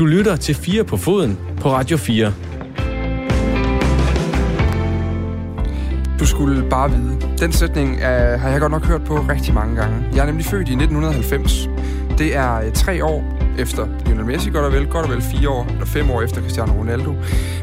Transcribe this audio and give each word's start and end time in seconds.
Du 0.00 0.06
lytter 0.06 0.36
til 0.36 0.54
4 0.54 0.84
på 0.84 0.96
foden 0.96 1.38
på 1.60 1.68
Radio 1.68 1.96
4. 1.96 2.32
Du 6.18 6.26
skulle 6.26 6.70
bare 6.70 6.90
vide. 6.90 7.18
Den 7.38 7.52
sætning 7.52 7.98
er, 8.00 8.36
har 8.36 8.48
jeg 8.48 8.60
godt 8.60 8.72
nok 8.72 8.86
hørt 8.86 9.04
på 9.04 9.16
rigtig 9.16 9.54
mange 9.54 9.76
gange. 9.76 10.04
Jeg 10.14 10.22
er 10.22 10.26
nemlig 10.26 10.46
født 10.46 10.68
i 10.68 10.72
1990. 10.72 11.68
Det 12.18 12.36
er 12.36 12.60
øh, 12.60 12.72
tre 12.72 13.04
år 13.04 13.38
efter 13.58 13.86
Lionel 14.20 14.36
Messi, 14.36 14.50
godt 14.50 14.64
og 14.64 14.72
vel, 14.72 14.86
godt 14.86 15.06
og 15.06 15.12
vel 15.12 15.22
fire 15.22 15.48
år, 15.48 15.66
eller 15.70 15.86
fem 15.86 16.10
år 16.10 16.22
efter 16.22 16.40
Cristiano 16.40 16.72
Ronaldo. 16.72 17.14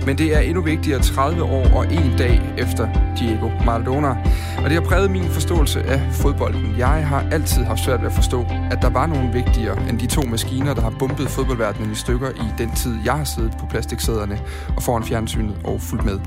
Men 0.06 0.18
det 0.18 0.36
er 0.36 0.40
endnu 0.40 0.62
vigtigere 0.62 1.02
30 1.02 1.44
år 1.44 1.68
og 1.76 1.94
en 1.94 2.18
dag 2.18 2.42
efter 2.58 2.88
Diego 3.20 3.50
Maradona. 3.66 4.10
Og 4.58 4.64
det 4.64 4.72
har 4.72 4.82
præget 4.82 5.12
min 5.12 5.24
forståelse 5.24 5.84
af 5.84 6.02
fodbolden. 6.12 6.76
Jeg 6.78 7.08
har 7.08 7.26
altid 7.32 7.64
haft 7.64 7.80
svært 7.80 8.02
ved 8.02 8.08
at 8.08 8.14
forstå, 8.14 8.46
at 8.72 8.82
der 8.82 8.90
var 8.90 9.06
nogen 9.06 9.34
vigtigere 9.34 9.90
end 9.90 10.00
de 10.00 10.08
to 10.08 10.22
maskiner, 10.22 10.74
der 10.74 10.82
har 10.82 10.94
bumpet 11.00 11.30
fodboldverdenen 11.30 11.92
i 11.92 11.96
stykker 11.96 12.30
i 12.30 12.48
den 12.58 12.72
tid, 12.76 12.96
jeg 13.06 13.14
har 13.14 13.24
siddet 13.24 13.54
på 13.60 13.66
plastiksæderne 13.70 14.40
og 14.76 14.84
foran 14.84 15.04
fjernsynet 15.04 15.56
og 15.64 15.82
fulgt 15.82 16.06
med. 16.06 16.20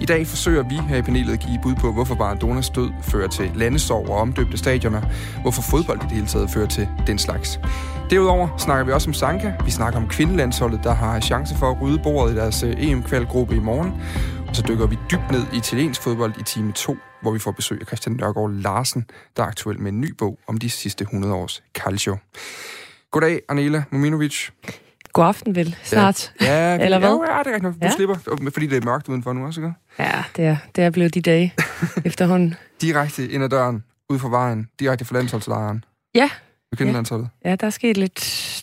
I 0.00 0.04
dag 0.04 0.26
forsøger 0.26 0.62
vi 0.62 0.76
her 0.88 0.96
i 0.96 1.02
panelet 1.02 1.32
at 1.32 1.40
give 1.40 1.58
bud 1.62 1.74
på, 1.74 1.92
hvorfor 1.92 2.14
Maradonas 2.14 2.70
død 2.70 2.90
fører 3.02 3.28
til 3.28 3.50
landesorg 3.54 4.08
og 4.08 4.16
omdøbte 4.16 4.56
stadioner, 4.56 5.00
hvorfor 5.42 5.62
fodbold 5.62 5.98
i 5.98 6.02
det 6.02 6.12
hele 6.12 6.26
taget 6.26 6.50
fører 6.50 6.66
til 6.66 6.88
den 7.06 7.18
slags. 7.18 7.60
Derudover 8.10 8.58
snakker 8.58 8.84
vi 8.84 8.92
også 8.92 9.10
om 9.10 9.14
Sanka. 9.14 9.52
Vi 9.64 9.70
snakker 9.70 10.00
om 10.00 10.08
kvindelandsholdet, 10.08 10.80
der 10.84 10.94
har 10.94 11.20
chance 11.20 11.56
for 11.56 11.70
at 11.70 11.80
rydde 11.82 12.00
bordet 12.02 12.32
i 12.32 12.36
deres 12.36 12.62
øh, 12.62 12.74
EM-kvalgruppe 12.78 13.56
i 13.56 13.58
morgen. 13.58 13.92
Og 14.48 14.56
så 14.56 14.64
dykker 14.68 14.86
vi 14.86 14.98
dybt 15.10 15.30
ned 15.30 15.42
i 15.52 15.56
italiensk 15.56 16.02
fodbold 16.02 16.34
i 16.40 16.42
time 16.42 16.72
2, 16.72 16.96
hvor 17.22 17.30
vi 17.32 17.38
får 17.38 17.50
besøg 17.50 17.78
af 17.80 17.86
Christian 17.86 18.16
Nørgaard 18.16 18.50
Larsen, 18.52 19.04
der 19.36 19.42
er 19.42 19.46
aktuel 19.46 19.80
med 19.80 19.92
en 19.92 20.00
ny 20.00 20.12
bog 20.18 20.38
om 20.46 20.58
de 20.58 20.70
sidste 20.70 21.02
100 21.02 21.34
års 21.34 21.62
calcio. 21.74 22.16
Goddag, 23.10 23.40
Anela 23.48 23.82
Mominovic. 23.90 24.48
God 25.12 25.24
aften 25.26 25.54
vel, 25.54 25.76
snart. 25.82 26.32
Ja, 26.40 26.46
ja 26.74 26.84
Eller 26.84 26.98
hvad? 26.98 27.08
Ja, 27.28 27.38
det 27.38 27.46
er 27.50 27.54
rigtigt. 27.54 27.74
Du 27.74 27.86
Ja. 27.86 27.90
slipper, 27.90 28.50
fordi 28.52 28.66
det 28.66 28.76
er 28.82 28.84
mørkt 28.86 29.08
udenfor 29.08 29.32
nu 29.32 29.46
også, 29.46 29.60
ikke? 29.60 29.72
Ja, 29.98 30.24
det 30.36 30.44
er, 30.44 30.56
det 30.76 30.84
er 30.84 30.90
blevet 30.90 31.14
de 31.14 31.20
dage 31.22 31.54
efterhånden. 32.04 32.54
Direkte 32.80 33.28
ind 33.28 33.44
ad 33.44 33.48
døren, 33.48 33.84
ud 34.10 34.18
fra 34.18 34.28
vejen, 34.28 34.68
direkte 34.80 35.04
fra 35.04 35.14
landsholdslejren. 35.16 35.84
Ja. 36.14 36.30
Med 36.74 36.76
kvindelandsholdet. 36.76 37.28
Ja, 37.44 37.56
der 37.56 37.66
er 37.66 37.70
sket 37.70 37.96
lidt 37.96 38.14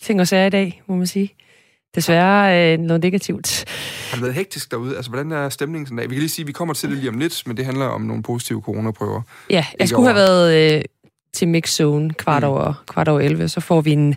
ting 0.01 0.21
og 0.21 0.27
sager 0.27 0.45
i 0.45 0.49
dag, 0.49 0.81
må 0.87 0.95
man 0.95 1.07
sige. 1.07 1.35
Desværre 1.95 2.73
øh, 2.73 2.79
noget 2.79 3.03
negativt. 3.03 3.65
Har 4.09 4.15
det 4.15 4.21
været 4.21 4.33
hektisk 4.33 4.71
derude? 4.71 4.95
Altså, 4.95 5.11
hvordan 5.11 5.31
er 5.31 5.49
stemningen 5.49 5.85
sådan 5.85 5.97
dag? 5.97 6.09
Vi 6.09 6.15
kan 6.15 6.19
lige 6.19 6.29
sige, 6.29 6.43
at 6.43 6.47
vi 6.47 6.51
kommer 6.51 6.73
til 6.73 6.89
det 6.89 6.97
lige 6.97 7.09
om 7.09 7.17
lidt, 7.17 7.43
men 7.45 7.57
det 7.57 7.65
handler 7.65 7.85
om 7.85 8.01
nogle 8.01 8.23
positive 8.23 8.61
coronaprøver. 8.61 9.21
Ja, 9.49 9.55
jeg 9.55 9.65
Ikke 9.79 9.87
skulle 9.87 10.07
have 10.13 10.27
over. 10.27 10.29
været 10.47 10.75
øh, 10.77 10.81
til 11.33 11.47
mixzone 11.47 12.13
kvart 12.13 12.43
Mm. 12.43 12.49
over, 12.49 12.73
kvart 12.87 13.07
over 13.07 13.19
11. 13.19 13.49
Så 13.49 13.59
får 13.59 13.81
vi 13.81 13.91
en 13.91 14.15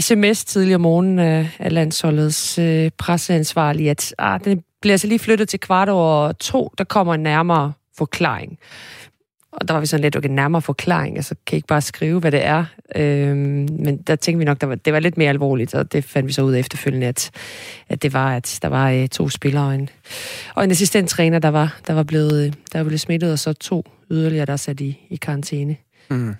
sms 0.00 0.44
tidligere 0.44 0.74
om 0.74 0.80
morgenen 0.80 1.18
af, 1.18 1.48
af 1.58 1.72
landsholdets 1.72 2.58
øh, 2.58 2.90
presseansvarlige, 2.98 3.90
at 3.90 4.14
ah, 4.18 4.40
den 4.44 4.62
bliver 4.80 4.94
altså 4.94 5.06
lige 5.06 5.18
flyttet 5.18 5.48
til 5.48 5.60
kvart 5.60 5.88
over 5.88 6.32
to. 6.32 6.72
Der 6.78 6.84
kommer 6.84 7.14
en 7.14 7.20
nærmere 7.22 7.72
forklaring. 7.98 8.58
Og 9.52 9.68
der 9.68 9.74
var 9.74 9.80
vi 9.80 9.86
sådan 9.86 10.02
lidt, 10.02 10.16
okay, 10.16 10.28
nærmere 10.28 10.62
forklaring, 10.62 11.16
altså 11.16 11.34
kan 11.46 11.56
I 11.56 11.58
ikke 11.58 11.66
bare 11.66 11.80
skrive, 11.80 12.20
hvad 12.20 12.32
det 12.32 12.44
er? 12.44 12.64
Øhm, 12.96 13.68
men 13.78 13.96
der 13.96 14.16
tænkte 14.16 14.38
vi 14.38 14.44
nok, 14.44 14.60
der 14.60 14.66
var, 14.66 14.74
det 14.74 14.92
var 14.92 15.00
lidt 15.00 15.18
mere 15.18 15.28
alvorligt, 15.28 15.74
og 15.74 15.92
det 15.92 16.04
fandt 16.04 16.28
vi 16.28 16.32
så 16.32 16.42
ud 16.42 16.52
af 16.52 16.58
efterfølgende, 16.58 17.06
at, 17.06 17.30
at 17.88 18.02
det 18.02 18.12
var, 18.12 18.36
at 18.36 18.58
der 18.62 18.68
var 18.68 18.90
øh, 18.90 19.08
to 19.08 19.28
spillere 19.28 19.64
og 19.64 19.74
en, 19.74 19.88
og 20.54 20.64
en 20.64 20.70
assistenttræner, 20.70 21.38
der 21.38 21.48
var, 21.48 21.80
der 21.86 21.94
var 21.94 22.02
blevet, 22.02 22.46
øh, 22.46 22.52
der 22.72 22.78
var 22.78 22.84
blevet 22.84 23.00
smittet, 23.00 23.32
og 23.32 23.38
så 23.38 23.52
to 23.52 23.84
yderligere, 24.10 24.46
der 24.46 24.52
er 24.52 24.56
sat 24.56 24.80
i, 24.80 24.98
i 25.10 25.16
karantæne. 25.16 25.76
Mm. 26.10 26.34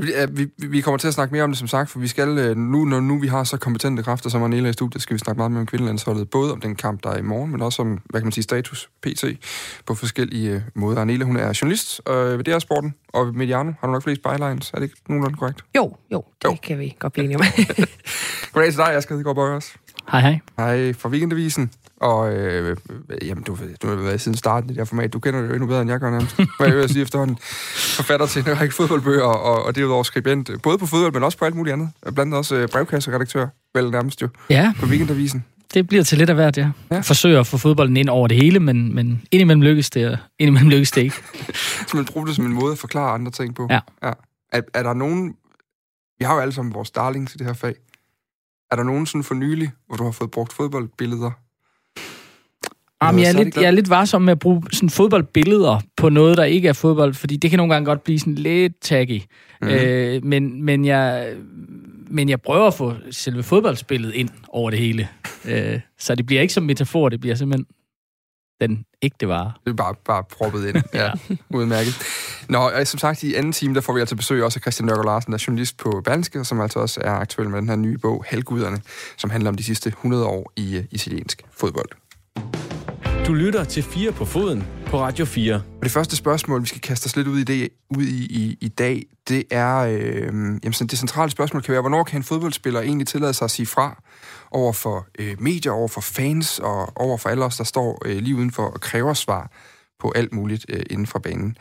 Det, 0.00 0.38
vi, 0.38 0.66
vi 0.68 0.80
kommer 0.80 0.98
til 0.98 1.08
at 1.08 1.14
snakke 1.14 1.34
mere 1.34 1.44
om 1.44 1.50
det, 1.50 1.58
som 1.58 1.68
sagt, 1.68 1.90
for 1.90 1.98
vi 1.98 2.08
skal 2.08 2.38
øh, 2.38 2.56
nu, 2.56 2.84
når 2.84 3.00
nu 3.00 3.18
vi 3.18 3.26
har 3.26 3.44
så 3.44 3.56
kompetente 3.56 4.02
kræfter 4.02 4.30
som 4.30 4.42
Arnela 4.42 4.68
i 4.68 4.72
studiet, 4.72 5.02
skal 5.02 5.14
vi 5.14 5.18
snakke 5.18 5.38
meget 5.38 5.50
mere 5.52 5.60
om 5.60 5.66
kvindelandsholdet, 5.66 6.30
både 6.30 6.52
om 6.52 6.60
den 6.60 6.74
kamp, 6.76 7.02
der 7.04 7.10
er 7.10 7.18
i 7.18 7.22
morgen, 7.22 7.50
men 7.50 7.62
også 7.62 7.82
om, 7.82 7.88
hvad 8.10 8.20
kan 8.20 8.26
man 8.26 8.32
sige, 8.32 8.44
status, 8.44 8.90
PT, 9.02 9.24
på 9.86 9.94
forskellige 9.94 10.50
øh, 10.50 10.60
måder. 10.74 11.00
Arnela, 11.00 11.24
hun 11.24 11.36
er 11.36 11.58
journalist 11.62 12.00
øh, 12.08 12.14
ved 12.38 12.44
DR 12.44 12.58
Sporten, 12.58 12.94
og 13.12 13.26
ved 13.26 13.32
Mediano 13.32 13.72
har 13.80 13.86
du 13.88 13.92
nok 13.92 14.02
flest 14.02 14.22
bylines. 14.22 14.70
Er 14.70 14.76
det 14.78 14.82
ikke 14.82 14.96
nogenlunde 15.08 15.36
korrekt? 15.38 15.64
Jo, 15.76 15.96
jo, 16.12 16.24
det 16.42 16.48
Jo. 16.48 16.56
kan 16.62 16.78
vi 16.78 16.96
godt 16.98 17.12
blive 17.12 17.24
enige 17.24 17.38
om. 17.38 17.44
Goddag 18.52 18.70
til 18.72 18.78
dig, 18.78 18.90
jeg 18.92 19.02
skal 19.02 19.14
Hedegaard 19.16 19.36
Bøjers. 19.36 19.74
Hej, 20.12 20.20
hej. 20.20 20.38
Hej 20.58 20.92
fra 20.92 21.08
Weekendavisen. 21.08 21.70
Og 22.00 22.34
øh, 22.34 22.76
jamen, 23.22 23.44
du, 23.44 23.58
du 23.82 23.88
har 23.88 23.94
været 23.96 24.20
siden 24.20 24.36
starten 24.38 24.70
i 24.70 24.72
det 24.72 24.76
her 24.80 24.84
format. 24.84 25.12
Du 25.12 25.18
kender 25.18 25.40
det 25.40 25.48
jo 25.48 25.52
endnu 25.52 25.66
bedre, 25.66 25.82
end 25.82 25.90
jeg 25.90 26.00
gør 26.00 26.10
nærmest. 26.10 26.36
Hvad 26.36 26.68
jeg 26.68 26.76
vil 26.76 26.88
sige 26.88 27.02
efterhånden. 27.02 27.36
Forfatter 27.96 28.26
til 28.26 28.48
en 28.48 28.60
række 28.60 28.74
fodboldbøger, 28.74 29.22
og, 29.22 29.64
og 29.64 29.74
derudover 29.76 30.02
skribent, 30.02 30.50
både 30.62 30.78
på 30.78 30.86
fodbold, 30.86 31.12
men 31.12 31.22
også 31.22 31.38
på 31.38 31.44
alt 31.44 31.54
muligt 31.54 31.72
andet. 31.72 31.90
Blandt 32.02 32.18
andet 32.18 32.38
også 32.38 32.54
øh, 32.56 32.68
brevkasseredaktør, 32.68 33.46
vel 33.74 33.90
nærmest 33.90 34.22
jo, 34.22 34.28
Ja, 34.50 34.72
på 34.80 34.86
Weekendavisen. 34.86 35.44
det 35.74 35.88
bliver 35.88 36.04
til 36.04 36.18
lidt 36.18 36.30
af 36.30 36.36
hvert, 36.36 36.58
ja. 36.58 36.70
Ja. 36.90 37.00
Forsøger 37.00 37.40
at 37.40 37.46
få 37.46 37.58
fodbolden 37.58 37.96
ind 37.96 38.08
over 38.08 38.28
det 38.28 38.36
hele, 38.36 38.60
men, 38.60 38.94
men 38.94 39.22
indimellem 39.30 39.62
lykkes 39.62 39.90
det, 39.90 40.08
og 40.08 40.18
indimellem 40.38 40.70
lykkes 40.70 40.90
det 40.90 41.02
ikke. 41.02 41.16
Så 41.88 41.96
man 41.96 42.04
bruger 42.04 42.26
det 42.26 42.36
som 42.36 42.44
en 42.46 42.52
måde 42.52 42.72
at 42.72 42.78
forklare 42.78 43.10
andre 43.14 43.30
ting 43.30 43.54
på. 43.54 43.66
Ja. 43.70 43.80
ja. 44.02 44.12
Er, 44.52 44.60
er 44.74 44.82
der 44.82 44.94
nogen... 44.94 45.34
Vi 46.18 46.24
har 46.24 46.34
jo 46.34 46.40
alle 46.40 46.52
sammen 46.54 46.74
vores 46.74 46.90
darlings 46.90 47.34
i 47.34 47.38
det 47.38 47.46
her 47.46 47.54
fag. 47.54 47.74
Er 48.70 48.76
der 48.76 48.82
nogen 48.82 49.06
sådan 49.06 49.24
for 49.24 49.34
nylig, 49.34 49.70
hvor 49.86 49.96
du 49.96 50.04
har 50.04 50.10
fået 50.10 50.30
brugt 50.30 50.52
fodboldbilleder? 50.52 51.30
Jamen, 53.02 53.22
jeg, 53.22 53.28
er 53.28 53.44
lidt, 53.44 53.56
jeg 53.56 53.64
er 53.64 53.70
lidt 53.70 53.90
varsom 53.90 54.22
med 54.22 54.32
at 54.32 54.38
bruge 54.38 54.62
sådan 54.72 54.90
fodboldbilleder 54.90 55.80
på 55.96 56.08
noget, 56.08 56.36
der 56.36 56.44
ikke 56.44 56.68
er 56.68 56.72
fodbold, 56.72 57.14
fordi 57.14 57.36
det 57.36 57.50
kan 57.50 57.56
nogle 57.56 57.74
gange 57.74 57.86
godt 57.86 58.04
blive 58.04 58.18
sådan 58.18 58.34
lidt 58.34 58.80
taggy. 58.80 59.22
Mm. 59.62 59.68
Øh, 59.68 60.24
men, 60.24 60.62
men, 60.62 60.84
jeg, 60.84 61.34
men 62.10 62.28
jeg 62.28 62.40
prøver 62.40 62.66
at 62.66 62.74
få 62.74 62.94
selve 63.10 63.42
fodboldspillet 63.42 64.14
ind 64.14 64.28
over 64.48 64.70
det 64.70 64.78
hele. 64.78 65.08
Øh, 65.44 65.80
så 65.98 66.14
det 66.14 66.26
bliver 66.26 66.42
ikke 66.42 66.54
som 66.54 66.62
metafor, 66.62 67.08
det 67.08 67.20
bliver 67.20 67.36
simpelthen 67.36 67.66
den 68.60 68.84
ægte 69.02 69.28
vare. 69.28 69.52
Det 69.64 69.70
er 69.70 69.74
bare, 69.74 69.94
bare 70.04 70.24
proppet 70.38 70.68
ind. 70.68 70.82
Ja, 70.94 71.10
udmærket. 71.50 71.94
Nå, 72.48 72.58
og 72.58 72.86
som 72.86 72.98
sagt, 72.98 73.22
i 73.22 73.34
anden 73.34 73.52
time, 73.52 73.74
der 73.74 73.80
får 73.80 73.92
vi 73.92 74.00
altså 74.00 74.16
besøg 74.16 74.44
også 74.44 74.58
af 74.58 74.60
Christian 74.60 74.86
Nørgaard 74.86 75.06
Larsen, 75.06 75.32
der 75.32 75.38
er 75.38 75.44
journalist 75.46 75.76
på 75.76 76.02
Berlingske, 76.04 76.44
som 76.44 76.60
altså 76.60 76.78
også 76.78 77.00
er 77.04 77.10
aktuel 77.10 77.50
med 77.50 77.58
den 77.60 77.68
her 77.68 77.76
nye 77.76 77.98
bog, 77.98 78.24
Halvguderne, 78.28 78.78
som 79.16 79.30
handler 79.30 79.50
om 79.50 79.56
de 79.56 79.64
sidste 79.64 79.88
100 79.88 80.26
år 80.26 80.52
i 80.56 80.78
uh, 80.78 80.84
italiensk 80.90 81.42
fodbold. 81.52 81.88
Du 83.24 83.34
lytter 83.34 83.64
til 83.64 83.82
4 83.82 84.12
på 84.12 84.24
foden 84.24 84.64
på 84.86 85.00
Radio 85.00 85.24
4. 85.24 85.54
Og 85.54 85.82
det 85.82 85.90
første 85.90 86.16
spørgsmål, 86.16 86.62
vi 86.62 86.66
skal 86.66 86.80
kaste 86.80 87.06
os 87.06 87.16
lidt 87.16 87.28
ud 87.28 87.38
i, 87.38 87.44
det, 87.44 87.68
ud 87.96 88.02
i, 88.02 88.24
i, 88.24 88.58
i 88.60 88.68
dag, 88.68 89.02
det 89.28 89.44
er, 89.50 89.76
øh, 89.76 90.26
jamen 90.26 90.72
sådan, 90.72 90.86
det 90.86 90.98
centrale 90.98 91.30
spørgsmål 91.30 91.62
kan 91.62 91.72
være, 91.72 91.80
hvornår 91.80 92.04
kan 92.04 92.20
en 92.20 92.24
fodboldspiller 92.24 92.80
egentlig 92.80 93.06
tillade 93.06 93.34
sig 93.34 93.44
at 93.44 93.50
sige 93.50 93.66
fra 93.66 94.02
over 94.50 94.72
for 94.72 95.06
øh, 95.18 95.36
medier, 95.42 95.72
over 95.72 95.88
for 95.88 96.00
fans 96.00 96.58
og 96.58 96.92
over 96.96 97.16
for 97.16 97.28
alle 97.28 97.44
os, 97.44 97.56
der 97.56 97.64
står 97.64 98.02
øh, 98.04 98.16
lige 98.16 98.36
udenfor 98.36 98.62
og 98.62 98.80
kræver 98.80 99.14
svar 99.14 99.50
på 100.00 100.12
alt 100.16 100.32
muligt 100.32 100.66
øh, 100.68 100.82
inden 100.90 101.06
for 101.06 101.18
banen. 101.18 101.56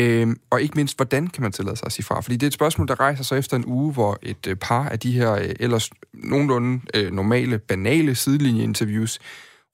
Øhm, 0.00 0.40
og 0.50 0.62
ikke 0.62 0.76
mindst, 0.76 0.98
hvordan 0.98 1.26
kan 1.26 1.42
man 1.42 1.52
tillade 1.52 1.76
sig 1.76 1.86
at 1.86 1.92
sige 1.92 2.04
fra? 2.04 2.20
Fordi 2.20 2.36
det 2.36 2.42
er 2.42 2.46
et 2.46 2.54
spørgsmål, 2.54 2.88
der 2.88 3.00
rejser 3.00 3.24
sig 3.24 3.38
efter 3.38 3.56
en 3.56 3.64
uge, 3.66 3.92
hvor 3.92 4.18
et 4.22 4.46
øh, 4.46 4.56
par 4.56 4.88
af 4.88 4.98
de 4.98 5.12
her 5.12 5.32
øh, 5.32 5.50
ellers 5.60 5.90
nogenlunde 6.14 6.80
øh, 6.94 7.12
normale, 7.12 7.58
banale 7.58 8.14
sidelinjeinterviews 8.14 9.18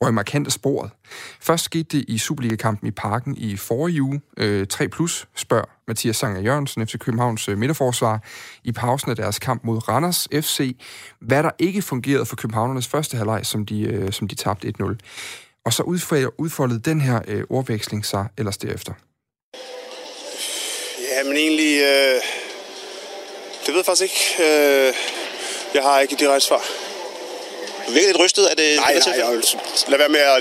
røg 0.03 0.15
markant 0.15 0.47
af 0.47 0.53
sporet. 0.53 0.91
Først 1.41 1.65
skete 1.65 1.99
det 1.99 2.05
i 2.09 2.19
Superliga-kampen 2.19 2.89
i 2.89 2.91
Parken 2.91 3.37
i 3.37 3.57
forrige 3.57 4.03
uge. 4.03 4.21
Øh, 4.37 4.67
3 4.67 4.89
plus 4.89 5.29
spørger 5.37 5.65
Mathias 5.89 6.17
Sanger 6.17 6.41
Jørgensen, 6.41 6.87
FC 6.87 6.99
Københavns 6.99 7.49
øh, 7.49 7.59
midterforsvar, 7.59 8.23
i 8.65 8.73
pausen 8.73 9.11
af 9.11 9.17
deres 9.17 9.39
kamp 9.39 9.65
mod 9.65 9.89
Randers 9.89 10.29
FC, 10.33 10.77
hvad 11.21 11.43
der 11.43 11.51
ikke 11.59 11.83
fungerede 11.83 12.27
for 12.27 12.37
københavnernes 12.37 12.87
første 12.87 13.17
halvleg, 13.17 13.47
som 13.47 13.67
de, 13.67 13.81
øh, 13.81 14.13
som 14.13 14.29
de 14.29 14.35
tabte 14.35 14.73
1-0. 14.81 14.97
Og 15.65 15.73
så 15.73 15.83
udfoldede, 15.83 16.41
udfoldede 16.41 16.81
den 16.81 17.01
her 17.01 17.21
øh, 17.29 17.45
ordveksling 17.51 18.07
sig 18.07 18.27
ellers 18.39 18.59
derefter. 18.59 18.93
Ja, 21.13 21.25
men 21.25 21.37
egentlig... 21.37 21.81
Øh, 21.81 22.23
det 23.67 23.75
ved 23.75 23.77
jeg 23.77 23.87
faktisk 23.87 24.03
ikke. 24.03 24.49
Øh, 24.49 24.95
jeg 25.75 25.83
har 25.83 26.01
ikke 26.01 26.13
et 26.13 26.21
direkte 26.21 26.47
svar. 26.47 26.86
Du 27.87 27.91
virker 27.93 28.09
lidt 28.09 28.21
rystet. 28.25 28.45
Er 28.53 28.55
det 28.55 28.69
Nej, 28.77 28.93
det 28.93 29.03
nej, 29.07 29.17
jeg 29.23 29.33
vil, 29.33 29.45
lad 29.89 29.99
være 29.99 30.13
med 30.17 30.23
at, 30.35 30.39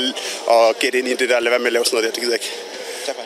at 0.55 0.79
gætte 0.79 0.99
ind 0.99 1.07
i 1.07 1.15
det 1.21 1.29
der. 1.29 1.39
Lad 1.39 1.51
være 1.51 1.59
med 1.59 1.67
at 1.67 1.73
lave 1.73 1.85
sådan 1.85 1.95
noget 1.95 2.05
der. 2.07 2.11
Det 2.11 2.21
gider 2.23 2.35
jeg 2.35 2.41
ikke. 2.41 2.51
Tak 3.05 3.15
for. 3.15 3.23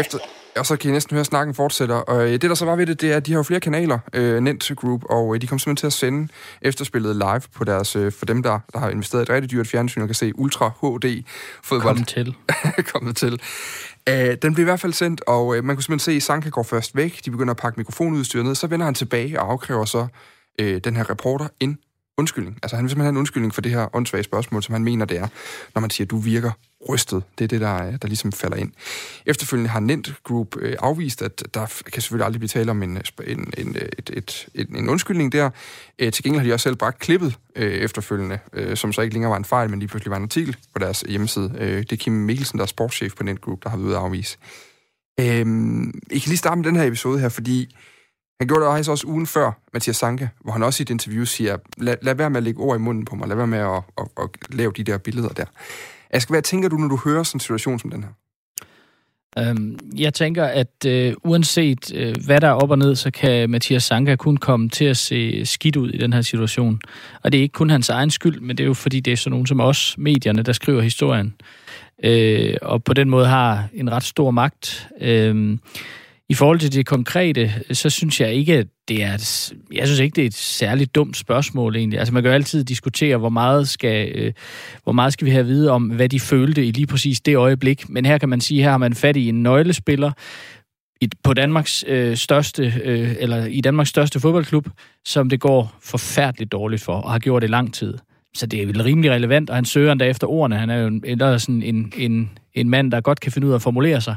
Efter, 0.00 0.18
og 0.56 0.66
så 0.66 0.76
kan 0.76 0.90
I 0.90 0.92
næsten 0.92 1.14
høre, 1.14 1.20
at 1.20 1.26
snakken 1.26 1.54
fortsætter. 1.54 1.94
Og 1.94 2.26
øh, 2.26 2.32
det, 2.32 2.42
der 2.42 2.54
så 2.54 2.64
var 2.64 2.76
ved 2.76 2.86
det, 2.86 3.00
det 3.00 3.12
er, 3.12 3.16
at 3.16 3.26
de 3.26 3.32
har 3.32 3.38
jo 3.38 3.42
flere 3.42 3.60
kanaler, 3.60 3.98
øh, 4.12 4.40
Nent 4.40 4.70
Group, 4.76 5.04
og 5.10 5.34
øh, 5.34 5.40
de 5.40 5.46
kom 5.46 5.58
simpelthen 5.58 5.76
til 5.76 5.86
at 5.86 5.92
sende 5.92 6.28
efterspillet 6.62 7.16
live 7.16 7.42
på 7.54 7.64
deres, 7.64 7.96
øh, 7.96 8.12
for 8.12 8.26
dem, 8.26 8.42
der, 8.42 8.58
der 8.72 8.78
har 8.78 8.90
investeret 8.90 9.20
i 9.20 9.22
et 9.22 9.30
rigtig 9.30 9.50
dyrt 9.50 9.66
fjernsyn, 9.66 10.02
og 10.02 10.08
kan 10.08 10.14
se 10.14 10.32
Ultra 10.34 10.68
HD 10.68 11.22
fodbold 11.62 11.96
Kom 11.96 12.04
til. 12.04 12.34
kommet 12.92 13.16
til. 13.16 13.40
Øh, 14.08 14.36
den 14.42 14.54
blev 14.54 14.64
i 14.64 14.68
hvert 14.68 14.80
fald 14.80 14.92
sendt, 14.92 15.20
og 15.26 15.56
øh, 15.56 15.64
man 15.64 15.76
kunne 15.76 15.82
simpelthen 15.82 16.12
se, 16.12 16.16
at 16.16 16.22
Sanka 16.22 16.48
går 16.48 16.62
først 16.62 16.96
væk. 16.96 17.24
De 17.24 17.30
begynder 17.30 17.50
at 17.50 17.56
pakke 17.58 17.80
mikrofonudstyret 17.80 18.46
ned. 18.46 18.54
Så 18.54 18.66
vender 18.66 18.84
han 18.84 18.94
tilbage 18.94 19.40
og 19.40 19.52
afkræver 19.52 19.84
så 19.84 20.06
øh, 20.60 20.80
den 20.84 20.96
her 20.96 21.10
reporter 21.10 21.48
en 21.60 21.78
undskyldning. 22.18 22.58
Altså 22.62 22.76
han 22.76 22.84
vil 22.84 22.90
simpelthen 22.90 23.04
have 23.04 23.10
en 23.10 23.16
undskyldning 23.16 23.54
for 23.54 23.60
det 23.60 23.72
her 23.72 23.96
åndssvage 23.96 24.24
spørgsmål, 24.24 24.62
som 24.62 24.72
han 24.72 24.84
mener, 24.84 25.04
det 25.04 25.18
er, 25.18 25.28
når 25.74 25.80
man 25.80 25.90
siger, 25.90 26.06
du 26.06 26.18
virker 26.18 26.50
rystet. 26.88 27.22
Det 27.38 27.44
er 27.44 27.48
det, 27.48 27.60
der, 27.60 27.96
der 27.96 28.08
ligesom 28.08 28.32
falder 28.32 28.56
ind. 28.56 28.72
Efterfølgende 29.26 29.70
har 29.70 29.80
Nent 29.80 30.14
Group 30.24 30.56
øh, 30.60 30.76
afvist, 30.78 31.22
at 31.22 31.44
der 31.54 31.80
kan 31.92 32.02
selvfølgelig 32.02 32.24
aldrig 32.26 32.40
blive 32.40 32.48
tale 32.48 32.70
om 32.70 32.82
en, 32.82 32.90
en, 33.26 33.52
en, 33.58 33.76
et, 33.76 34.10
et, 34.12 34.48
et, 34.54 34.68
en 34.68 34.88
undskyldning 34.88 35.32
der. 35.32 35.50
Øh, 35.98 36.12
til 36.12 36.24
gengæld 36.24 36.40
har 36.40 36.46
de 36.48 36.52
også 36.52 36.64
selv 36.64 36.76
bragt 36.76 36.98
klippet 36.98 37.38
øh, 37.56 37.72
efterfølgende, 37.72 38.38
øh, 38.52 38.76
som 38.76 38.92
så 38.92 39.00
ikke 39.00 39.14
længere 39.14 39.30
var 39.30 39.36
en 39.36 39.44
fejl, 39.44 39.70
men 39.70 39.78
lige 39.78 39.88
pludselig 39.88 40.10
var 40.10 40.16
en 40.16 40.22
artikel 40.22 40.56
på 40.72 40.78
deres 40.78 41.00
hjemmeside. 41.00 41.54
Øh, 41.58 41.78
det 41.78 41.92
er 41.92 41.96
Kim 41.96 42.12
Mikkelsen, 42.12 42.58
der 42.58 42.62
er 42.62 42.68
sportschef 42.68 43.14
på 43.14 43.22
Nent 43.22 43.40
Group, 43.40 43.62
der 43.62 43.70
har 43.70 43.76
været 43.76 43.86
ude 43.86 43.96
at 43.96 44.02
afvise. 44.02 44.38
Øh, 45.20 45.26
I 46.10 46.18
kan 46.18 46.28
lige 46.28 46.36
starte 46.36 46.56
med 46.56 46.64
den 46.64 46.76
her 46.76 46.84
episode 46.84 47.18
her, 47.18 47.28
fordi 47.28 47.76
han 48.40 48.48
gjorde 48.48 48.64
det 48.64 48.70
faktisk 48.70 48.90
også 48.90 49.06
ugen 49.06 49.26
før, 49.26 49.52
Mathias 49.72 49.96
Sanke, 49.96 50.30
hvor 50.40 50.52
han 50.52 50.62
også 50.62 50.80
i 50.80 50.82
et 50.82 50.90
interview 50.90 51.24
siger, 51.24 51.56
lad, 51.76 51.96
lad 52.02 52.14
være 52.14 52.30
med 52.30 52.36
at 52.36 52.42
lægge 52.42 52.60
ord 52.60 52.76
i 52.76 52.80
munden 52.80 53.04
på 53.04 53.16
mig, 53.16 53.28
lad 53.28 53.36
være 53.36 53.46
med 53.46 53.58
at, 53.58 53.82
at, 53.98 54.06
at 54.16 54.28
lave 54.50 54.72
de 54.76 54.84
der 54.84 54.98
billeder 54.98 55.28
der. 55.28 55.44
Aske, 56.10 56.30
hvad 56.30 56.42
tænker 56.42 56.68
du, 56.68 56.76
når 56.76 56.88
du 56.88 56.98
hører 57.04 57.22
sådan 57.22 57.36
en 57.36 57.40
situation 57.40 57.78
som 57.78 57.90
den 57.90 58.02
her? 58.04 58.10
Øhm, 59.38 59.78
jeg 59.96 60.14
tænker, 60.14 60.44
at 60.44 60.86
øh, 60.86 61.14
uanset 61.24 61.94
øh, 61.94 62.14
hvad 62.26 62.40
der 62.40 62.48
er 62.48 62.52
op 62.52 62.70
og 62.70 62.78
ned, 62.78 62.94
så 62.94 63.10
kan 63.10 63.50
Mathias 63.50 63.84
Sanka 63.84 64.16
kun 64.16 64.36
komme 64.36 64.68
til 64.68 64.84
at 64.84 64.96
se 64.96 65.46
skidt 65.46 65.76
ud 65.76 65.90
i 65.90 65.98
den 65.98 66.12
her 66.12 66.22
situation. 66.22 66.80
Og 67.22 67.32
det 67.32 67.38
er 67.38 67.42
ikke 67.42 67.52
kun 67.52 67.70
hans 67.70 67.88
egen 67.88 68.10
skyld, 68.10 68.40
men 68.40 68.58
det 68.58 68.64
er 68.64 68.68
jo 68.68 68.74
fordi, 68.74 69.00
det 69.00 69.12
er 69.12 69.16
sådan 69.16 69.30
nogen 69.30 69.46
som 69.46 69.60
os, 69.60 69.94
medierne, 69.98 70.42
der 70.42 70.52
skriver 70.52 70.82
historien. 70.82 71.34
Øh, 72.04 72.54
og 72.62 72.84
på 72.84 72.94
den 72.94 73.10
måde 73.10 73.26
har 73.26 73.68
en 73.74 73.92
ret 73.92 74.04
stor 74.04 74.30
magt. 74.30 74.88
Øh, 75.00 75.58
i 76.28 76.34
forhold 76.34 76.58
til 76.58 76.72
det 76.72 76.86
konkrete, 76.86 77.52
så 77.72 77.90
synes 77.90 78.20
jeg 78.20 78.34
ikke, 78.34 78.54
at 78.54 78.66
det 78.88 79.02
er 79.02 79.14
et, 79.14 79.52
jeg 79.72 79.86
synes 79.86 80.00
ikke, 80.00 80.16
det 80.16 80.22
er 80.22 80.26
et 80.26 80.34
særligt 80.34 80.94
dumt 80.94 81.16
spørgsmål 81.16 81.76
egentlig. 81.76 81.98
Altså 81.98 82.14
man 82.14 82.22
kan 82.22 82.30
jo 82.30 82.34
altid 82.34 82.64
diskutere, 82.64 83.16
hvor 83.16 83.28
meget 83.28 83.68
skal, 83.68 84.12
øh, 84.14 84.32
hvor 84.84 84.92
meget 84.92 85.12
skal 85.12 85.24
vi 85.24 85.30
have 85.30 85.40
at 85.40 85.46
vide 85.46 85.70
om, 85.70 85.82
hvad 85.82 86.08
de 86.08 86.20
følte 86.20 86.66
i 86.66 86.70
lige 86.70 86.86
præcis 86.86 87.20
det 87.20 87.36
øjeblik. 87.36 87.88
Men 87.88 88.06
her 88.06 88.18
kan 88.18 88.28
man 88.28 88.40
sige, 88.40 88.62
her 88.62 88.70
har 88.70 88.78
man 88.78 88.94
fat 88.94 89.16
i 89.16 89.28
en 89.28 89.42
nøglespiller 89.42 90.12
i, 91.00 91.10
på 91.22 91.34
Danmarks 91.34 91.84
øh, 91.88 92.16
største, 92.16 92.74
øh, 92.84 93.16
eller 93.20 93.44
i 93.44 93.60
Danmarks 93.60 93.90
største 93.90 94.20
fodboldklub, 94.20 94.68
som 95.04 95.28
det 95.28 95.40
går 95.40 95.76
forfærdeligt 95.82 96.52
dårligt 96.52 96.82
for, 96.82 96.92
og 96.92 97.12
har 97.12 97.18
gjort 97.18 97.42
det 97.42 97.50
lang 97.50 97.74
tid. 97.74 97.94
Så 98.36 98.46
det 98.46 98.62
er 98.62 98.66
vel 98.66 98.82
rimelig 98.82 99.10
relevant, 99.10 99.50
og 99.50 99.56
han 99.56 99.64
søger 99.64 99.92
endda 99.92 100.06
efter 100.06 100.26
ordene. 100.26 100.56
Han 100.56 100.70
er 100.70 100.76
jo 100.76 100.86
en, 100.86 101.02
eller 101.04 101.38
sådan 101.38 101.62
en, 101.62 101.92
en, 101.96 102.30
en 102.60 102.70
mand, 102.70 102.92
der 102.92 103.00
godt 103.00 103.20
kan 103.20 103.32
finde 103.32 103.46
ud 103.46 103.52
af 103.52 103.56
at 103.56 103.62
formulere 103.62 104.00
sig. 104.00 104.16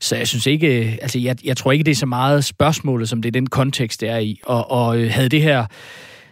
Så 0.00 0.16
jeg 0.16 0.28
synes 0.28 0.46
ikke, 0.46 0.84
øh, 0.84 0.92
altså 1.02 1.18
jeg, 1.18 1.36
jeg 1.44 1.56
tror 1.56 1.72
ikke, 1.72 1.84
det 1.84 1.90
er 1.90 1.96
så 1.96 2.06
meget 2.06 2.44
spørgsmålet, 2.44 3.08
som 3.08 3.22
det 3.22 3.28
er 3.28 3.32
den 3.32 3.46
kontekst, 3.46 4.00
det 4.00 4.08
er 4.08 4.18
i. 4.18 4.40
Og, 4.42 4.70
og 4.70 4.98
øh, 4.98 5.10
havde 5.10 5.28
det 5.28 5.42
her, 5.42 5.66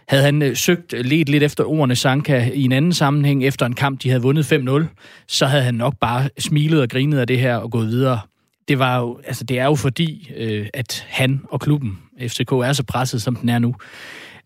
havde 0.07 0.23
han 0.23 0.41
øh, 0.41 0.55
søgt 0.55 0.93
øh, 0.93 1.05
let 1.05 1.29
lidt 1.29 1.43
efter 1.43 1.63
ordene 1.63 1.95
Sanka 1.95 2.49
i 2.53 2.63
en 2.63 2.71
anden 2.71 2.93
sammenhæng, 2.93 3.43
efter 3.45 3.65
en 3.65 3.73
kamp, 3.73 4.03
de 4.03 4.09
havde 4.09 4.21
vundet 4.21 4.53
5-0, 4.53 5.25
så 5.27 5.45
havde 5.45 5.63
han 5.63 5.75
nok 5.75 5.93
bare 6.01 6.29
smilet 6.39 6.81
og 6.81 6.89
grinet 6.89 7.19
af 7.19 7.27
det 7.27 7.39
her 7.39 7.55
og 7.55 7.71
gået 7.71 7.87
videre. 7.87 8.19
Det, 8.67 8.79
var 8.79 8.99
jo, 8.99 9.19
altså 9.27 9.43
det 9.43 9.59
er 9.59 9.65
jo 9.65 9.75
fordi, 9.75 10.31
øh, 10.37 10.67
at 10.73 11.05
han 11.09 11.41
og 11.49 11.61
klubben, 11.61 11.99
FCK, 12.27 12.51
er 12.51 12.73
så 12.73 12.83
presset, 12.83 13.21
som 13.21 13.35
den 13.35 13.49
er 13.49 13.59
nu. 13.59 13.75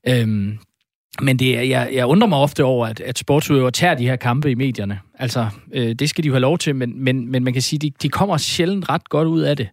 Øhm, 0.07 0.57
men 1.21 1.39
det, 1.39 1.57
er- 1.57 1.61
jeg, 1.61 1.89
jeg 1.93 2.05
undrer 2.05 2.27
mig 2.27 2.37
ofte 2.37 2.63
over, 2.63 2.87
at, 2.87 2.99
at 2.99 3.17
sportsudøvere 3.17 3.71
tager 3.71 3.95
de 3.95 4.03
her 4.03 4.15
kampe 4.15 4.51
i 4.51 4.55
medierne. 4.55 4.99
Altså, 5.19 5.47
øh, 5.73 5.95
det 5.95 6.09
skal 6.09 6.23
de 6.23 6.27
jo 6.27 6.33
have 6.33 6.41
lov 6.41 6.57
til, 6.57 6.75
men, 6.75 7.03
men, 7.03 7.31
men 7.31 7.43
man 7.43 7.53
kan 7.53 7.61
sige, 7.61 7.79
de, 7.79 7.91
de 8.01 8.09
kommer 8.09 8.37
sjældent 8.37 8.89
ret 8.89 9.09
godt 9.09 9.27
ud 9.27 9.41
af 9.41 9.57
det. 9.57 9.69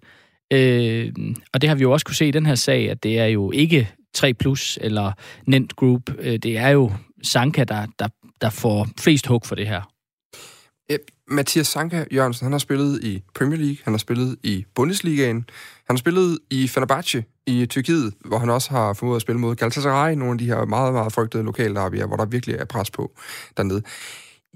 Øh, 0.52 1.12
og 1.52 1.60
det 1.60 1.68
har 1.68 1.76
vi 1.76 1.82
jo 1.82 1.92
også 1.92 2.06
kunne 2.06 2.16
se 2.16 2.28
i 2.28 2.30
den 2.30 2.46
her 2.46 2.54
sag, 2.54 2.90
at 2.90 3.02
det 3.02 3.18
er 3.18 3.26
jo 3.26 3.50
ikke 3.50 3.88
3 4.14 4.34
Plus 4.34 4.78
eller 4.82 5.12
Nent 5.46 5.76
Group. 5.76 6.02
Øh, 6.18 6.38
det 6.38 6.58
er 6.58 6.68
jo 6.68 6.92
Sanka, 7.22 7.64
der, 7.64 7.86
der, 7.98 8.08
der 8.40 8.50
får 8.50 8.88
flest 9.00 9.26
hug 9.26 9.42
for 9.46 9.54
det 9.54 9.66
her. 9.68 9.80
Mathias 11.28 11.66
Sanka 11.66 12.04
Jørgensen, 12.12 12.44
han 12.44 12.52
har 12.52 12.58
spillet 12.58 13.04
i 13.04 13.22
Premier 13.34 13.58
League, 13.58 13.76
han 13.84 13.92
har 13.92 13.98
spillet 13.98 14.36
i 14.42 14.64
Bundesligaen, 14.74 15.36
han 15.86 15.96
har 15.96 15.96
spillet 15.96 16.38
i 16.50 16.68
Fenerbahce 16.68 17.24
i 17.46 17.66
Tyrkiet, 17.66 18.14
hvor 18.24 18.38
han 18.38 18.50
også 18.50 18.70
har 18.70 18.92
formået 18.92 19.16
at 19.16 19.22
spille 19.22 19.40
mod 19.40 19.56
Galatasaray, 19.56 20.14
nogle 20.14 20.32
af 20.32 20.38
de 20.38 20.46
her 20.46 20.64
meget, 20.64 20.92
meget 20.92 21.12
frygtede 21.12 21.42
lokale 21.42 21.68
lokalderbier, 21.68 22.06
hvor 22.06 22.16
der 22.16 22.24
virkelig 22.24 22.56
er 22.56 22.64
pres 22.64 22.90
på 22.90 23.12
dernede. 23.56 23.82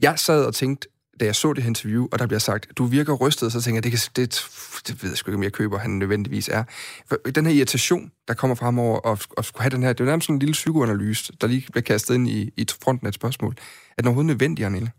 Jeg 0.03 0.19
sad 0.19 0.45
og 0.45 0.55
tænkte, 0.55 0.89
da 1.21 1.25
jeg 1.25 1.35
så 1.35 1.53
det 1.53 1.63
her 1.63 1.69
interview, 1.69 2.09
og 2.13 2.19
der 2.19 2.27
bliver 2.27 2.41
sagt, 2.41 2.67
du 2.79 2.85
virker 2.85 3.13
rystet, 3.15 3.53
så 3.53 3.61
tænker 3.61 3.77
jeg, 3.77 3.85
det, 3.85 3.93
kan, 3.93 4.01
det, 4.17 4.45
det 4.89 5.03
ved 5.03 5.11
jeg 5.11 5.17
sgu 5.17 5.31
ikke, 5.31 5.37
om 5.37 5.43
jeg 5.43 5.53
køber, 5.53 5.79
han 5.79 5.91
nødvendigvis 5.91 6.49
er. 6.49 6.65
For 7.09 7.17
den 7.17 7.47
her 7.47 7.53
irritation, 7.53 8.11
der 8.29 8.35
kommer 8.35 8.55
frem 8.55 8.79
over 8.79 9.13
at, 9.13 9.27
at 9.39 9.45
skulle 9.45 9.63
have 9.63 9.71
den 9.71 9.83
her, 9.83 9.93
det 9.93 10.01
er 10.01 10.05
jo 10.05 10.09
nærmest 10.09 10.27
sådan 10.27 10.37
en 10.37 10.41
lille 10.41 10.53
psykoanalyse, 10.53 11.33
der 11.41 11.47
lige 11.47 11.67
bliver 11.71 11.83
kastet 11.83 12.15
ind 12.15 12.29
i, 12.29 12.51
i 12.57 12.67
fronten 12.83 13.07
af 13.07 13.11
et 13.11 13.15
spørgsmål. 13.15 13.55
Er 13.99 14.03
den 14.03 14.07
overhovedet 14.07 14.27
nødvendig, 14.27 14.65
Arnelle? 14.65 14.91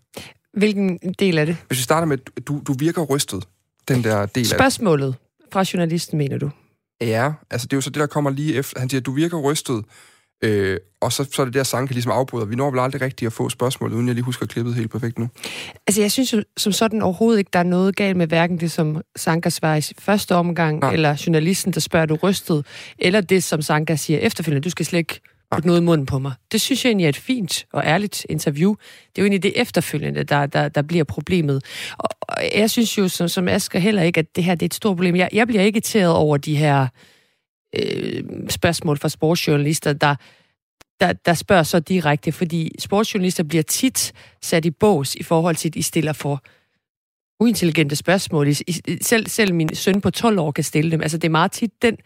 Hvilken 0.58 1.00
del 1.20 1.38
af 1.38 1.46
det? 1.46 1.58
Hvis 1.68 1.80
vi 1.80 1.84
starter 1.84 2.08
med, 2.08 2.18
du, 2.18 2.62
du 2.68 2.74
virker 2.80 3.02
rystet, 3.02 3.44
den 3.88 4.04
der 4.04 4.16
del 4.16 4.22
af 4.22 4.30
det. 4.30 4.48
Spørgsmålet 4.48 5.16
fra 5.52 5.66
journalisten, 5.74 6.18
mener 6.18 6.38
du? 6.38 6.50
Ja, 7.02 7.32
altså 7.50 7.68
det 7.68 7.74
er 7.74 7.78
jo 7.78 7.82
så 7.82 7.90
det, 7.90 8.00
der 8.00 8.08
kommer 8.08 8.30
lige 8.30 8.56
efter. 8.56 8.80
Han 8.80 8.90
siger, 8.90 9.02
du 9.02 9.12
virker 9.12 9.38
rystet, 9.38 9.86
øh, 10.44 10.78
og 11.02 11.14
så, 11.14 11.28
så 11.32 11.42
er 11.42 11.46
det 11.46 11.54
der, 11.54 11.64
Sanka 11.64 11.94
ligesom 11.94 12.12
afbryder. 12.12 12.46
Vi 12.46 12.56
når 12.56 12.72
vel 12.72 12.80
aldrig 12.80 13.02
rigtigt 13.02 13.28
at 13.28 13.34
få 13.34 13.50
spørgsmål, 13.50 13.94
uden 13.94 14.08
jeg 14.08 14.16
lige 14.16 14.26
husker 14.26 14.46
klippet 14.46 14.76
helt 14.76 14.92
perfekt 14.92 15.20
nu. 15.20 15.30
Altså, 15.88 16.02
jeg 16.02 16.12
synes 16.12 16.34
jo 16.34 16.44
som 16.58 16.72
sådan 16.72 17.02
overhovedet 17.02 17.40
ikke, 17.40 17.50
der 17.54 17.60
er 17.60 17.64
noget 17.64 17.96
galt 17.96 18.18
med 18.18 18.28
hverken 18.28 18.60
det, 18.60 18.72
som 18.72 19.02
Sanka 19.16 19.50
svarer 19.50 19.78
i 19.78 19.94
første 20.00 20.36
omgang, 20.36 20.80
Nej. 20.80 20.94
Eller 20.94 21.24
journalisten, 21.28 21.74
der 21.74 21.80
spørger, 21.80 22.02
er 22.02 22.08
du 22.08 22.16
rystet, 22.16 22.66
eller 23.00 23.22
det, 23.22 23.44
som 23.44 23.62
Sanka 23.62 23.96
siger 23.96 24.20
efterfølgende, 24.20 24.64
du 24.64 24.70
skal 24.70 24.86
slet 24.86 25.00
ikke 25.00 25.22
putte 25.52 25.68
noget 25.68 25.82
i 25.82 25.84
munden 25.84 26.06
på 26.06 26.20
mig. 26.20 26.34
Det 26.52 26.62
synes 26.62 26.86
jeg 26.86 26.90
egentlig 26.90 27.06
er 27.06 27.10
et 27.10 27.18
fint 27.18 27.66
og 27.74 27.84
ærligt 27.86 28.26
interview. 28.30 28.76
Det 29.16 29.18
er 29.18 29.22
jo 29.22 29.24
egentlig 29.24 29.44
det 29.44 29.62
efterfølgende, 29.62 30.24
der, 30.24 30.46
der, 30.46 30.70
der 30.70 30.82
bliver 30.82 31.04
problemet. 31.04 31.66
Og, 31.98 32.10
og 32.22 32.38
jeg 32.56 32.70
synes 32.70 32.98
jo, 32.98 33.08
som, 33.08 33.28
som 33.28 33.48
Asger 33.48 33.80
heller 33.80 34.02
ikke, 34.02 34.20
at 34.20 34.36
det 34.36 34.44
her 34.44 34.56
det 34.56 34.62
er 34.62 34.66
et 34.68 34.74
stort 34.74 34.98
problem. 34.98 35.16
Jeg, 35.16 35.30
jeg 35.34 35.48
bliver 35.48 35.64
ikke 35.64 35.78
irriteret 35.78 36.14
over 36.14 36.38
de 36.38 36.56
her 36.56 36.88
øh, 37.76 38.24
spørgsmål 38.50 38.98
fra 38.98 39.10
sportsjournalister, 39.10 39.94
der, 39.94 40.16
der, 41.00 41.14
der 41.14 41.34
spørger 41.34 41.64
så 41.64 41.80
direkte, 41.80 42.32
fordi 42.32 42.72
sportsjournalister 42.80 43.44
bliver 43.44 43.64
tit 43.64 44.14
sat 44.42 44.66
i 44.66 44.72
bås 44.72 45.16
i 45.16 45.24
forhold 45.24 45.56
til, 45.56 45.70
at 45.70 45.74
de 45.74 45.84
stiller 45.84 46.14
for 46.14 46.44
uintelligente 47.40 47.96
spørgsmål. 47.96 48.48
I- 48.48 48.56
i- 48.68 48.98
Selv, 49.02 49.28
selv 49.28 49.54
min 49.54 49.76
søn 49.76 50.02
på 50.02 50.10
12 50.10 50.40
år 50.40 50.52
kan 50.52 50.64
stille 50.64 50.92
dem. 50.92 51.02
Altså, 51.02 51.18
det 51.18 51.28
er 51.28 51.30
meget 51.32 51.52
tit 51.52 51.72
den, 51.82 51.98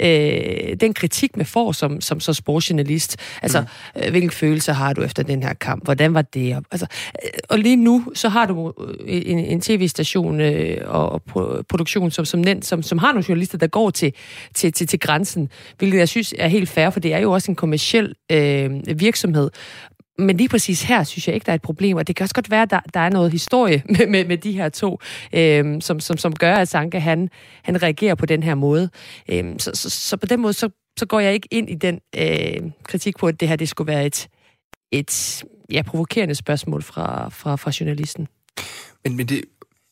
øh, 0.00 0.76
den 0.80 0.94
kritik, 0.94 1.36
man 1.36 1.46
får 1.46 1.72
som, 1.72 2.00
som 2.00 2.20
så 2.20 2.32
sportsjournalist. 2.32 3.16
Altså, 3.42 3.60
mm. 3.60 3.66
øh, 4.04 4.10
hvilke 4.10 4.34
følelser 4.34 4.72
har 4.72 4.92
du 4.92 5.02
efter 5.02 5.22
den 5.22 5.42
her 5.42 5.54
kamp? 5.54 5.84
Hvordan 5.84 6.14
var 6.14 6.22
det? 6.22 6.56
Og- 6.56 6.62
Altså, 6.70 6.86
øh, 7.24 7.30
og 7.48 7.58
lige 7.58 7.76
nu, 7.76 8.04
så 8.14 8.28
har 8.28 8.46
du 8.46 8.72
øh, 9.04 9.22
en, 9.26 9.38
en 9.38 9.60
tv-station 9.60 10.40
øh, 10.40 10.76
og, 10.86 11.12
og 11.12 11.22
pro- 11.30 11.62
produktion 11.68 12.10
som, 12.10 12.24
som, 12.24 12.44
den, 12.44 12.62
som, 12.62 12.82
som 12.82 12.98
har 12.98 13.12
nogle 13.12 13.24
journalister, 13.28 13.58
der 13.58 13.66
går 13.66 13.90
til, 13.90 14.12
til, 14.54 14.72
til, 14.72 14.86
til 14.86 14.98
grænsen, 15.00 15.48
hvilket 15.78 15.98
jeg 15.98 16.08
synes 16.08 16.34
er 16.38 16.48
helt 16.48 16.68
fair, 16.68 16.90
for 16.90 17.00
det 17.00 17.14
er 17.14 17.18
jo 17.18 17.32
også 17.32 17.50
en 17.50 17.56
kommersiel 17.56 18.14
øh, 18.32 18.70
virksomhed. 18.96 19.50
Men 20.18 20.36
lige 20.36 20.48
præcis 20.48 20.82
her 20.82 21.04
synes 21.04 21.28
jeg 21.28 21.34
ikke, 21.34 21.44
der 21.44 21.52
er 21.52 21.54
et 21.54 21.62
problem, 21.62 21.96
og 21.96 22.06
det 22.06 22.16
kan 22.16 22.24
også 22.24 22.34
godt 22.34 22.50
være, 22.50 22.62
at 22.62 22.70
der, 22.70 22.80
der 22.94 23.00
er 23.00 23.10
noget 23.10 23.32
historie 23.32 23.82
med, 23.98 24.06
med, 24.06 24.24
med 24.24 24.38
de 24.38 24.52
her 24.52 24.68
to, 24.68 25.00
øhm, 25.32 25.80
som, 25.80 26.00
som, 26.00 26.16
som 26.16 26.32
gør, 26.32 26.54
at 26.54 26.68
Sanka 26.68 26.98
han, 26.98 27.30
han 27.62 27.82
reagerer 27.82 28.14
på 28.14 28.26
den 28.26 28.42
her 28.42 28.54
måde. 28.54 28.90
Øhm, 29.28 29.58
så, 29.58 29.70
så, 29.74 29.90
så 29.90 30.16
på 30.16 30.26
den 30.26 30.40
måde, 30.40 30.52
så, 30.52 30.70
så 30.98 31.06
går 31.06 31.20
jeg 31.20 31.34
ikke 31.34 31.48
ind 31.50 31.70
i 31.70 31.74
den 31.74 32.00
øh, 32.16 32.70
kritik 32.84 33.16
på, 33.16 33.26
at 33.26 33.40
det 33.40 33.48
her 33.48 33.56
det 33.56 33.68
skulle 33.68 33.92
være 33.92 34.06
et, 34.06 34.28
et 34.92 35.44
ja, 35.70 35.82
provokerende 35.82 36.34
spørgsmål 36.34 36.82
fra, 36.82 37.28
fra, 37.28 37.56
fra 37.56 37.72
journalisten. 37.80 38.28
Men, 39.04 39.16
men 39.16 39.26
det, 39.26 39.44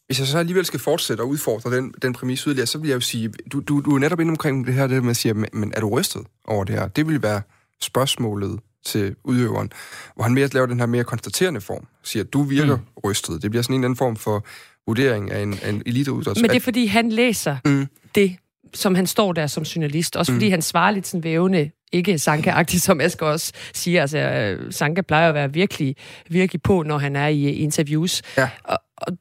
hvis 0.07 0.19
jeg 0.19 0.27
så 0.27 0.39
alligevel 0.39 0.65
skal 0.65 0.81
fortsætte 0.81 1.21
og 1.21 1.29
udfordre 1.29 1.77
den, 1.77 1.95
den 2.03 2.13
præmis 2.13 2.41
yderligere, 2.41 2.67
så 2.67 2.79
vil 2.79 2.89
jeg 2.89 2.95
jo 2.95 3.01
sige, 3.01 3.33
du, 3.53 3.61
du, 3.61 3.81
du 3.81 3.95
er 3.95 3.99
netop 3.99 4.21
inde 4.21 4.31
omkring 4.31 4.67
det 4.67 4.75
her, 4.75 4.87
det 4.87 5.05
man 5.05 5.15
siger, 5.15 5.35
men, 5.35 5.49
men 5.53 5.73
er 5.77 5.81
du 5.81 5.89
rystet 5.89 6.23
over 6.45 6.65
det 6.65 6.75
her? 6.75 6.89
Det 6.89 7.09
vil 7.09 7.23
være 7.23 7.43
spørgsmålet 7.81 8.61
til 8.87 9.15
udøveren, 9.25 9.71
hvor 10.15 10.25
han 10.25 10.35
mere 10.35 10.49
laver 10.53 10.67
den 10.67 10.79
her 10.79 10.87
mere 10.87 11.05
konstaterende 11.05 11.61
form. 11.61 11.87
Siger, 12.05 12.25
du 12.25 12.43
virker 12.43 12.77
mm. 12.77 12.83
rystet. 13.05 13.43
Det 13.43 13.51
bliver 13.51 13.63
sådan 13.63 13.75
en 13.75 13.81
eller 13.81 13.87
anden 13.87 13.97
form 13.97 14.17
for 14.17 14.47
vurdering 14.87 15.31
af 15.31 15.43
en, 15.43 15.59
af 15.63 15.71
en 15.71 15.83
eliteudræts. 15.87 16.41
Men 16.41 16.51
det 16.51 16.57
er, 16.57 16.61
fordi 16.61 16.87
han 16.87 17.13
læser 17.13 17.57
Mm. 17.65 17.87
det, 18.15 18.37
som 18.75 18.95
han 18.95 19.07
står 19.07 19.33
der 19.33 19.47
som 19.47 19.63
journalist. 19.63 20.17
Også 20.17 20.33
fordi 20.33 20.49
han 20.49 20.63
svarer 20.63 20.91
lidt 20.91 21.07
sådan 21.07 21.25
vævende, 21.25 21.71
ikke 21.93 22.19
Sanka-agtigt, 22.19 22.83
som 22.83 23.01
Asger 23.01 23.27
også 23.27 23.53
siger. 23.75 24.01
Altså, 24.01 24.19
øh, 24.19 24.73
Sanka 24.73 25.01
plejer 25.03 25.29
at 25.29 25.35
være 25.35 25.53
virkelig, 25.53 25.97
virkelig 26.31 26.63
på, 26.63 26.83
når 26.83 26.99
han 26.99 27.17
er 27.17 27.27
i 27.27 27.39
i 27.39 27.53
interviews. 27.53 28.23
Ja. 28.37 28.51
Og, 28.65 28.79
og 28.97 29.13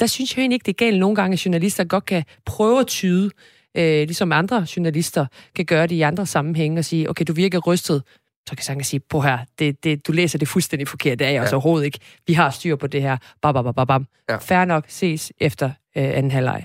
der 0.00 0.06
synes 0.06 0.36
jeg 0.36 0.42
egentlig 0.42 0.54
ikke, 0.54 0.64
det 0.66 0.72
er 0.72 0.86
galt 0.86 1.00
nogle 1.00 1.16
gange, 1.16 1.32
at 1.32 1.46
journalister 1.46 1.84
godt 1.84 2.06
kan 2.06 2.24
prøve 2.46 2.80
at 2.80 2.86
tyde, 2.86 3.30
øh, 3.76 3.84
ligesom 3.84 4.32
andre 4.32 4.66
journalister 4.76 5.26
kan 5.56 5.64
gøre 5.64 5.86
det 5.86 5.94
i 5.94 6.00
andre 6.00 6.26
sammenhænge, 6.26 6.78
og 6.78 6.84
sige, 6.84 7.10
okay, 7.10 7.24
du 7.28 7.32
virker 7.32 7.58
rystet, 7.58 8.02
så 8.48 8.56
kan 8.56 8.64
Sanka 8.64 8.82
sige, 8.82 9.00
på 9.00 9.20
her, 9.20 9.38
det, 9.58 9.84
det, 9.84 10.06
du 10.06 10.12
læser 10.12 10.38
det 10.38 10.48
fuldstændig 10.48 10.88
forkert, 10.88 11.18
det 11.18 11.24
er 11.24 11.28
jeg 11.28 11.36
ja. 11.36 11.40
altså 11.40 11.56
overhovedet 11.56 11.86
ikke. 11.86 11.98
Vi 12.26 12.32
har 12.32 12.50
styr 12.50 12.76
på 12.76 12.86
det 12.86 13.02
her. 13.02 13.16
Bam, 13.42 13.54
bam, 13.54 13.74
bam, 13.74 13.86
bam. 13.86 14.06
Ja. 14.28 14.36
Færre 14.36 14.66
nok 14.66 14.84
ses 14.88 15.32
efter 15.40 15.66
øh, 15.66 16.04
anden 16.04 16.30
halvleg. 16.30 16.64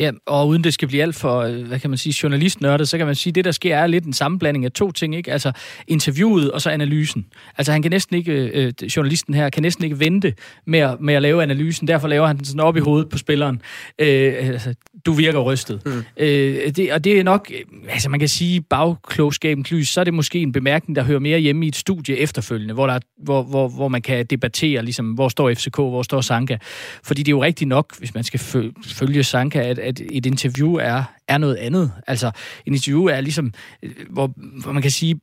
Ja, 0.00 0.10
og 0.26 0.48
uden 0.48 0.64
det 0.64 0.74
skal 0.74 0.88
blive 0.88 1.02
alt 1.02 1.16
for, 1.16 1.40
øh, 1.40 1.66
hvad 1.66 1.78
kan 1.78 1.90
man 1.90 1.98
sige, 1.98 2.14
journalistnørdet, 2.22 2.88
så 2.88 2.98
kan 2.98 3.06
man 3.06 3.14
sige, 3.14 3.30
at 3.30 3.34
det, 3.34 3.44
der 3.44 3.50
sker, 3.50 3.76
er 3.76 3.86
lidt 3.86 4.04
en 4.04 4.12
sammenblanding 4.12 4.64
af 4.64 4.72
to 4.72 4.92
ting, 4.92 5.16
ikke? 5.16 5.32
Altså 5.32 5.52
interviewet 5.88 6.50
og 6.50 6.60
så 6.60 6.70
analysen. 6.70 7.26
Altså 7.58 7.72
han 7.72 7.82
kan 7.82 7.90
næsten 7.90 8.16
ikke, 8.16 8.32
øh, 8.32 8.72
journalisten 8.96 9.34
her, 9.34 9.50
kan 9.50 9.62
næsten 9.62 9.84
ikke 9.84 10.00
vente 10.00 10.34
med 10.66 10.78
at, 10.78 11.00
med 11.00 11.14
at 11.14 11.22
lave 11.22 11.42
analysen, 11.42 11.88
derfor 11.88 12.08
laver 12.08 12.26
han 12.26 12.36
den 12.36 12.44
sådan 12.44 12.60
op 12.60 12.76
i 12.76 12.80
hovedet 12.80 13.08
på 13.08 13.18
spilleren. 13.18 13.62
Øh, 13.98 14.34
altså, 14.38 14.74
du 15.06 15.12
virker 15.12 15.38
rystet. 15.38 15.82
Mm. 15.86 16.04
Øh, 16.16 16.70
det, 16.76 16.92
og 16.92 17.04
det 17.04 17.18
er 17.18 17.24
nok, 17.24 17.52
altså 17.88 18.08
man 18.08 18.20
kan 18.20 18.28
sige, 18.28 18.60
bagklogskabens 18.60 19.70
lys, 19.70 19.88
så 19.88 20.00
er 20.00 20.04
det 20.04 20.14
måske 20.14 20.38
en 20.38 20.52
bemærkning, 20.52 20.96
der 20.96 21.02
hører 21.02 21.20
mere 21.20 21.38
hjemme 21.38 21.64
i 21.64 21.68
et 21.68 21.76
studie 21.76 22.16
efterfølgende, 22.16 22.74
hvor, 22.74 22.86
der, 22.86 22.98
hvor, 23.24 23.42
hvor, 23.42 23.68
hvor 23.68 23.88
man 23.88 24.02
kan 24.02 24.26
debattere, 24.26 24.82
ligesom, 24.82 25.06
hvor 25.12 25.28
står 25.28 25.54
FCK, 25.54 25.76
hvor 25.76 26.02
står 26.02 26.20
Sanka. 26.20 26.56
Fordi 27.02 27.22
det 27.22 27.28
er 27.28 27.36
jo 27.36 27.42
rigtigt 27.42 27.68
nok, 27.68 27.98
hvis 27.98 28.14
man 28.14 28.24
skal 28.24 28.40
følge 28.84 29.24
Sanka, 29.24 29.62
at, 29.62 29.78
at 29.90 30.00
et 30.12 30.26
interview 30.26 30.74
er, 30.74 31.02
er 31.28 31.38
noget 31.38 31.56
andet. 31.56 31.92
Altså, 32.06 32.26
et 32.66 32.72
interview 32.72 33.04
er 33.04 33.20
ligesom, 33.20 33.52
øh, 33.82 33.90
hvor, 34.10 34.32
hvor 34.62 34.72
man 34.72 34.82
kan 34.82 34.90
sige, 34.90 35.20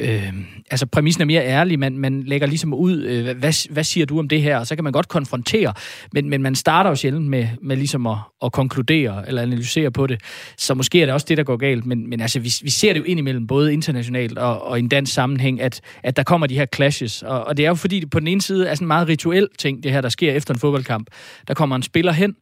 øh, 0.00 0.32
altså 0.70 0.86
præmissen 0.86 1.22
er 1.22 1.26
mere 1.26 1.44
ærlig, 1.44 1.78
man, 1.78 1.98
man 1.98 2.22
lægger 2.22 2.46
ligesom 2.46 2.74
ud, 2.74 3.02
øh, 3.02 3.38
hvad, 3.38 3.72
hvad 3.72 3.84
siger 3.84 4.06
du 4.06 4.18
om 4.18 4.28
det 4.28 4.42
her, 4.42 4.58
og 4.58 4.66
så 4.66 4.74
kan 4.74 4.84
man 4.84 4.92
godt 4.92 5.08
konfrontere, 5.08 5.74
men, 6.12 6.30
men 6.30 6.42
man 6.42 6.54
starter 6.54 6.90
jo 6.90 6.96
sjældent 6.96 7.26
med, 7.26 7.48
med 7.62 7.76
ligesom 7.76 8.06
at, 8.06 8.16
at 8.44 8.52
konkludere 8.52 9.28
eller 9.28 9.42
analysere 9.42 9.90
på 9.90 10.06
det, 10.06 10.20
så 10.56 10.74
måske 10.74 11.02
er 11.02 11.06
det 11.06 11.14
også 11.14 11.26
det, 11.28 11.36
der 11.36 11.44
går 11.44 11.56
galt, 11.56 11.86
men, 11.86 12.10
men 12.10 12.20
altså, 12.20 12.40
vi, 12.40 12.52
vi 12.62 12.70
ser 12.70 12.92
det 12.92 13.00
jo 13.00 13.04
indimellem, 13.04 13.46
både 13.46 13.72
internationalt 13.72 14.38
og, 14.38 14.62
og 14.62 14.78
i 14.78 14.82
en 14.82 14.88
dansk 14.88 15.12
sammenhæng, 15.12 15.60
at, 15.60 15.80
at 16.02 16.16
der 16.16 16.22
kommer 16.22 16.46
de 16.46 16.54
her 16.54 16.66
clashes, 16.74 17.22
og, 17.22 17.44
og 17.44 17.56
det 17.56 17.64
er 17.64 17.68
jo 17.68 17.74
fordi, 17.74 18.00
det 18.00 18.10
på 18.10 18.20
den 18.20 18.28
ene 18.28 18.42
side 18.42 18.66
er 18.66 18.74
sådan 18.74 18.84
en 18.84 18.88
meget 18.88 19.08
rituel 19.08 19.48
ting, 19.58 19.82
det 19.82 19.92
her, 19.92 20.00
der 20.00 20.08
sker 20.08 20.32
efter 20.32 20.54
en 20.54 20.60
fodboldkamp. 20.60 21.06
Der 21.48 21.54
kommer 21.54 21.76
en 21.76 21.82
spiller 21.82 22.12
hen, 22.12 22.34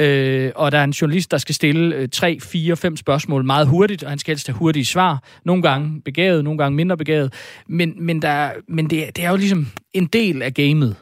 Øh, 0.00 0.52
og 0.54 0.72
der 0.72 0.78
er 0.78 0.84
en 0.84 0.90
journalist, 0.90 1.30
der 1.30 1.38
skal 1.38 1.54
stille 1.54 1.96
øh, 1.96 2.08
tre, 2.08 2.40
fire, 2.40 2.76
fem 2.76 2.96
spørgsmål 2.96 3.44
meget 3.44 3.66
hurtigt, 3.66 4.02
og 4.02 4.10
han 4.10 4.18
skal 4.18 4.32
helst 4.32 4.46
have 4.46 4.56
hurtige 4.56 4.84
svar. 4.84 5.22
Nogle 5.44 5.62
gange 5.62 6.00
begavet, 6.04 6.44
nogle 6.44 6.58
gange 6.58 6.76
mindre 6.76 6.96
begavet. 6.96 7.32
Men, 7.68 7.94
men, 7.98 8.22
der, 8.22 8.50
men 8.68 8.90
det, 8.90 9.16
det 9.16 9.24
er 9.24 9.30
jo 9.30 9.36
ligesom 9.36 9.66
en 9.92 10.06
del 10.06 10.42
af 10.42 10.54
gamet. 10.54 10.96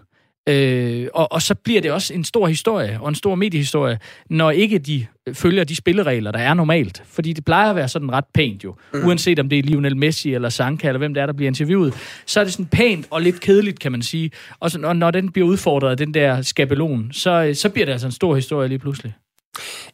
Øh, 0.48 1.06
og, 1.14 1.32
og 1.32 1.42
så 1.42 1.54
bliver 1.54 1.80
det 1.80 1.92
også 1.92 2.14
en 2.14 2.24
stor 2.24 2.46
historie, 2.46 2.98
og 3.00 3.08
en 3.08 3.14
stor 3.14 3.34
mediehistorie, 3.34 3.98
når 4.30 4.50
ikke 4.50 4.78
de 4.78 5.06
følger 5.32 5.64
de 5.64 5.76
spilleregler, 5.76 6.30
der 6.30 6.38
er 6.38 6.54
normalt. 6.54 7.02
Fordi 7.06 7.32
det 7.32 7.44
plejer 7.44 7.70
at 7.70 7.76
være 7.76 7.88
sådan 7.88 8.12
ret 8.12 8.24
pænt 8.34 8.64
jo. 8.64 8.74
Mm. 8.94 9.06
Uanset 9.06 9.38
om 9.38 9.48
det 9.48 9.58
er 9.58 9.62
Lionel 9.62 9.96
Messi 9.96 10.34
eller 10.34 10.48
Sanka, 10.48 10.88
eller 10.88 10.98
hvem 10.98 11.14
det 11.14 11.20
er, 11.20 11.26
der 11.26 11.32
bliver 11.32 11.48
interviewet, 11.48 11.94
så 12.26 12.40
er 12.40 12.44
det 12.44 12.52
sådan 12.52 12.66
pænt 12.66 13.06
og 13.10 13.22
lidt 13.22 13.40
kedeligt, 13.40 13.80
kan 13.80 13.92
man 13.92 14.02
sige. 14.02 14.30
Og 14.60 14.70
så, 14.70 14.78
når, 14.78 14.92
når 14.92 15.10
den 15.10 15.32
bliver 15.32 15.48
udfordret 15.48 15.90
af 15.90 15.96
den 15.96 16.14
der 16.14 16.42
skabelon, 16.42 17.12
så, 17.12 17.50
så 17.54 17.68
bliver 17.68 17.86
det 17.86 17.92
altså 17.92 18.06
en 18.06 18.12
stor 18.12 18.34
historie 18.34 18.68
lige 18.68 18.78
pludselig. 18.78 19.14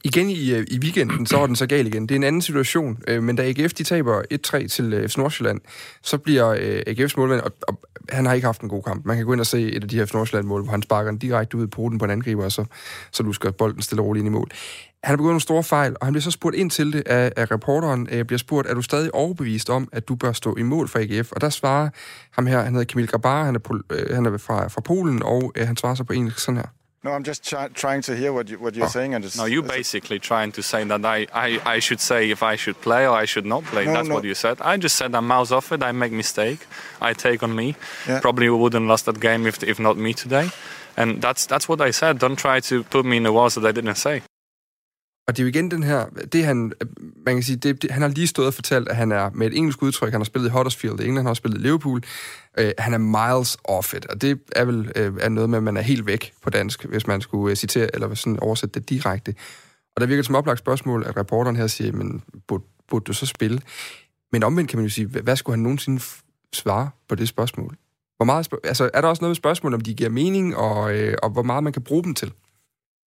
Igen 0.04 0.30
i, 0.30 0.52
øh, 0.52 0.66
i 0.70 0.78
weekenden, 0.78 1.26
så 1.26 1.36
var 1.36 1.46
den 1.46 1.56
så 1.56 1.66
gal 1.66 1.86
igen. 1.86 2.02
Det 2.02 2.10
er 2.10 2.16
en 2.16 2.24
anden 2.24 2.42
situation, 2.42 2.98
øh, 3.08 3.22
men 3.22 3.36
da 3.36 3.42
AGF 3.42 3.72
de 3.72 3.84
taber 3.84 4.22
1-3 4.62 4.68
til 4.68 4.92
øh, 4.92 5.08
FC 5.08 5.16
Nordsjælland, 5.16 5.60
så 6.02 6.18
bliver 6.18 6.48
øh, 6.48 6.82
AGF's 6.88 7.14
målmand, 7.16 7.40
og, 7.40 7.52
og 7.62 7.80
han 8.08 8.26
har 8.26 8.32
ikke 8.32 8.46
haft 8.46 8.60
en 8.60 8.68
god 8.68 8.82
kamp. 8.82 9.06
Man 9.06 9.16
kan 9.16 9.26
gå 9.26 9.32
ind 9.32 9.40
og 9.40 9.46
se 9.46 9.72
et 9.72 9.82
af 9.82 9.88
de 9.88 9.96
her 9.96 10.04
FC 10.04 10.12
Nordsjælland-mål, 10.12 10.62
hvor 10.62 10.70
han 10.70 10.82
sparker 10.82 11.10
den 11.10 11.18
direkte 11.18 11.56
ud 11.56 11.64
i 11.64 11.66
poten 11.66 11.98
på 11.98 12.04
en 12.04 12.10
angriber, 12.10 12.44
og 12.44 12.52
så, 12.52 12.64
så 13.12 13.22
lusker 13.22 13.50
bolden 13.50 13.82
stille 13.82 14.02
og 14.02 14.06
roligt 14.06 14.24
ind 14.24 14.34
i 14.34 14.38
mål. 14.38 14.50
Han 15.04 15.12
har 15.12 15.16
begået 15.16 15.30
nogle 15.30 15.40
store 15.40 15.62
fejl, 15.62 15.96
og 16.00 16.06
han 16.06 16.12
bliver 16.12 16.22
så 16.22 16.30
spurgt 16.30 16.56
ind 16.56 16.70
til 16.70 16.92
det 16.92 17.02
af, 17.06 17.32
af 17.36 17.50
reporteren. 17.50 18.08
øh, 18.12 18.24
bliver 18.24 18.38
spurgt, 18.38 18.68
er 18.68 18.74
du 18.74 18.82
stadig 18.82 19.14
overbevist 19.14 19.70
om, 19.70 19.88
at 19.92 20.08
du 20.08 20.14
bør 20.14 20.32
stå 20.32 20.56
i 20.56 20.62
mål 20.62 20.88
for 20.88 20.98
AGF? 20.98 21.32
Og 21.32 21.40
der 21.40 21.50
svarer 21.50 21.88
ham 22.30 22.46
her, 22.46 22.62
han 22.62 22.72
hedder 22.72 22.84
Kamil 22.84 23.08
Grabar, 23.08 23.44
han 23.44 23.54
er, 23.54 23.82
øh, 23.90 24.14
han 24.14 24.26
er 24.26 24.38
fra, 24.38 24.68
fra 24.68 24.80
Polen, 24.80 25.22
og 25.22 25.52
han 25.56 25.76
svarer 25.76 25.94
så 25.94 26.04
på 26.04 26.12
engelsk 26.12 26.38
sådan 26.38 26.56
her. 26.56 26.66
No, 27.02 27.12
I'm 27.12 27.24
just 27.24 27.42
trying 27.74 28.02
to 28.02 28.14
hear 28.14 28.30
what, 28.30 28.50
you, 28.50 28.58
what 28.58 28.74
you're 28.74 28.84
oh. 28.84 28.88
saying. 28.88 29.14
And 29.14 29.36
no, 29.36 29.46
you're 29.46 29.62
basically 29.62 30.18
trying 30.18 30.52
to 30.52 30.62
say 30.62 30.84
that 30.84 31.02
I, 31.02 31.26
I, 31.32 31.60
I 31.64 31.78
should 31.78 31.98
say 32.00 32.30
if 32.30 32.42
I 32.42 32.56
should 32.56 32.78
play 32.82 33.06
or 33.06 33.16
I 33.16 33.24
should 33.24 33.46
not 33.46 33.64
play. 33.64 33.86
No, 33.86 33.94
That's 33.94 34.08
no. 34.08 34.16
what 34.16 34.24
you 34.24 34.34
said. 34.34 34.60
I 34.60 34.76
just 34.76 34.96
said 34.96 35.14
I'm 35.14 35.26
mouse 35.26 35.50
off 35.50 35.72
it. 35.72 35.82
I 35.82 35.92
make 35.92 36.12
mistake. 36.12 36.66
I 37.00 37.14
take 37.14 37.42
on 37.42 37.56
me. 37.56 37.74
Yeah. 38.06 38.20
Probably 38.20 38.50
wouldn't 38.50 38.86
lost 38.86 39.06
that 39.06 39.18
game 39.18 39.46
if, 39.46 39.62
if 39.62 39.80
not 39.80 39.96
me 39.96 40.12
today. 40.12 40.50
And 40.96 41.22
that's 41.22 41.46
that's 41.46 41.66
what 41.68 41.80
I 41.80 41.90
said. 41.90 42.18
Don't 42.18 42.36
try 42.36 42.60
to 42.60 42.84
put 42.84 43.06
me 43.06 43.16
in 43.16 43.22
the 43.22 43.32
walls 43.32 43.54
that 43.54 43.64
I 43.64 43.72
didn't 43.72 43.94
say. 43.94 44.22
Og 45.30 45.36
det 45.36 45.42
er 45.42 45.44
jo 45.44 45.48
igen 45.48 45.70
den 45.70 45.82
her, 45.82 46.06
det 46.32 46.44
han, 46.44 46.72
man 47.26 47.34
kan 47.34 47.42
sige, 47.42 47.56
det, 47.56 47.82
det, 47.82 47.90
han 47.90 48.02
har 48.02 48.08
lige 48.08 48.26
stået 48.26 48.48
og 48.48 48.54
fortalt, 48.54 48.88
at 48.88 48.96
han 48.96 49.12
er 49.12 49.30
med 49.34 49.46
et 49.46 49.56
engelsk 49.56 49.82
udtryk, 49.82 50.12
han 50.12 50.20
har 50.20 50.24
spillet 50.24 50.48
i 50.48 50.52
Huddersfield 50.52 51.00
i 51.00 51.04
England, 51.04 51.18
han 51.18 51.26
har 51.26 51.34
spillet 51.34 51.58
i 51.58 51.62
Liverpool, 51.62 52.02
øh, 52.58 52.72
han 52.78 52.94
er 52.94 52.98
miles 52.98 53.58
off 53.64 53.94
it, 53.94 54.06
og 54.06 54.22
det 54.22 54.40
er 54.56 54.64
vel 54.64 54.92
øh, 54.96 55.12
er 55.20 55.28
noget 55.28 55.50
med, 55.50 55.58
at 55.58 55.62
man 55.62 55.76
er 55.76 55.80
helt 55.80 56.06
væk 56.06 56.32
på 56.42 56.50
dansk, 56.50 56.84
hvis 56.84 57.06
man 57.06 57.20
skulle 57.20 57.50
øh, 57.50 57.56
citere, 57.56 57.94
eller 57.94 58.14
sådan 58.14 58.38
oversætte 58.40 58.80
det 58.80 58.88
direkte. 58.88 59.34
Og 59.96 60.00
der 60.00 60.06
virker 60.06 60.18
det 60.18 60.26
som 60.26 60.34
oplagt 60.34 60.58
spørgsmål, 60.58 61.04
at 61.06 61.16
reporteren 61.16 61.56
her 61.56 61.66
siger, 61.66 61.92
men 61.92 62.22
burde, 62.48 62.64
burde 62.88 63.04
du 63.04 63.12
så 63.12 63.26
spille? 63.26 63.60
Men 64.32 64.42
omvendt 64.42 64.70
kan 64.70 64.78
man 64.78 64.86
jo 64.86 64.90
sige, 64.90 65.06
hvad 65.06 65.36
skulle 65.36 65.56
han 65.56 65.62
nogensinde 65.62 66.02
svare 66.52 66.90
på 67.08 67.14
det 67.14 67.28
spørgsmål? 67.28 67.76
Hvor 68.16 68.24
meget, 68.24 68.48
altså, 68.64 68.90
er 68.94 69.00
der 69.00 69.08
også 69.08 69.22
noget 69.22 69.30
med 69.30 69.36
spørgsmål, 69.36 69.74
om 69.74 69.80
de 69.80 69.94
giver 69.94 70.10
mening, 70.10 70.56
og, 70.56 70.94
øh, 70.94 71.16
og 71.22 71.30
hvor 71.30 71.42
meget 71.42 71.64
man 71.64 71.72
kan 71.72 71.82
bruge 71.82 72.04
dem 72.04 72.14
til? 72.14 72.32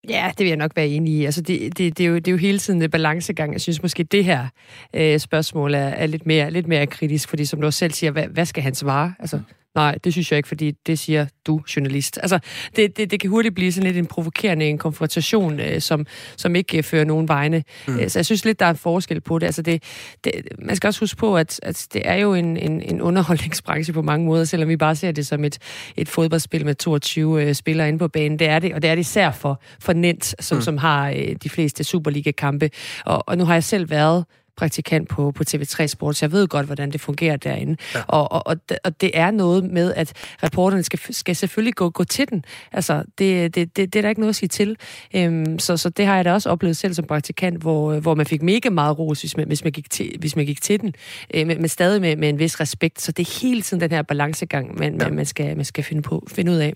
Ja, 0.09 0.31
det 0.37 0.39
vil 0.39 0.47
jeg 0.47 0.57
nok 0.57 0.71
være 0.75 0.87
enig 0.87 1.13
i. 1.13 1.25
Altså, 1.25 1.41
det, 1.41 1.77
det, 1.77 1.97
det, 1.97 2.03
er, 2.03 2.07
jo, 2.07 2.15
det 2.15 2.27
er 2.27 2.31
jo 2.31 2.37
hele 2.37 2.59
tiden 2.59 2.81
en 2.81 2.91
balancegang. 2.91 3.53
Jeg 3.53 3.61
synes 3.61 3.81
måske, 3.81 4.03
det 4.03 4.25
her 4.25 4.47
øh, 4.93 5.19
spørgsmål 5.19 5.73
er, 5.73 5.79
er 5.79 6.05
lidt, 6.07 6.25
mere, 6.25 6.51
lidt 6.51 6.67
mere 6.67 6.87
kritisk, 6.87 7.29
fordi 7.29 7.45
som 7.45 7.61
du 7.61 7.67
også 7.67 7.79
selv 7.79 7.91
siger, 7.91 8.11
hvad, 8.11 8.27
hvad 8.27 8.45
skal 8.45 8.63
han 8.63 8.75
svare? 8.75 9.13
Altså, 9.19 9.37
mm. 9.37 9.43
Nej, 9.75 9.97
det 10.03 10.13
synes 10.13 10.31
jeg 10.31 10.37
ikke, 10.37 10.47
fordi 10.47 10.71
det 10.71 10.99
siger 10.99 11.25
du, 11.47 11.61
journalist. 11.75 12.19
Altså, 12.21 12.39
det, 12.75 12.97
det, 12.97 13.11
det 13.11 13.19
kan 13.19 13.29
hurtigt 13.29 13.55
blive 13.55 13.71
sådan 13.71 13.87
lidt 13.87 13.97
en 13.97 14.05
provokerende 14.05 14.65
en 14.65 14.77
konfrontation, 14.77 15.59
øh, 15.59 15.81
som, 15.81 16.05
som 16.37 16.55
ikke 16.55 16.77
øh, 16.77 16.83
fører 16.83 17.05
nogen 17.05 17.27
vegne. 17.27 17.63
Mm. 17.87 17.99
Øh, 17.99 18.09
så 18.09 18.19
jeg 18.19 18.25
synes 18.25 18.45
lidt, 18.45 18.59
der 18.59 18.65
er 18.65 18.69
en 18.69 18.77
forskel 18.77 19.21
på 19.21 19.39
det. 19.39 19.45
Altså, 19.45 19.61
det, 19.61 19.83
det 20.23 20.33
man 20.59 20.75
skal 20.75 20.87
også 20.87 20.99
huske 20.99 21.17
på, 21.17 21.37
at, 21.37 21.59
at 21.63 21.87
det 21.93 22.01
er 22.05 22.15
jo 22.15 22.33
en, 22.33 22.57
en, 22.57 22.81
en 22.81 23.01
underholdningsbranche 23.01 23.93
på 23.93 24.01
mange 24.01 24.25
måder, 24.25 24.43
selvom 24.43 24.69
vi 24.69 24.77
bare 24.77 24.95
ser 24.95 25.11
det 25.11 25.27
som 25.27 25.43
et, 25.43 25.57
et 25.97 26.09
fodboldspil 26.09 26.65
med 26.65 26.75
22 26.75 27.43
øh, 27.43 27.53
spillere 27.55 27.87
inde 27.87 27.99
på 27.99 28.07
banen. 28.07 28.39
Det 28.39 28.47
er 28.47 28.59
det, 28.59 28.73
og 28.73 28.81
det 28.81 28.89
er 28.89 28.95
det 28.95 29.01
især 29.01 29.31
for, 29.31 29.61
for 29.79 29.93
Nent, 29.93 30.35
som, 30.39 30.57
mm. 30.57 30.61
som 30.61 30.77
har 30.77 31.09
øh, 31.09 31.35
de 31.43 31.49
fleste 31.49 31.83
Superliga-kampe. 31.83 32.69
Og, 33.05 33.23
og 33.27 33.37
nu 33.37 33.45
har 33.45 33.53
jeg 33.53 33.63
selv 33.63 33.89
været 33.89 34.25
praktikant 34.57 35.09
på, 35.09 35.31
på 35.31 35.43
TV3 35.49 35.87
Sport, 35.87 36.15
så 36.15 36.25
jeg 36.25 36.31
ved 36.31 36.47
godt, 36.47 36.65
hvordan 36.65 36.91
det 36.91 37.01
fungerer 37.01 37.37
derinde. 37.37 37.77
Ja. 37.95 38.01
Og, 38.07 38.31
og, 38.31 38.43
og, 38.45 38.57
og 38.83 39.01
det 39.01 39.11
er 39.13 39.31
noget 39.31 39.63
med, 39.63 39.93
at 39.93 40.13
reporterne 40.43 40.83
skal, 40.83 40.99
skal 41.13 41.35
selvfølgelig 41.35 41.75
gå, 41.75 41.89
gå 41.89 42.03
til 42.03 42.29
den. 42.29 42.45
Altså, 42.71 43.03
det, 43.17 43.55
det, 43.55 43.77
det, 43.77 43.93
det 43.93 43.99
er 43.99 44.01
der 44.01 44.09
ikke 44.09 44.21
noget 44.21 44.29
at 44.29 44.35
sige 44.35 44.49
til. 44.49 44.77
Øhm, 45.15 45.59
så, 45.59 45.77
så 45.77 45.89
det 45.89 46.05
har 46.05 46.15
jeg 46.15 46.25
da 46.25 46.33
også 46.33 46.49
oplevet 46.49 46.77
selv 46.77 46.93
som 46.93 47.05
praktikant, 47.05 47.61
hvor, 47.61 47.99
hvor 47.99 48.15
man 48.15 48.25
fik 48.25 48.41
mega 48.41 48.69
meget 48.69 48.99
ros, 48.99 49.21
hvis 49.21 49.37
man, 49.37 49.47
hvis 49.47 49.63
man, 49.63 49.73
gik, 49.73 49.89
til, 49.89 50.15
hvis 50.19 50.35
man 50.35 50.45
gik 50.45 50.61
til 50.61 50.81
den, 50.81 50.93
øh, 51.33 51.47
men, 51.47 51.57
men 51.57 51.69
stadig 51.69 52.01
med, 52.01 52.15
med 52.15 52.29
en 52.29 52.39
vis 52.39 52.59
respekt. 52.59 53.01
Så 53.01 53.11
det 53.11 53.27
er 53.27 53.39
hele 53.41 53.61
tiden 53.61 53.81
den 53.81 53.91
her 53.91 54.01
balancegang, 54.01 54.79
man, 54.79 54.93
ja. 54.93 55.07
man, 55.07 55.15
man, 55.15 55.25
skal, 55.25 55.55
man 55.55 55.65
skal 55.65 55.83
finde, 55.83 56.01
på, 56.01 56.27
finde 56.31 56.51
ud 56.51 56.57
af. 56.57 56.73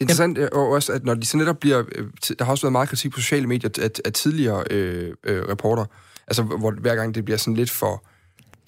Interessant 0.00 0.38
er 0.38 0.48
også, 0.48 0.92
at 0.92 1.04
når 1.04 1.14
de 1.14 1.26
så 1.26 1.36
netop 1.36 1.58
bliver... 1.60 1.82
Øh, 1.94 2.06
der 2.38 2.44
har 2.44 2.52
også 2.52 2.64
været 2.64 2.72
meget 2.72 2.88
kritik 2.88 3.12
på 3.12 3.20
sociale 3.20 3.46
medier 3.46 3.90
af 4.04 4.12
tidligere 4.12 4.64
øh, 4.70 5.14
øh, 5.24 5.42
reporter, 5.42 5.84
Altså, 6.26 6.42
hvor 6.42 6.70
hver 6.70 6.94
gang 6.94 7.14
det 7.14 7.24
bliver 7.24 7.38
sådan 7.38 7.54
lidt 7.54 7.70
for... 7.70 8.04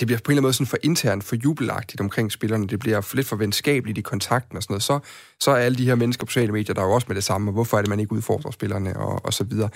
Det 0.00 0.08
bliver 0.08 0.18
på 0.18 0.30
en 0.30 0.32
eller 0.32 0.38
anden 0.38 0.42
måde 0.42 0.52
sådan 0.52 0.66
for 0.66 0.78
internt, 0.82 1.24
for 1.24 1.36
jubelagtigt 1.36 2.00
omkring 2.00 2.32
spillerne. 2.32 2.66
Det 2.66 2.78
bliver 2.78 3.00
for 3.00 3.16
lidt 3.16 3.26
for 3.26 3.36
venskabeligt 3.36 3.98
i 3.98 4.00
kontakten 4.00 4.56
og 4.56 4.62
sådan 4.62 4.72
noget. 4.72 4.82
Så, 4.82 4.98
så 5.40 5.50
er 5.50 5.56
alle 5.56 5.78
de 5.78 5.84
her 5.84 5.94
mennesker 5.94 6.26
på 6.26 6.30
sociale 6.30 6.52
medier, 6.52 6.74
der 6.74 6.82
er 6.82 6.86
jo 6.86 6.92
også 6.92 7.06
med 7.08 7.16
det 7.16 7.24
samme, 7.24 7.50
og 7.50 7.52
hvorfor 7.52 7.76
er 7.76 7.82
det, 7.82 7.88
man 7.88 8.00
ikke 8.00 8.12
udfordrer 8.12 8.50
spillerne 8.50 8.96
og, 8.96 9.24
og 9.24 9.32
så 9.32 9.44
videre. 9.44 9.68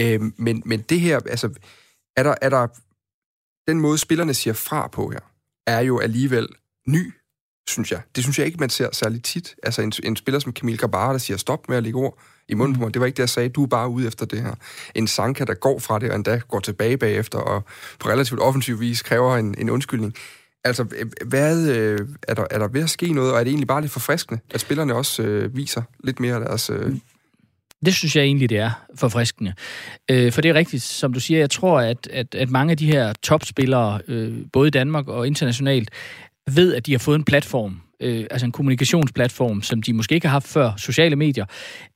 Øh, 0.00 0.20
men, 0.36 0.62
men 0.66 0.80
det 0.80 1.00
her, 1.00 1.20
altså, 1.26 1.50
er 2.16 2.22
der, 2.22 2.34
er 2.42 2.48
der... 2.48 2.66
Den 3.70 3.80
måde, 3.80 3.98
spillerne 3.98 4.34
siger 4.34 4.54
fra 4.54 4.88
på 4.88 5.10
her, 5.10 5.20
er 5.66 5.80
jo 5.80 5.98
alligevel 5.98 6.48
ny, 6.88 7.12
synes 7.70 7.92
jeg. 7.92 8.00
Det 8.16 8.24
synes 8.24 8.38
jeg 8.38 8.46
ikke, 8.46 8.58
man 8.60 8.70
ser 8.70 8.88
særlig 8.92 9.22
tit. 9.22 9.54
Altså 9.62 9.82
en, 9.82 9.92
en 10.04 10.16
spiller 10.16 10.38
som 10.38 10.52
Kamil 10.52 10.78
Gabara, 10.78 11.12
der 11.12 11.18
siger 11.18 11.36
stop 11.36 11.68
med 11.68 11.76
at 11.76 11.82
lægge 11.82 11.98
ord 11.98 12.18
i 12.48 12.54
munden 12.54 12.76
på 12.76 12.80
mig. 12.80 12.94
Det 12.94 13.00
var 13.00 13.06
ikke 13.06 13.16
det, 13.16 13.22
jeg 13.22 13.28
sagde. 13.28 13.48
Du 13.48 13.62
er 13.62 13.66
bare 13.66 13.88
ude 13.88 14.06
efter 14.06 14.26
det 14.26 14.42
her. 14.42 14.54
En 14.94 15.06
Sanka, 15.06 15.44
der 15.44 15.54
går 15.54 15.78
fra 15.78 15.98
det, 15.98 16.10
og 16.10 16.16
endda 16.16 16.40
går 16.48 16.60
tilbage 16.60 16.96
bagefter, 16.96 17.38
og 17.38 17.64
på 17.98 18.08
relativt 18.08 18.40
offensiv 18.40 18.80
vis 18.80 19.02
kræver 19.02 19.36
en, 19.36 19.54
en 19.58 19.70
undskyldning. 19.70 20.14
Altså, 20.64 20.86
hvad, 21.26 21.68
øh, 21.68 21.98
er, 22.28 22.34
der, 22.34 22.44
er 22.50 22.58
der 22.58 22.68
ved 22.68 22.82
at 22.82 22.90
ske 22.90 23.12
noget, 23.12 23.32
og 23.32 23.38
er 23.38 23.44
det 23.44 23.50
egentlig 23.50 23.68
bare 23.68 23.80
lidt 23.80 23.92
forfriskende, 23.92 24.40
at 24.50 24.60
spillerne 24.60 24.94
også 24.94 25.22
øh, 25.22 25.56
viser 25.56 25.82
lidt 26.04 26.20
mere 26.20 26.34
af 26.34 26.40
deres... 26.40 26.70
Øh... 26.70 26.94
Det 27.84 27.94
synes 27.94 28.16
jeg 28.16 28.24
egentlig, 28.24 28.50
det 28.50 28.58
er 28.58 28.70
forfriskende. 28.94 29.54
Øh, 30.10 30.32
for 30.32 30.40
det 30.40 30.48
er 30.48 30.54
rigtigt, 30.54 30.82
som 30.82 31.12
du 31.12 31.20
siger, 31.20 31.40
jeg 31.40 31.50
tror, 31.50 31.80
at, 31.80 32.08
at, 32.12 32.34
at 32.34 32.50
mange 32.50 32.70
af 32.70 32.76
de 32.76 32.86
her 32.86 33.12
topspillere, 33.22 34.00
øh, 34.08 34.38
både 34.52 34.68
i 34.68 34.70
Danmark 34.70 35.08
og 35.08 35.26
internationalt, 35.26 35.90
ved, 36.56 36.74
at 36.74 36.86
de 36.86 36.92
har 36.92 36.98
fået 36.98 37.18
en 37.18 37.24
platform, 37.24 37.80
øh, 38.00 38.24
altså 38.30 38.46
en 38.46 38.52
kommunikationsplatform, 38.52 39.62
som 39.62 39.82
de 39.82 39.92
måske 39.92 40.14
ikke 40.14 40.26
har 40.26 40.32
haft 40.32 40.48
før, 40.48 40.72
sociale 40.76 41.16
medier, 41.16 41.44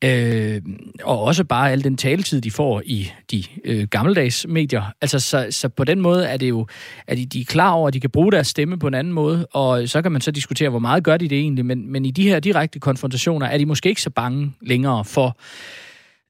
øh, 0.05 0.63
og 1.03 1.23
også 1.23 1.45
bare 1.45 1.73
al 1.73 1.85
den 1.85 1.97
taletid, 1.97 2.41
de 2.41 2.51
får 2.51 2.83
i 2.85 3.11
de 3.31 3.45
øh, 3.65 3.89
gammeldags 3.89 4.47
medier. 4.49 4.83
Altså, 5.01 5.19
så, 5.19 5.47
så 5.51 5.69
på 5.69 5.85
den 5.85 6.01
måde 6.01 6.27
er 6.27 6.37
det 6.37 6.49
jo, 6.49 6.67
at 7.07 7.17
de, 7.17 7.27
de 7.27 7.41
er 7.41 7.45
klar 7.45 7.71
over, 7.71 7.89
at 7.89 7.95
de 7.95 8.01
kan 8.01 8.11
bruge 8.11 8.33
deres 8.33 8.47
stemme 8.47 8.79
på 8.79 8.87
en 8.87 8.95
anden 8.95 9.13
måde, 9.13 9.47
og 9.47 9.89
så 9.89 10.03
kan 10.03 10.13
man 10.13 10.21
så 10.21 10.31
diskutere, 10.31 10.71
hvor 10.71 10.79
meget 10.79 11.05
gør 11.05 11.17
de 11.17 11.29
det 11.29 11.39
egentlig, 11.39 11.67
men, 11.67 11.93
men 11.93 12.05
i 12.05 12.11
de 12.11 12.29
her 12.29 12.41
direkte 12.41 12.79
konfrontationer 12.79 13.47
er 13.47 13.59
de 13.59 13.67
måske 13.67 13.89
ikke 13.89 14.03
så 14.03 14.11
bange 14.11 14.53
længere 14.61 15.05
for 15.05 15.37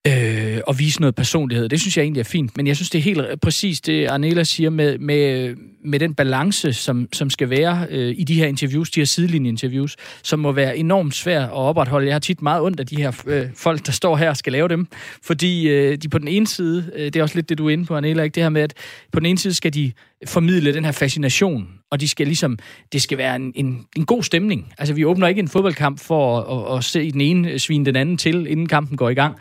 øh, 0.07 0.61
og 0.67 0.79
vise 0.79 1.01
noget 1.01 1.15
personlighed. 1.15 1.69
Det 1.69 1.81
synes 1.81 1.97
jeg 1.97 2.03
egentlig 2.03 2.21
er 2.21 2.25
fint, 2.25 2.57
men 2.57 2.67
jeg 2.67 2.77
synes, 2.77 2.91
det 2.91 2.99
er 2.99 3.03
helt 3.03 3.41
præcis 3.41 3.81
det, 3.81 4.07
Arnela 4.07 4.45
siger 4.45 4.71
med, 4.71 4.99
med, 4.99 5.55
med 5.85 6.01
den 6.01 6.15
balance, 6.15 6.73
som, 6.73 7.09
som 7.13 7.31
skal 7.31 7.51
være 7.51 7.87
øh, 7.91 8.15
i 8.19 8.25
de 8.25 8.35
her 8.35 8.47
interviews, 8.47 8.91
de 8.91 9.01
her 9.01 9.05
sidelinje-interviews, 9.05 9.97
som 10.23 10.39
må 10.39 10.53
være 10.53 10.79
enormt 10.79 11.15
svært 11.15 11.43
at 11.43 11.53
opretholde. 11.53 12.07
Jeg 12.07 12.15
har 12.15 12.21
tit 12.21 12.43
meget 12.43 12.63
ondt 12.63 12.81
af 12.81 12.87
de 12.87 12.97
her 12.97 13.23
øh, 13.27 13.47
folk, 13.57 13.87
der 13.87 13.93
står 13.93 14.17
her 14.17 14.31
og 14.31 14.37
skal 14.37 14.53
lave 14.53 14.69
dem, 14.69 14.87
fordi 15.23 15.69
øh, 15.69 15.99
de 15.99 16.09
på 16.09 16.19
den 16.19 16.29
ene 16.29 16.47
side, 16.47 16.91
øh, 16.95 17.05
det 17.05 17.17
er 17.17 17.23
også 17.23 17.35
lidt 17.35 17.49
det, 17.49 17.59
du 17.59 17.67
er 17.67 17.71
inde 17.71 17.85
på, 17.85 17.97
Arnela, 17.97 18.23
ikke? 18.23 18.35
det 18.35 18.43
her 18.43 18.51
med, 18.51 18.63
at 18.63 18.75
på 19.13 19.21
den 19.21 19.27
ene 19.27 19.39
side 19.39 19.55
skal 19.55 19.75
de 19.75 19.93
formidle 20.27 20.75
den 20.75 20.85
her 20.85 20.93
fascination, 20.93 21.69
og 21.91 22.01
de 22.01 22.09
skal 22.09 22.27
ligesom, 22.27 22.59
det 22.93 23.03
skal 23.03 23.19
være 23.19 23.37
en, 23.37 23.53
en, 23.55 23.87
en 23.97 24.05
god 24.05 24.23
stemning. 24.23 24.73
Altså, 24.79 24.95
vi 24.95 25.05
åbner 25.05 25.27
ikke 25.27 25.39
en 25.39 25.49
fodboldkamp 25.49 26.01
for 26.01 26.41
at, 26.41 26.73
at, 26.73 26.79
at 26.79 26.85
se 26.85 27.13
den 27.13 27.21
ene 27.21 27.59
svine 27.59 27.85
den 27.85 27.97
anden 27.97 28.17
til, 28.17 28.47
inden 28.47 28.67
kampen 28.67 28.97
går 28.97 29.11
i 29.11 29.15
gang. 29.15 29.37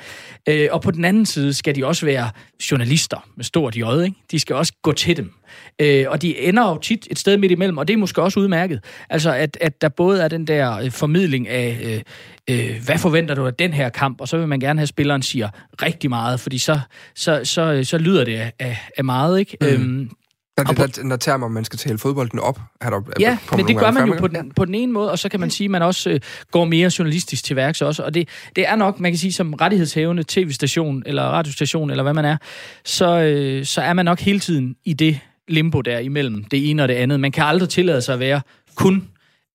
Øh, 0.50 0.68
og 0.72 0.82
på 0.82 0.92
den 0.92 1.06
anden 1.06 1.26
side 1.26 1.54
skal 1.54 1.76
de 1.76 1.86
også 1.86 2.06
være 2.06 2.30
journalister 2.72 3.28
med 3.36 3.46
stort 3.46 3.76
J, 3.76 3.80
ikke? 3.80 4.16
De 4.32 4.40
skal 4.40 4.56
også 4.56 4.74
gå 4.82 4.92
til 4.92 5.18
dem. 5.18 5.32
Øh, 5.80 6.06
og 6.08 6.22
de 6.22 6.40
ender 6.40 6.70
jo 6.70 6.78
tit 6.78 7.08
et 7.12 7.20
sted 7.20 7.38
midt 7.38 7.52
imellem, 7.52 7.78
og 7.78 7.88
det 7.88 7.94
er 7.94 7.98
måske 7.98 8.22
også 8.22 8.40
udmærket. 8.40 8.84
Altså, 9.10 9.34
at, 9.34 9.58
at 9.62 9.82
der 9.82 9.90
både 9.90 10.22
er 10.22 10.28
den 10.28 10.48
der 10.48 10.78
øh, 10.78 10.92
formidling 10.92 11.48
af, 11.48 11.80
øh, 11.84 12.02
øh, 12.50 12.86
hvad 12.86 12.98
forventer 12.98 13.36
du 13.36 13.46
af 13.46 13.54
den 13.54 13.74
her 13.74 13.90
kamp, 13.90 14.22
og 14.22 14.28
så 14.28 14.38
vil 14.38 14.48
man 14.48 14.60
gerne 14.60 14.80
have, 14.80 14.84
at 14.84 14.90
spilleren 14.90 15.22
siger 15.22 15.50
rigtig 15.82 16.10
meget, 16.10 16.40
fordi 16.40 16.58
så, 16.58 16.80
så, 17.16 17.42
så, 17.44 17.84
så 17.84 17.98
lyder 17.98 18.24
det 18.24 18.52
af, 18.60 18.80
af 18.98 19.04
meget, 19.04 19.40
ikke? 19.40 19.58
Mm. 19.62 19.68
Øhm, 19.68 20.10
når, 20.58 20.64
det, 20.64 20.98
når, 20.98 21.04
når 21.04 21.16
termer, 21.16 21.48
man 21.48 21.66
skal 21.66 21.80
tale 21.80 21.98
fodbolden 21.98 22.40
op, 22.40 22.60
er 22.82 22.90
der 22.90 23.02
Ja, 23.20 23.38
men 23.56 23.68
det 23.68 23.78
gør 23.78 23.92
man 23.92 24.08
jo 24.08 24.16
på 24.20 24.28
den, 24.28 24.52
på 24.56 24.66
den 24.66 24.76
ene 24.76 24.92
måde, 24.92 25.12
og 25.12 25.20
så 25.20 25.30
kan 25.30 25.40
man 25.40 25.50
sige, 25.50 25.66
at 25.66 25.72
man 25.72 25.82
også 25.82 26.10
øh, 26.10 26.20
går 26.52 26.66
mere 26.66 26.92
journalistisk 27.00 27.44
til 27.44 27.56
værks 27.56 27.82
også. 27.82 28.04
Og 28.04 28.14
det, 28.14 28.30
det 28.56 28.68
er 28.68 28.76
nok, 28.76 29.00
man 29.00 29.12
kan 29.12 29.20
sige, 29.20 29.34
som 29.34 29.54
rettighedshævende 29.54 30.24
tv-station, 30.28 31.04
eller 31.06 31.24
radiostation, 31.24 31.90
eller 31.90 32.04
hvad 32.04 32.14
man 32.14 32.26
er, 32.26 32.38
så, 32.86 33.20
øh, 33.20 33.66
så 33.66 33.82
er 33.82 33.94
man 33.94 34.06
nok 34.06 34.20
hele 34.20 34.40
tiden 34.40 34.76
i 34.86 34.94
det 34.94 35.20
limbo 35.48 35.82
der 35.82 36.00
imellem 36.00 36.44
det 36.44 36.70
ene 36.70 36.84
og 36.84 36.88
det 36.88 36.96
andet. 36.96 37.20
Man 37.20 37.32
kan 37.32 37.44
aldrig 37.44 37.70
tillade 37.70 38.02
sig 38.02 38.14
at 38.14 38.20
være 38.20 38.42
kun 38.76 39.08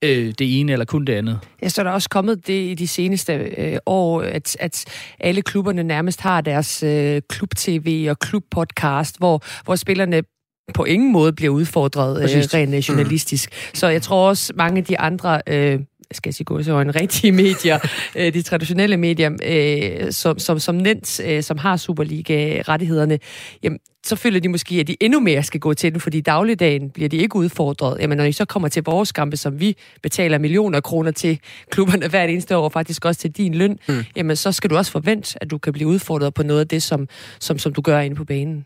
øh, 0.05 0.35
det 0.39 0.61
ene 0.61 0.73
eller 0.73 0.85
kun 0.85 1.05
det 1.05 1.13
andet. 1.13 1.39
Ja, 1.63 1.69
så 1.69 1.81
er 1.81 1.83
der 1.83 1.91
også 1.91 2.09
kommet 2.09 2.47
det 2.47 2.71
i 2.71 2.75
de 2.75 2.89
seneste 2.89 3.33
øh, 3.33 3.79
år, 3.87 4.23
at, 4.23 4.57
at 4.61 4.85
alle 5.21 5.43
klubberne 5.43 5.83
nærmest 5.83 6.21
har 6.21 6.41
deres 6.41 6.83
øh, 6.83 7.23
klub-tv 7.29 8.07
og 8.11 8.17
klub-podcast, 8.25 9.19
hvor, 9.19 9.43
hvor 9.65 9.77
spillerne 9.77 10.23
på 10.75 10.85
ingen 10.85 11.13
måde 11.13 11.33
bliver 11.33 11.53
udfordret 11.53 12.23
øh, 12.23 12.39
rent 12.55 12.75
øh, 12.75 12.79
journalistisk. 12.79 13.51
Mm. 13.51 13.75
Så 13.75 13.89
jeg 13.89 14.03
tror 14.03 14.29
også, 14.29 14.53
mange 14.57 14.79
af 14.79 14.85
de 14.85 14.99
andre... 14.99 15.41
Øh, 15.47 15.81
skal 16.13 16.29
jeg 16.29 16.35
sige 16.35 16.83
en 16.83 16.95
rigtige 16.95 17.33
medier, 17.33 17.79
øh, 18.17 18.35
de 18.35 18.43
traditionelle 18.43 18.97
medier, 18.97 19.31
øh, 19.45 20.13
som, 20.13 20.39
som, 20.39 20.59
som 20.59 20.75
Nens, 20.75 21.21
øh, 21.25 21.43
som 21.43 21.59
har 21.59 21.77
Superliga-rettighederne, 21.77 23.19
jamen, 23.63 23.79
så 24.07 24.17
føler 24.17 24.41
de 24.41 24.49
måske, 24.49 24.75
at 24.75 24.87
de 24.87 24.97
endnu 25.01 25.21
mere 25.21 25.43
skal 25.43 25.61
gå 25.61 25.75
til 25.75 25.93
den, 25.93 26.01
fordi 26.01 26.19
i 26.19 26.21
dagligdagen 26.21 26.91
bliver 26.91 27.09
de 27.09 27.17
ikke 27.17 27.37
udfordret. 27.37 28.01
Jamen, 28.01 28.19
når 28.19 28.25
de 28.25 28.33
så 28.33 28.45
kommer 28.45 28.69
til 28.69 28.83
vores 28.85 29.13
kampe, 29.13 29.37
som 29.37 29.61
vi 29.61 29.77
betaler 30.03 30.39
millioner 30.39 30.81
kroner 30.81 31.11
til 31.11 31.41
klubberne 31.71 32.09
hvert 32.09 32.31
eneste 32.31 32.57
år, 32.57 32.65
og 32.65 32.73
faktisk 32.73 33.05
også 33.05 33.21
til 33.21 33.31
din 33.31 33.55
løn, 33.55 33.79
mm. 33.89 34.05
jamen, 34.17 34.37
så 34.37 34.53
skal 34.53 34.71
du 34.71 34.77
også 34.77 34.93
forvente, 34.93 35.39
at 35.41 35.51
du 35.51 35.59
kan 35.59 35.73
blive 35.73 35.89
udfordret 35.89 36.35
på 36.35 36.43
noget 36.43 36.61
af 36.61 36.69
det, 36.69 36.83
som, 36.83 37.09
som, 37.41 37.59
som 37.59 37.73
du 37.73 37.81
gør 37.81 38.01
inde 38.01 38.17
på 38.17 38.25
banen. 38.25 38.65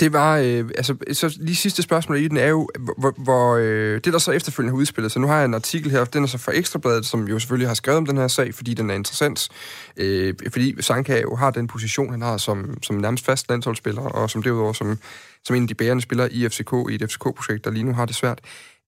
Det 0.00 0.12
var, 0.12 0.36
øh, 0.36 0.70
altså, 0.76 0.96
så 1.12 1.36
lige 1.40 1.56
sidste 1.56 1.82
spørgsmål 1.82 2.18
i 2.18 2.28
den 2.28 2.36
er 2.36 2.46
jo, 2.48 2.68
hvor, 2.98 3.14
hvor 3.16 3.54
øh, 3.54 4.00
det 4.04 4.12
der 4.12 4.18
så 4.18 4.32
efterfølgende 4.32 4.72
har 4.72 4.78
udspillet 4.78 5.12
så 5.12 5.18
Nu 5.18 5.26
har 5.26 5.36
jeg 5.36 5.44
en 5.44 5.54
artikel 5.54 5.90
her, 5.90 6.04
den 6.04 6.22
er 6.22 6.26
så 6.26 6.38
fra 6.38 6.52
Ekstrabladet, 6.54 7.06
som 7.06 7.28
jo 7.28 7.38
selvfølgelig 7.38 7.68
har 7.68 7.74
skrevet 7.74 7.98
om 7.98 8.06
den 8.06 8.16
her 8.16 8.28
sag, 8.28 8.54
fordi 8.54 8.74
den 8.74 8.90
er 8.90 8.94
interessant. 8.94 9.48
Øh, 9.96 10.34
fordi 10.52 10.82
Sanka 10.82 11.20
jo 11.20 11.36
har 11.36 11.50
den 11.50 11.66
position, 11.66 12.10
han 12.10 12.22
har 12.22 12.36
som, 12.36 12.78
som 12.82 12.96
nærmest 12.96 13.24
fast 13.24 13.48
landsholdsspiller, 13.48 14.02
og 14.02 14.30
som 14.30 14.42
derudover 14.42 14.72
som, 14.72 14.98
som 15.44 15.56
en 15.56 15.62
af 15.62 15.68
de 15.68 15.74
bærende 15.74 16.02
spillere 16.02 16.32
i 16.32 16.48
FCK, 16.48 16.72
i 16.90 16.94
et 16.94 17.02
FCK-projekt, 17.10 17.64
der 17.64 17.70
lige 17.70 17.84
nu 17.84 17.92
har 17.92 18.06
det 18.06 18.14
svært. 18.14 18.40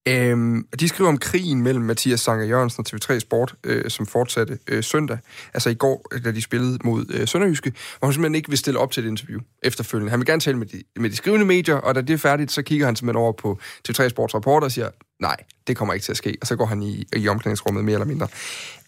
Øhm, 0.09 0.67
de 0.81 0.89
skriver 0.89 1.11
om 1.11 1.19
krigen 1.19 1.63
mellem 1.63 1.85
Mathias 1.85 2.21
Sanger 2.21 2.47
Jørgensen 2.47 2.85
og 2.87 2.95
TV3 2.95 3.19
Sport, 3.19 3.55
øh, 3.65 3.91
som 3.91 4.07
fortsatte 4.07 4.59
øh, 4.69 4.85
søndag, 4.85 5.19
altså 5.55 5.71
i 5.71 5.75
går, 5.75 6.07
øh, 6.13 6.25
da 6.25 6.33
de 6.33 6.43
spillede 6.43 6.79
mod 6.85 7.05
øh, 7.11 7.29
Sønderjyske, 7.29 7.73
hvor 7.99 8.07
han 8.07 8.13
simpelthen 8.13 8.35
ikke 8.35 8.49
vil 8.49 8.59
stille 8.59 8.81
op 8.81 8.93
til 8.93 9.05
et 9.05 9.09
interview 9.09 9.41
efterfølgende. 9.63 10.11
Han 10.11 10.21
vil 10.21 10.27
gerne 10.27 10.41
tale 10.41 10.59
med 10.59 10.67
de, 10.67 10.83
med 10.97 11.11
de 11.11 11.17
skrivende 11.17 11.47
medier, 11.47 11.75
og 11.75 11.95
da 11.95 12.01
det 12.01 12.11
er 12.11 12.19
færdigt, 12.19 12.53
så 12.53 12.63
kigger 12.63 12.87
han 12.87 12.97
simpelthen 12.97 13.23
over 13.23 13.33
på 13.33 13.59
TV3 13.89 14.09
Sports 14.09 14.35
rapport 14.35 14.65
og 14.65 14.73
siger, 14.73 14.91
nej, 15.21 15.37
det 15.67 15.77
kommer 15.77 15.95
ikke 15.95 16.05
til 16.05 16.13
at 16.13 16.17
ske, 16.17 16.37
og 16.41 16.47
så 16.47 16.57
går 16.57 16.67
han 16.67 16.83
i, 16.83 17.05
i 17.17 17.29
omklædningsrummet 17.29 17.85
mere 17.85 17.95
eller 17.95 18.07
mindre. 18.07 18.29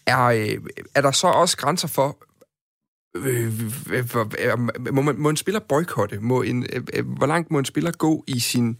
Er, 0.05 0.25
øh, 0.25 0.57
er 0.95 1.01
der 1.01 1.11
så 1.11 1.27
også 1.27 1.57
grænser 1.57 1.87
for, 1.87 2.17
Øh, 3.15 3.53
øh, 3.91 4.05
øh 4.39 4.59
må, 4.93 5.01
man, 5.01 5.15
må 5.17 5.29
en 5.29 5.37
spiller 5.37 5.59
boykotte? 5.59 6.19
Må 6.19 6.41
en, 6.41 6.65
øh, 6.93 7.07
hvor 7.17 7.25
langt 7.25 7.51
må 7.51 7.59
en 7.59 7.65
spiller 7.65 7.91
gå 7.91 8.23
i 8.27 8.39
sin 8.39 8.77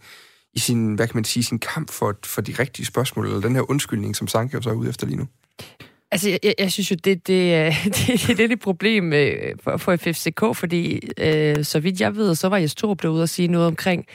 i 0.54 0.58
sin, 0.58 0.94
hvad 0.94 1.06
kan 1.06 1.16
man 1.16 1.24
sige, 1.24 1.42
sin 1.42 1.58
kamp 1.58 1.90
for, 1.90 2.14
for 2.26 2.40
de 2.40 2.54
rigtige 2.58 2.86
spørgsmål, 2.86 3.26
eller 3.26 3.40
den 3.40 3.54
her 3.54 3.70
undskyldning, 3.70 4.16
som 4.16 4.28
Sanke 4.28 4.62
så 4.62 4.70
er 4.70 4.74
ude 4.74 4.88
efter 4.88 5.06
lige 5.06 5.18
nu? 5.18 5.26
Altså, 6.10 6.38
jeg, 6.42 6.54
jeg 6.58 6.72
synes 6.72 6.90
jo, 6.90 6.96
det, 7.04 7.26
det, 7.26 7.74
det, 7.84 8.06
det 8.06 8.30
er 8.30 8.34
lidt 8.34 8.52
et 8.52 8.60
problem 8.60 9.12
øh, 9.12 9.54
for, 9.62 9.76
for 9.76 9.96
FFCK, 9.96 10.56
fordi 10.56 11.08
øh, 11.18 11.64
så 11.64 11.80
vidt 11.80 12.00
jeg 12.00 12.16
ved, 12.16 12.34
så 12.34 12.48
var 12.48 12.56
Jes 12.56 12.74
Torup 12.74 13.02
derude 13.02 13.22
og 13.22 13.28
sige 13.28 13.48
noget 13.48 13.66
omkring 13.66 14.06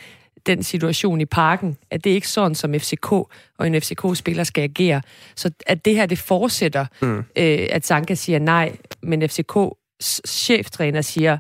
den 0.46 0.64
situation 0.64 1.22
i 1.22 1.26
parken, 1.26 1.78
at 1.92 2.04
det 2.04 2.10
er 2.10 2.14
ikke 2.14 2.28
sådan, 2.28 2.56
som 2.56 2.74
FCK 2.74 3.12
og 3.12 3.68
en 3.68 3.82
FCK-spiller 3.82 4.44
skal 4.44 4.62
agere. 4.62 5.02
Så 5.36 5.52
at 5.66 5.86
det 5.86 5.96
her, 5.96 6.06
det 6.06 6.20
fortsætter, 6.20 6.86
mm. 7.02 7.18
øh, 7.18 7.68
at 7.70 7.86
Sanka 7.86 8.16
siger 8.16 8.40
nej, 8.40 8.76
men 9.04 9.24
FCK's 9.24 10.20
cheftræner 10.28 11.02
siger, 11.02 11.38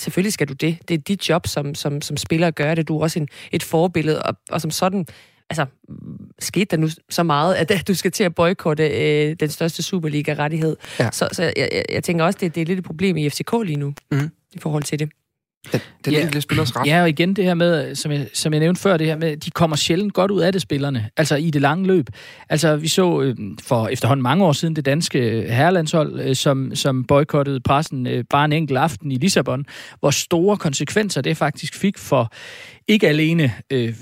Selvfølgelig 0.00 0.32
skal 0.32 0.48
du 0.48 0.52
det. 0.52 0.78
Det 0.88 0.94
er 0.94 0.98
dit 0.98 1.28
job 1.28 1.46
som, 1.46 1.74
som, 1.74 2.00
som 2.00 2.16
spiller 2.16 2.46
at 2.46 2.54
gøre 2.54 2.74
det. 2.74 2.88
Du 2.88 2.98
er 2.98 3.02
også 3.02 3.18
en, 3.18 3.28
et 3.52 3.62
forbillede, 3.62 4.22
og, 4.22 4.36
og 4.50 4.60
som 4.60 4.70
sådan, 4.70 5.06
altså, 5.50 5.66
skete 6.38 6.64
der 6.64 6.76
nu 6.76 6.88
så 7.10 7.22
meget, 7.22 7.54
at 7.54 7.88
du 7.88 7.94
skal 7.94 8.10
til 8.10 8.24
at 8.24 8.34
boykotte 8.34 8.88
øh, 8.88 9.36
den 9.40 9.50
største 9.50 9.82
Superliga-rettighed. 9.82 10.76
Ja. 10.98 11.10
Så, 11.10 11.28
så 11.32 11.42
jeg, 11.42 11.68
jeg, 11.72 11.84
jeg 11.92 12.04
tænker 12.04 12.24
også, 12.24 12.38
det, 12.40 12.54
det 12.54 12.60
er 12.60 12.66
lidt 12.66 12.78
et 12.78 12.84
problem 12.84 13.16
i 13.16 13.30
FCK 13.30 13.52
lige 13.64 13.76
nu, 13.76 13.94
mm. 14.10 14.30
i 14.52 14.58
forhold 14.58 14.82
til 14.82 14.98
det. 14.98 15.10
Den, 15.72 15.80
den 16.04 16.12
ja, 16.12 16.18
enkelte 16.18 16.40
spillers 16.40 16.76
ret. 16.76 16.86
Ja, 16.86 17.02
og 17.02 17.08
igen 17.08 17.34
det 17.36 17.44
her 17.44 17.54
med, 17.54 17.94
som 17.94 18.12
jeg, 18.12 18.28
som 18.32 18.52
jeg 18.52 18.60
nævnte 18.60 18.80
før, 18.80 18.96
det 18.96 19.06
her 19.06 19.16
med, 19.16 19.36
de 19.36 19.50
kommer 19.50 19.76
sjældent 19.76 20.14
godt 20.14 20.30
ud 20.30 20.40
af 20.40 20.52
det, 20.52 20.62
spillerne. 20.62 21.10
Altså 21.16 21.36
i 21.36 21.50
det 21.50 21.62
lange 21.62 21.86
løb. 21.86 22.06
Altså 22.48 22.76
vi 22.76 22.88
så 22.88 23.20
øh, 23.20 23.36
for 23.62 23.88
efterhånden 23.88 24.22
mange 24.22 24.44
år 24.44 24.52
siden 24.52 24.76
det 24.76 24.84
danske 24.84 25.46
herrelandshold, 25.48 26.20
øh, 26.20 26.36
som, 26.36 26.74
som 26.74 27.04
boykottede 27.04 27.60
pressen 27.60 28.06
øh, 28.06 28.24
bare 28.30 28.44
en 28.44 28.52
enkelt 28.52 28.78
aften 28.78 29.12
i 29.12 29.16
Lissabon, 29.16 29.64
hvor 30.00 30.10
store 30.10 30.56
konsekvenser 30.56 31.20
det 31.20 31.36
faktisk 31.36 31.74
fik 31.74 31.98
for 31.98 32.32
ikke 32.88 33.08
alene 33.08 33.52
øh, 33.72 33.94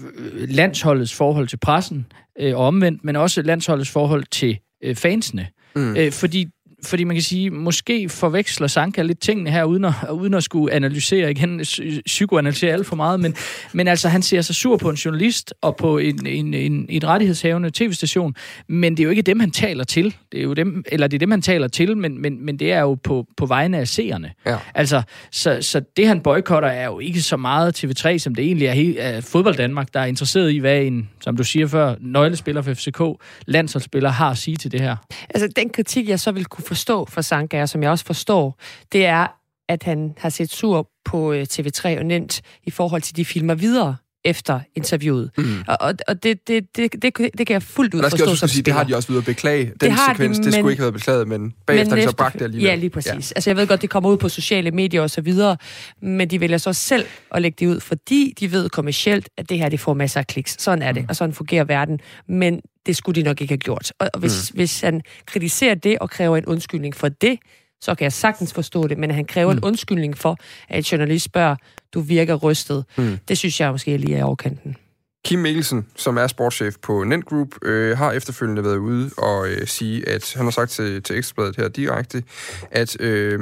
landsholdets 0.48 1.14
forhold 1.14 1.48
til 1.48 1.56
pressen 1.56 2.06
øh, 2.40 2.56
og 2.56 2.66
omvendt, 2.66 3.04
men 3.04 3.16
også 3.16 3.42
landsholdets 3.42 3.90
forhold 3.90 4.24
til 4.30 4.58
øh, 4.84 4.96
fansene. 4.96 5.46
Mm. 5.76 5.96
Øh, 5.96 6.12
fordi 6.12 6.46
fordi 6.84 7.04
man 7.04 7.16
kan 7.16 7.22
sige, 7.22 7.50
måske 7.50 8.08
forveksler 8.08 8.66
Sanka 8.66 9.02
lidt 9.02 9.20
tingene 9.20 9.50
her, 9.50 9.64
uden 9.64 9.84
at, 9.84 9.94
uden 10.12 10.34
at 10.34 10.44
skulle 10.44 10.74
analysere 10.74 11.30
igen, 11.30 11.64
psykoanalysere 12.06 12.72
alt 12.72 12.86
for 12.86 12.96
meget, 12.96 13.20
men, 13.20 13.34
men 13.72 13.88
altså, 13.88 14.08
han 14.08 14.22
ser 14.22 14.40
sig 14.40 14.54
sur 14.54 14.76
på 14.76 14.90
en 14.90 14.96
journalist 14.96 15.54
og 15.60 15.76
på 15.76 15.98
en, 15.98 16.26
en, 16.26 16.54
en, 16.54 16.86
en 16.88 17.04
rettighedshavende 17.04 17.70
tv-station, 17.70 18.34
men 18.68 18.96
det 18.96 19.00
er 19.00 19.04
jo 19.04 19.10
ikke 19.10 19.22
dem, 19.22 19.40
han 19.40 19.50
taler 19.50 19.84
til. 19.84 20.16
Det 20.32 20.40
er 20.40 20.44
jo 20.44 20.54
dem, 20.54 20.84
eller 20.86 21.06
det 21.06 21.16
er 21.16 21.18
dem, 21.18 21.30
han 21.30 21.42
taler 21.42 21.68
til, 21.68 21.96
men, 21.96 22.22
men, 22.22 22.44
men 22.44 22.58
det 22.58 22.72
er 22.72 22.80
jo 22.80 22.94
på, 22.94 23.26
på 23.36 23.46
vegne 23.46 23.78
af 23.78 23.88
seerne. 23.88 24.32
Ja. 24.46 24.56
Altså, 24.74 25.02
så, 25.30 25.58
så 25.60 25.80
det, 25.96 26.08
han 26.08 26.20
boykotter, 26.20 26.68
er 26.68 26.84
jo 26.84 26.98
ikke 26.98 27.22
så 27.22 27.36
meget 27.36 27.84
TV3, 27.84 28.18
som 28.18 28.34
det 28.34 28.44
egentlig 28.44 28.66
er, 28.66 28.72
he, 28.72 28.98
er 28.98 29.20
fodbold 29.20 29.54
Danmark, 29.54 29.94
der 29.94 30.00
er 30.00 30.04
interesseret 30.04 30.52
i, 30.52 30.58
hvad 30.58 30.82
en, 30.82 31.10
som 31.20 31.36
du 31.36 31.44
siger 31.44 31.66
før, 31.66 31.94
nøglespiller 32.00 32.62
for 32.62 32.74
FCK, 32.74 33.02
landsholdsspiller, 33.46 34.10
har 34.10 34.30
at 34.30 34.38
sige 34.38 34.56
til 34.56 34.72
det 34.72 34.80
her. 34.80 34.96
Altså, 35.30 35.48
den 35.56 35.70
kritik, 35.70 36.08
jeg 36.08 36.20
så 36.20 36.32
vil 36.32 36.44
kunne 36.44 36.64
forstå 36.74 37.06
for 37.10 37.20
Sanka, 37.20 37.66
som 37.66 37.82
jeg 37.82 37.90
også 37.90 38.04
forstår, 38.04 38.58
det 38.92 39.06
er, 39.06 39.26
at 39.68 39.82
han 39.82 40.14
har 40.18 40.28
set 40.28 40.50
sur 40.50 40.88
på 41.04 41.32
øh, 41.32 41.46
TV3 41.52 41.98
og 41.98 42.06
nemt 42.06 42.42
i 42.64 42.70
forhold 42.70 43.02
til 43.02 43.16
de 43.16 43.24
filmer 43.24 43.54
videre 43.54 43.96
efter 44.24 44.60
interviewet. 44.74 45.30
Mm. 45.38 45.44
Og, 45.68 45.94
og 46.08 46.22
det, 46.22 46.48
det, 46.48 46.76
det, 46.76 46.92
det, 47.02 47.18
det 47.38 47.46
kan 47.46 47.54
jeg 47.54 47.62
fuldt 47.62 47.94
ud 47.94 48.02
forstå 48.02 48.24
som 48.24 48.28
også 48.28 48.48
sige, 48.48 48.62
Det 48.62 48.74
har 48.74 48.84
de 48.84 48.96
også 48.96 49.08
videre 49.08 49.24
beklage. 49.24 49.64
Den 49.64 49.90
det 49.90 49.98
sekvens, 50.10 50.38
de, 50.38 50.44
det 50.44 50.54
skulle 50.54 50.72
ikke 50.72 50.80
have 50.80 50.84
været 50.84 50.94
beklaget, 50.94 51.28
men 51.28 51.54
bagefter 51.66 51.94
men 51.94 52.04
de 52.04 52.08
så 52.08 52.16
bragt 52.16 52.34
det 52.34 52.42
alligevel. 52.42 52.68
Ja, 52.68 52.74
lige 52.74 52.90
præcis. 52.90 53.30
Ja. 53.30 53.36
Altså 53.36 53.50
jeg 53.50 53.56
ved 53.56 53.66
godt, 53.66 53.82
det 53.82 53.90
kommer 53.90 54.10
ud 54.10 54.16
på 54.16 54.28
sociale 54.28 54.70
medier 54.70 55.02
og 55.02 55.10
så 55.10 55.20
videre, 55.20 55.56
men 56.02 56.30
de 56.30 56.40
vælger 56.40 56.58
så 56.58 56.72
selv 56.72 57.06
at 57.30 57.42
lægge 57.42 57.56
det 57.66 57.74
ud, 57.74 57.80
fordi 57.80 58.34
de 58.40 58.52
ved 58.52 58.68
kommercielt, 58.68 59.28
at 59.38 59.48
det 59.48 59.58
her 59.58 59.68
det 59.68 59.80
får 59.80 59.94
masser 59.94 60.20
af 60.20 60.26
kliks. 60.26 60.62
Sådan 60.62 60.82
er 60.82 60.92
det, 60.92 61.02
mm. 61.02 61.08
og 61.08 61.16
sådan 61.16 61.34
fungerer 61.34 61.64
verden. 61.64 62.00
Men 62.28 62.60
det 62.86 62.96
skulle 62.96 63.20
de 63.20 63.24
nok 63.24 63.40
ikke 63.40 63.52
have 63.52 63.58
gjort. 63.58 63.92
Og 63.98 64.18
hvis, 64.18 64.52
mm. 64.52 64.56
hvis 64.56 64.80
han 64.80 65.00
kritiserer 65.26 65.74
det 65.74 65.98
og 65.98 66.10
kræver 66.10 66.36
en 66.36 66.46
undskyldning 66.46 66.94
for 66.94 67.08
det, 67.08 67.38
så 67.80 67.94
kan 67.94 68.04
jeg 68.04 68.12
sagtens 68.12 68.52
forstå 68.52 68.86
det, 68.86 68.98
men 68.98 69.10
han 69.10 69.24
kræver 69.24 69.52
mm. 69.52 69.58
en 69.58 69.64
undskyldning 69.64 70.18
for, 70.18 70.36
at 70.68 70.76
en 70.76 70.82
journalist 70.82 71.24
spørger, 71.24 71.56
du 71.94 72.00
virker 72.00 72.34
rystet. 72.34 72.84
Mm. 72.98 73.18
Det 73.28 73.38
synes 73.38 73.60
jeg 73.60 73.70
måske 73.72 73.96
lige 73.96 74.14
er 74.14 74.18
i 74.18 74.22
overkanten. 74.22 74.76
Kim 75.24 75.38
Mikkelsen, 75.38 75.86
som 75.96 76.16
er 76.16 76.26
sportschef 76.26 76.74
på 76.82 77.04
Nent 77.04 77.26
Group, 77.26 77.48
øh, 77.62 77.98
har 77.98 78.12
efterfølgende 78.12 78.64
været 78.64 78.76
ude 78.76 79.10
og 79.18 79.48
øh, 79.48 79.66
sige, 79.66 80.08
at 80.08 80.34
han 80.36 80.46
har 80.46 80.50
sagt 80.50 80.70
til, 80.70 81.02
til 81.02 81.16
Ekstrabladet 81.16 81.56
her 81.56 81.68
direkte, 81.68 82.22
at 82.70 83.00
øh, 83.00 83.40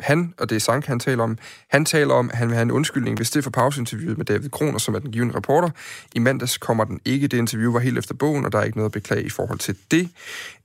han, 0.00 0.34
og 0.38 0.50
det 0.50 0.56
er 0.56 0.60
Sank, 0.60 0.86
han 0.86 1.00
taler 1.00 1.24
om, 1.24 1.38
han 1.68 1.84
taler 1.84 2.14
om, 2.14 2.30
at 2.32 2.38
han 2.38 2.48
vil 2.48 2.54
have 2.54 2.62
en 2.62 2.70
undskyldning, 2.70 3.16
hvis 3.16 3.30
det 3.30 3.44
for 3.44 3.50
pauseinterviewet 3.50 4.18
med 4.18 4.26
David 4.26 4.50
Kroner, 4.50 4.78
som 4.78 4.94
er 4.94 4.98
den 4.98 5.12
givende 5.12 5.36
reporter. 5.36 5.70
I 6.14 6.18
mandags 6.18 6.58
kommer 6.58 6.84
den 6.84 7.00
ikke. 7.04 7.26
Det 7.26 7.36
interview 7.36 7.72
var 7.72 7.80
helt 7.80 7.98
efter 7.98 8.14
bogen, 8.14 8.44
og 8.44 8.52
der 8.52 8.58
er 8.58 8.64
ikke 8.64 8.78
noget 8.78 8.88
at 8.88 8.92
beklage 8.92 9.22
i 9.22 9.30
forhold 9.30 9.58
til 9.58 9.76
det. 9.90 10.08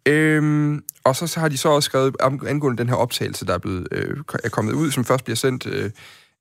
Øhm, 0.05 0.83
og 1.03 1.15
så, 1.15 1.27
så 1.27 1.39
har 1.39 1.49
de 1.49 1.57
så 1.57 1.69
også 1.69 1.85
skrevet 1.85 2.15
angående 2.21 2.77
den 2.77 2.89
her 2.89 2.95
optagelse, 2.95 3.45
der 3.45 3.53
er, 3.53 3.57
blevet, 3.57 3.87
øh, 3.91 4.17
er 4.43 4.49
kommet 4.49 4.73
ud, 4.73 4.91
som 4.91 5.05
først 5.05 5.23
bliver 5.23 5.35
sendt 5.35 5.67
øh, 5.67 5.91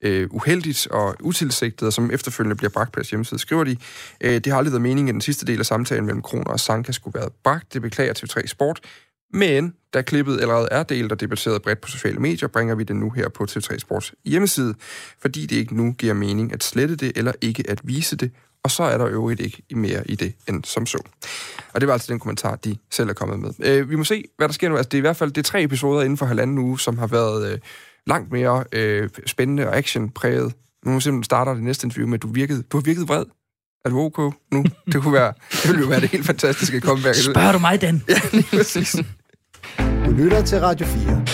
øh, 0.02 0.28
uheldigt 0.30 0.86
og 0.90 1.16
utilsigtet, 1.20 1.86
og 1.86 1.92
som 1.92 2.10
efterfølgende 2.10 2.56
bliver 2.56 2.70
bragt 2.70 2.92
på 2.92 3.00
deres 3.00 3.10
hjemmeside, 3.10 3.40
skriver 3.40 3.64
de, 3.64 3.76
øh, 4.20 4.34
det 4.34 4.46
har 4.46 4.58
aldrig 4.58 4.72
været 4.72 4.82
meningen, 4.82 5.08
at 5.08 5.12
den 5.12 5.20
sidste 5.20 5.46
del 5.46 5.58
af 5.58 5.66
samtalen 5.66 6.06
mellem 6.06 6.22
Kroner 6.22 6.50
og 6.50 6.60
Sanka 6.60 6.92
skulle 6.92 7.20
være 7.20 7.30
bragt. 7.44 7.74
Det 7.74 7.82
beklager 7.82 8.14
TV3 8.14 8.46
Sport. 8.46 8.80
Men 9.32 9.74
da 9.94 10.02
klippet 10.02 10.40
allerede 10.40 10.68
er 10.70 10.82
delt 10.82 11.12
og 11.12 11.20
debatteret 11.20 11.62
bredt 11.62 11.80
på 11.80 11.88
sociale 11.88 12.18
medier, 12.18 12.48
bringer 12.48 12.74
vi 12.74 12.84
det 12.84 12.96
nu 12.96 13.10
her 13.10 13.28
på 13.28 13.46
TV3 13.50 13.78
Sports 13.78 14.14
hjemmeside, 14.24 14.74
fordi 15.20 15.46
det 15.46 15.56
ikke 15.56 15.76
nu 15.76 15.92
giver 15.92 16.14
mening 16.14 16.52
at 16.52 16.64
slette 16.64 16.96
det 16.96 17.12
eller 17.16 17.32
ikke 17.40 17.70
at 17.70 17.80
vise 17.84 18.16
det, 18.16 18.30
og 18.62 18.70
så 18.70 18.82
er 18.82 18.98
der 18.98 19.06
øvrigt 19.06 19.40
ikke 19.40 19.62
mere 19.70 20.10
i 20.10 20.14
det 20.14 20.34
end 20.48 20.64
som 20.64 20.86
så. 20.86 21.02
Og 21.72 21.80
det 21.80 21.86
var 21.86 21.92
altså 21.92 22.12
den 22.12 22.20
kommentar, 22.20 22.56
de 22.56 22.76
selv 22.90 23.08
er 23.08 23.12
kommet 23.12 23.38
med. 23.38 23.50
Øh, 23.70 23.90
vi 23.90 23.96
må 23.96 24.04
se, 24.04 24.24
hvad 24.36 24.48
der 24.48 24.54
sker 24.54 24.68
nu. 24.68 24.76
Altså, 24.76 24.88
det 24.88 24.94
er 24.94 24.98
i 24.98 25.00
hvert 25.00 25.16
fald 25.16 25.30
det 25.30 25.38
er 25.38 25.42
tre 25.42 25.62
episoder 25.62 26.02
inden 26.02 26.16
for 26.16 26.26
halvanden 26.26 26.58
uge, 26.58 26.80
som 26.80 26.98
har 26.98 27.06
været 27.06 27.52
øh, 27.52 27.58
langt 28.08 28.32
mere 28.32 28.64
øh, 28.72 29.08
spændende 29.26 29.68
og 29.68 29.76
actionpræget. 29.76 30.52
Nu 30.84 31.00
simpelthen 31.00 31.24
starter 31.24 31.54
det 31.54 31.62
næste 31.62 31.86
interview 31.86 32.08
med, 32.08 32.14
at 32.14 32.22
du, 32.22 32.28
virkede, 32.28 32.62
du 32.62 32.76
har 32.76 32.82
virket 32.82 33.08
vred. 33.08 33.24
Er 33.84 33.90
du 33.90 34.00
ok 34.00 34.18
nu? 34.52 34.64
Det, 34.92 35.02
kunne 35.02 35.12
være, 35.12 35.32
det 35.50 35.68
ville 35.68 35.80
jo 35.80 35.88
være 35.88 36.00
det 36.00 36.08
helt 36.08 36.26
fantastiske 36.26 36.80
comeback. 36.80 37.16
Spørger 37.16 37.52
du 37.52 37.58
mig, 37.58 37.80
Dan? 37.80 38.02
ja, 38.08 38.20
lige 38.32 38.46
præcis. 38.50 38.96
Du 39.78 40.10
lytter 40.10 40.42
til 40.42 40.60
Radio 40.60 40.86
4. 40.86 41.26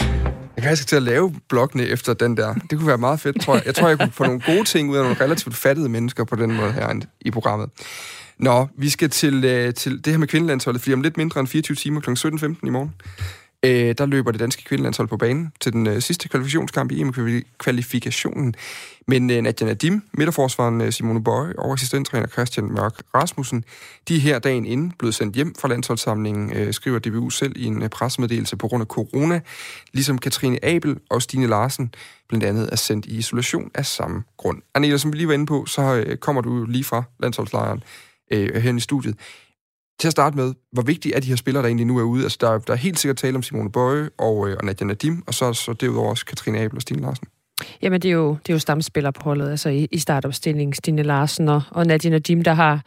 Jeg 0.57 0.65
kan 0.65 0.77
skal 0.77 0.87
til 0.87 0.97
at 0.97 1.03
lave 1.03 1.35
bloggene 1.49 1.87
efter 1.87 2.15
den 2.15 2.37
der. 2.37 2.55
Det 2.55 2.79
kunne 2.79 2.87
være 2.87 2.99
meget 2.99 3.21
fedt, 3.21 3.41
tror 3.41 3.55
jeg. 3.55 3.67
Jeg 3.67 3.75
tror, 3.75 3.89
jeg 3.89 3.99
kunne 3.99 4.13
få 4.13 4.25
nogle 4.25 4.41
gode 4.41 4.65
ting 4.65 4.91
ud 4.91 4.97
af 4.97 5.03
nogle 5.03 5.21
relativt 5.21 5.57
fattede 5.57 5.89
mennesker 5.89 6.25
på 6.25 6.37
den 6.37 6.57
måde 6.57 6.73
her 6.73 7.01
i 7.21 7.31
programmet. 7.31 7.71
Nå, 8.39 8.69
vi 8.79 8.89
skal 8.89 9.11
til, 9.11 9.45
øh, 9.45 9.75
til 9.75 10.05
det 10.05 10.13
her 10.13 10.19
med 10.19 10.29
kvindelandsholdet, 10.29 10.83
fordi 10.83 10.93
om 10.93 11.03
lidt 11.03 11.17
mindre 11.17 11.41
end 11.41 11.49
24 11.49 11.75
timer 11.75 12.01
kl. 12.01 12.11
17.15 12.11 12.67
i 12.67 12.71
morgen, 12.71 12.95
øh, 13.65 13.95
der 13.99 14.07
løber 14.07 14.31
det 14.31 14.41
danske 14.41 14.65
kvindelandshold 14.65 15.09
på 15.09 15.17
banen 15.17 15.53
til 15.61 15.73
den 15.73 15.87
øh, 15.87 16.03
sidste 16.03 16.29
kvalifikationskamp 16.29 16.93
i 16.93 17.01
EM-kvalifikationen. 17.01 18.55
Men 19.07 19.31
øh, 19.31 19.43
Nadia 19.43 19.67
Nadim, 19.67 20.03
midterforsvaren 20.13 20.81
øh, 20.81 20.93
Simone 20.93 21.25
Bøje 21.25 21.53
og 21.59 21.73
assistenttræner 21.73 22.27
Christian 22.27 22.73
Mørk 22.73 23.03
Rasmussen, 23.15 23.65
de 24.09 24.17
er 24.17 24.21
her 24.21 24.39
dagen 24.39 24.67
inden 24.67 24.93
blevet 24.99 25.15
sendt 25.15 25.37
hjem 25.37 25.55
fra 25.59 25.69
landsholdssamlingen, 25.69 26.53
øh, 26.57 26.75
skriver 26.75 26.99
DBU 26.99 27.31
selv 27.31 27.53
i 27.57 27.65
en 27.65 27.83
øh, 27.83 27.89
pressemeddelelse 27.89 28.57
på 28.57 28.69
grund 28.69 28.81
af 28.81 28.87
corona, 28.87 29.41
ligesom 29.93 30.19
Katrine 30.19 30.65
Abel 30.65 30.97
og 31.11 31.23
Stine 31.23 31.47
Larsen 31.47 31.95
blandt 32.29 32.45
andet 32.45 32.69
er 32.73 32.77
sendt 32.77 33.07
i 33.07 33.17
isolation 33.17 33.71
af 33.75 33.87
samme 33.87 34.23
grund. 34.37 34.63
Anela, 34.75 34.97
som 34.97 35.13
vi 35.13 35.17
lige 35.17 35.29
var 35.29 35.35
inde 35.35 35.47
på, 35.47 35.67
så 35.67 36.05
øh, 36.07 36.17
kommer 36.17 36.43
du 36.43 36.65
lige 36.65 36.85
fra 36.85 37.03
landsholdslejren 37.21 37.83
øh, 38.31 38.63
her 38.63 38.77
i 38.77 38.81
studiet. 38.81 39.17
Til 40.01 40.09
at 40.09 40.13
starte 40.13 40.37
med, 40.37 40.55
hvor 40.73 40.83
vigtigt 40.83 41.17
er 41.17 41.21
de 41.21 41.27
her 41.27 41.37
spillere, 41.37 41.63
der 41.63 41.69
egentlig 41.69 41.87
nu 41.87 41.99
er 41.99 42.03
ude? 42.03 42.23
Altså, 42.23 42.39
der, 42.41 42.59
der 42.59 42.73
er 42.73 42.77
helt 42.77 42.99
sikkert 42.99 43.17
tale 43.17 43.37
om 43.37 43.43
Simone 43.43 43.73
Bøje 43.73 44.11
og, 44.19 44.49
øh, 44.49 44.57
og 44.59 44.65
Nadia 44.65 44.87
Nadim, 44.87 45.23
og 45.27 45.35
så, 45.35 45.53
så 45.53 45.73
derudover 45.73 46.11
også 46.11 46.27
Katrine 46.27 46.59
Abel 46.59 46.77
og 46.77 46.83
Stine 46.83 47.01
Larsen. 47.01 47.27
Jamen, 47.83 48.01
det 48.03 48.09
er 48.09 48.13
jo, 48.13 48.31
det 48.31 48.49
er 48.49 48.55
jo 48.55 48.59
stamspillere 48.59 49.13
på 49.13 49.21
holdet, 49.25 49.51
altså 49.51 49.69
i, 49.69 49.89
i 49.91 49.99
startopstillingen, 49.99 50.75
Stine 50.75 51.03
Larsen 51.03 51.49
og, 51.49 51.63
og 51.71 51.87
Nadia 51.87 52.11
Nadim, 52.11 52.43
der 52.43 52.55
har, 52.55 52.83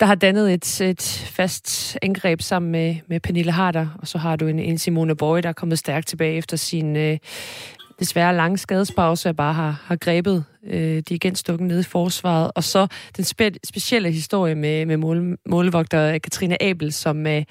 der 0.00 0.06
har 0.06 0.14
dannet 0.14 0.52
et, 0.52 0.80
et 0.80 1.28
fast 1.30 1.98
angreb 2.02 2.40
sammen 2.40 2.72
med, 2.72 2.96
med 3.08 3.20
Pernille 3.20 3.52
Harder, 3.52 3.86
og 3.98 4.08
så 4.08 4.18
har 4.18 4.36
du 4.36 4.46
en, 4.46 4.58
en 4.58 4.78
Simone 4.78 5.16
Bøje, 5.16 5.42
der 5.42 5.48
er 5.48 5.52
kommet 5.52 5.78
stærkt 5.78 6.08
tilbage 6.08 6.36
efter 6.36 6.56
sin 6.56 6.96
øh, 6.96 7.18
desværre 8.00 8.36
lange 8.36 8.58
skadespause, 8.58 9.34
bare 9.34 9.52
har, 9.52 9.82
har 9.84 9.96
grebet 9.96 10.44
øh, 10.64 11.02
de 11.08 11.14
igen 11.14 11.34
stukket 11.34 11.66
nede 11.66 11.80
i 11.80 11.82
forsvaret. 11.82 12.50
Og 12.54 12.64
så 12.64 12.86
den 13.16 13.24
spe, 13.24 13.52
specielle 13.64 14.12
historie 14.12 14.54
med, 14.54 14.86
med 14.86 14.96
mål, 14.96 15.38
målvogter 15.46 16.18
Katrine 16.18 16.62
Abel, 16.62 16.92
som, 16.92 17.26
øh, 17.26 17.44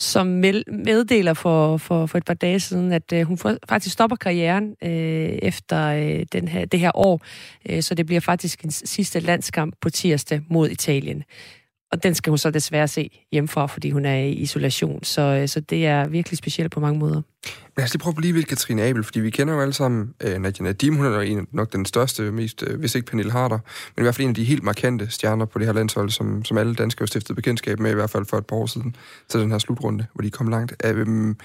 som 0.00 0.26
meddeler 0.26 1.34
for, 1.34 1.76
for, 1.76 2.06
for 2.06 2.18
et 2.18 2.24
par 2.24 2.34
dage 2.34 2.60
siden, 2.60 2.92
at 2.92 3.12
øh, 3.12 3.22
hun 3.22 3.38
faktisk 3.68 3.92
stopper 3.92 4.16
karrieren 4.16 4.76
øh, 4.82 5.38
efter 5.42 5.86
øh, 5.86 6.26
den 6.32 6.48
her, 6.48 6.64
det 6.64 6.80
her 6.80 6.90
år. 6.94 7.20
Øh, 7.68 7.82
så 7.82 7.94
det 7.94 8.06
bliver 8.06 8.20
faktisk 8.20 8.64
en 8.64 8.70
sidste 8.70 9.20
landskamp 9.20 9.74
på 9.80 9.90
tirsdag 9.90 10.40
mod 10.50 10.70
Italien. 10.70 11.22
Og 11.92 12.02
den 12.02 12.14
skal 12.14 12.30
hun 12.30 12.38
så 12.38 12.50
desværre 12.50 12.88
se 12.88 13.24
hjemmefra, 13.32 13.66
fordi 13.66 13.90
hun 13.90 14.04
er 14.04 14.16
i 14.16 14.32
isolation. 14.32 15.04
Så, 15.04 15.22
øh, 15.22 15.48
så 15.48 15.60
det 15.60 15.86
er 15.86 16.08
virkelig 16.08 16.38
specielt 16.38 16.72
på 16.72 16.80
mange 16.80 16.98
måder. 16.98 17.22
Lad 17.76 17.84
os 17.84 17.92
lige 17.92 18.00
prøve 18.00 18.10
at 18.10 18.16
blive 18.16 18.34
ved 18.34 18.42
Katrine 18.42 18.82
Abel, 18.82 19.04
fordi 19.04 19.20
vi 19.20 19.30
kender 19.30 19.54
jo 19.54 19.60
alle 19.60 19.72
sammen 19.72 20.14
uh, 20.24 20.30
Nadia 20.30 20.62
Nadim. 20.64 20.96
Hun 20.96 21.06
er 21.06 21.20
en, 21.20 21.46
nok 21.52 21.72
den 21.72 21.84
største, 21.84 22.32
mest, 22.32 22.62
uh, 22.62 22.78
hvis 22.78 22.94
ikke 22.94 23.06
Pernille 23.06 23.32
Harder, 23.32 23.58
men 23.96 24.02
i 24.02 24.02
hvert 24.02 24.14
fald 24.14 24.24
en 24.24 24.28
af 24.28 24.34
de 24.34 24.44
helt 24.44 24.62
markante 24.62 25.10
stjerner 25.10 25.44
på 25.44 25.58
det 25.58 25.66
her 25.66 25.74
landshold, 25.74 26.10
som, 26.10 26.44
som 26.44 26.58
alle 26.58 26.74
danskere 26.74 27.02
har 27.02 27.06
stiftet 27.06 27.36
bekendtskab 27.36 27.78
med, 27.80 27.90
i 27.90 27.94
hvert 27.94 28.10
fald 28.10 28.26
for 28.26 28.38
et 28.38 28.46
par 28.46 28.56
år 28.56 28.66
siden, 28.66 28.96
til 29.28 29.40
den 29.40 29.50
her 29.50 29.58
slutrunde, 29.58 30.06
hvor 30.14 30.22
de 30.22 30.30
kom 30.30 30.48
langt. 30.48 30.84
Uh, 30.84 31.00
um, 31.00 31.36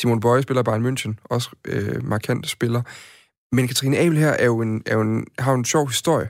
Simon 0.00 0.20
Bøje 0.20 0.42
spiller 0.42 0.62
Bayern 0.62 0.86
München, 0.86 1.14
også 1.24 1.50
uh, 1.68 2.08
markant 2.08 2.48
spiller. 2.48 2.82
Men 3.52 3.66
Katrine 3.66 3.98
Abel 3.98 4.18
her 4.18 4.30
er 4.30 4.46
jo 4.46 4.60
en, 4.60 4.82
er 4.86 4.94
jo 4.94 5.00
en, 5.00 5.26
har 5.38 5.52
jo 5.52 5.58
en 5.58 5.64
sjov 5.64 5.86
historie, 5.88 6.28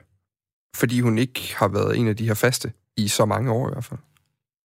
fordi 0.77 1.01
hun 1.01 1.19
ikke 1.19 1.55
har 1.57 1.69
været 1.69 1.99
en 1.99 2.09
af 2.09 2.17
de 2.17 2.27
her 2.27 2.35
faste 2.35 2.73
i 2.99 3.09
så 3.09 3.25
mange 3.25 3.53
år 3.53 3.69
i 3.69 3.73
hvert 3.73 3.85
fald. 3.85 4.01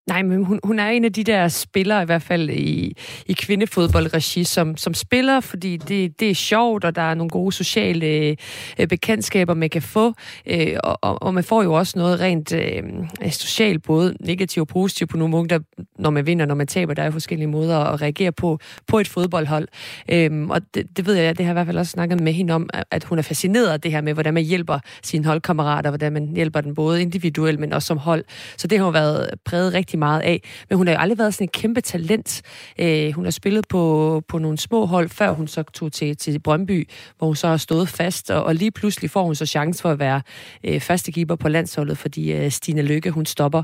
Nej, 0.07 0.21
men 0.21 0.43
hun, 0.43 0.59
hun 0.63 0.79
er 0.79 0.87
en 0.87 1.05
af 1.05 1.13
de 1.13 1.23
der 1.23 1.47
spillere, 1.47 2.01
i 2.01 2.05
hvert 2.05 2.21
fald 2.21 2.49
i, 2.49 2.95
i 3.25 3.33
kvindefodboldregi, 3.33 4.43
som, 4.43 4.77
som 4.77 4.93
spiller, 4.93 5.39
fordi 5.39 5.77
det, 5.77 6.19
det 6.19 6.29
er 6.29 6.35
sjovt, 6.35 6.83
og 6.83 6.95
der 6.95 7.01
er 7.01 7.13
nogle 7.13 7.29
gode 7.29 7.51
sociale 7.51 8.35
øh, 8.79 8.87
bekendtskaber, 8.87 9.53
man 9.53 9.69
kan 9.69 9.81
få. 9.81 10.13
Øh, 10.45 10.77
og, 10.83 11.21
og 11.23 11.33
man 11.33 11.43
får 11.43 11.63
jo 11.63 11.73
også 11.73 11.99
noget 11.99 12.19
rent 12.19 12.53
øh, 12.53 12.83
socialt, 13.31 13.83
både 13.83 14.15
negativt 14.19 14.61
og 14.61 14.67
positivt 14.67 15.09
på 15.09 15.17
nogle 15.17 15.31
punkter, 15.31 15.59
når 15.99 16.09
man 16.09 16.25
vinder, 16.25 16.45
når 16.45 16.55
man 16.55 16.67
taber. 16.67 16.93
Der 16.93 17.03
er 17.03 17.11
forskellige 17.11 17.47
måder 17.47 17.77
at 17.79 18.01
reagere 18.01 18.31
på 18.31 18.59
på 18.87 18.99
et 18.99 19.07
fodboldhold. 19.07 19.67
Øh, 20.09 20.47
og 20.49 20.61
det, 20.73 20.97
det 20.97 21.05
ved 21.05 21.15
jeg, 21.15 21.37
det 21.37 21.45
har 21.45 21.49
jeg 21.49 21.53
i 21.53 21.57
hvert 21.57 21.67
fald 21.67 21.77
også 21.77 21.91
snakket 21.91 22.19
med 22.19 22.33
hende 22.33 22.53
om, 22.53 22.69
at 22.91 23.03
hun 23.03 23.17
er 23.17 23.21
fascineret 23.23 23.67
af 23.67 23.81
det 23.81 23.91
her 23.91 24.01
med, 24.01 24.13
hvordan 24.13 24.33
man 24.33 24.43
hjælper 24.43 24.79
sine 25.03 25.25
holdkammerater, 25.25 25.89
hvordan 25.89 26.13
man 26.13 26.27
hjælper 26.35 26.61
den 26.61 26.75
både 26.75 27.01
individuelt, 27.01 27.59
men 27.59 27.73
også 27.73 27.85
som 27.85 27.97
hold. 27.97 28.23
Så 28.57 28.67
det 28.67 28.77
har 28.77 28.85
jo 28.85 28.91
været 28.91 29.29
præget 29.45 29.73
rigtig 29.73 29.92
rigtig 29.93 29.99
meget 29.99 30.21
af. 30.21 30.41
Men 30.69 30.77
hun 30.77 30.87
har 30.87 30.93
jo 30.93 30.99
aldrig 30.99 31.17
været 31.17 31.33
sådan 31.33 31.45
et 31.45 31.51
kæmpe 31.51 31.81
talent. 31.81 32.41
Øh, 32.79 33.11
hun 33.11 33.25
har 33.25 33.31
spillet 33.31 33.67
på, 33.67 34.21
på 34.27 34.37
nogle 34.37 34.57
små 34.57 34.85
hold, 34.85 35.09
før 35.09 35.31
hun 35.31 35.47
så 35.47 35.63
tog 35.63 35.91
til, 35.91 36.17
til 36.17 36.39
Brøndby, 36.39 36.89
hvor 37.17 37.27
hun 37.27 37.35
så 37.35 37.47
har 37.47 37.57
stået 37.57 37.89
fast, 37.89 38.31
og, 38.31 38.43
og 38.43 38.55
lige 38.55 38.71
pludselig 38.71 39.09
får 39.09 39.23
hun 39.23 39.35
så 39.35 39.45
chance 39.45 39.81
for 39.81 39.91
at 39.91 39.99
være 39.99 40.21
øh, 40.63 40.81
keeper 41.13 41.35
på 41.35 41.49
landsholdet, 41.49 41.97
fordi 41.97 42.31
øh, 42.31 42.51
Stine 42.51 42.81
Lykke, 42.81 43.11
hun 43.11 43.25
stopper. 43.25 43.63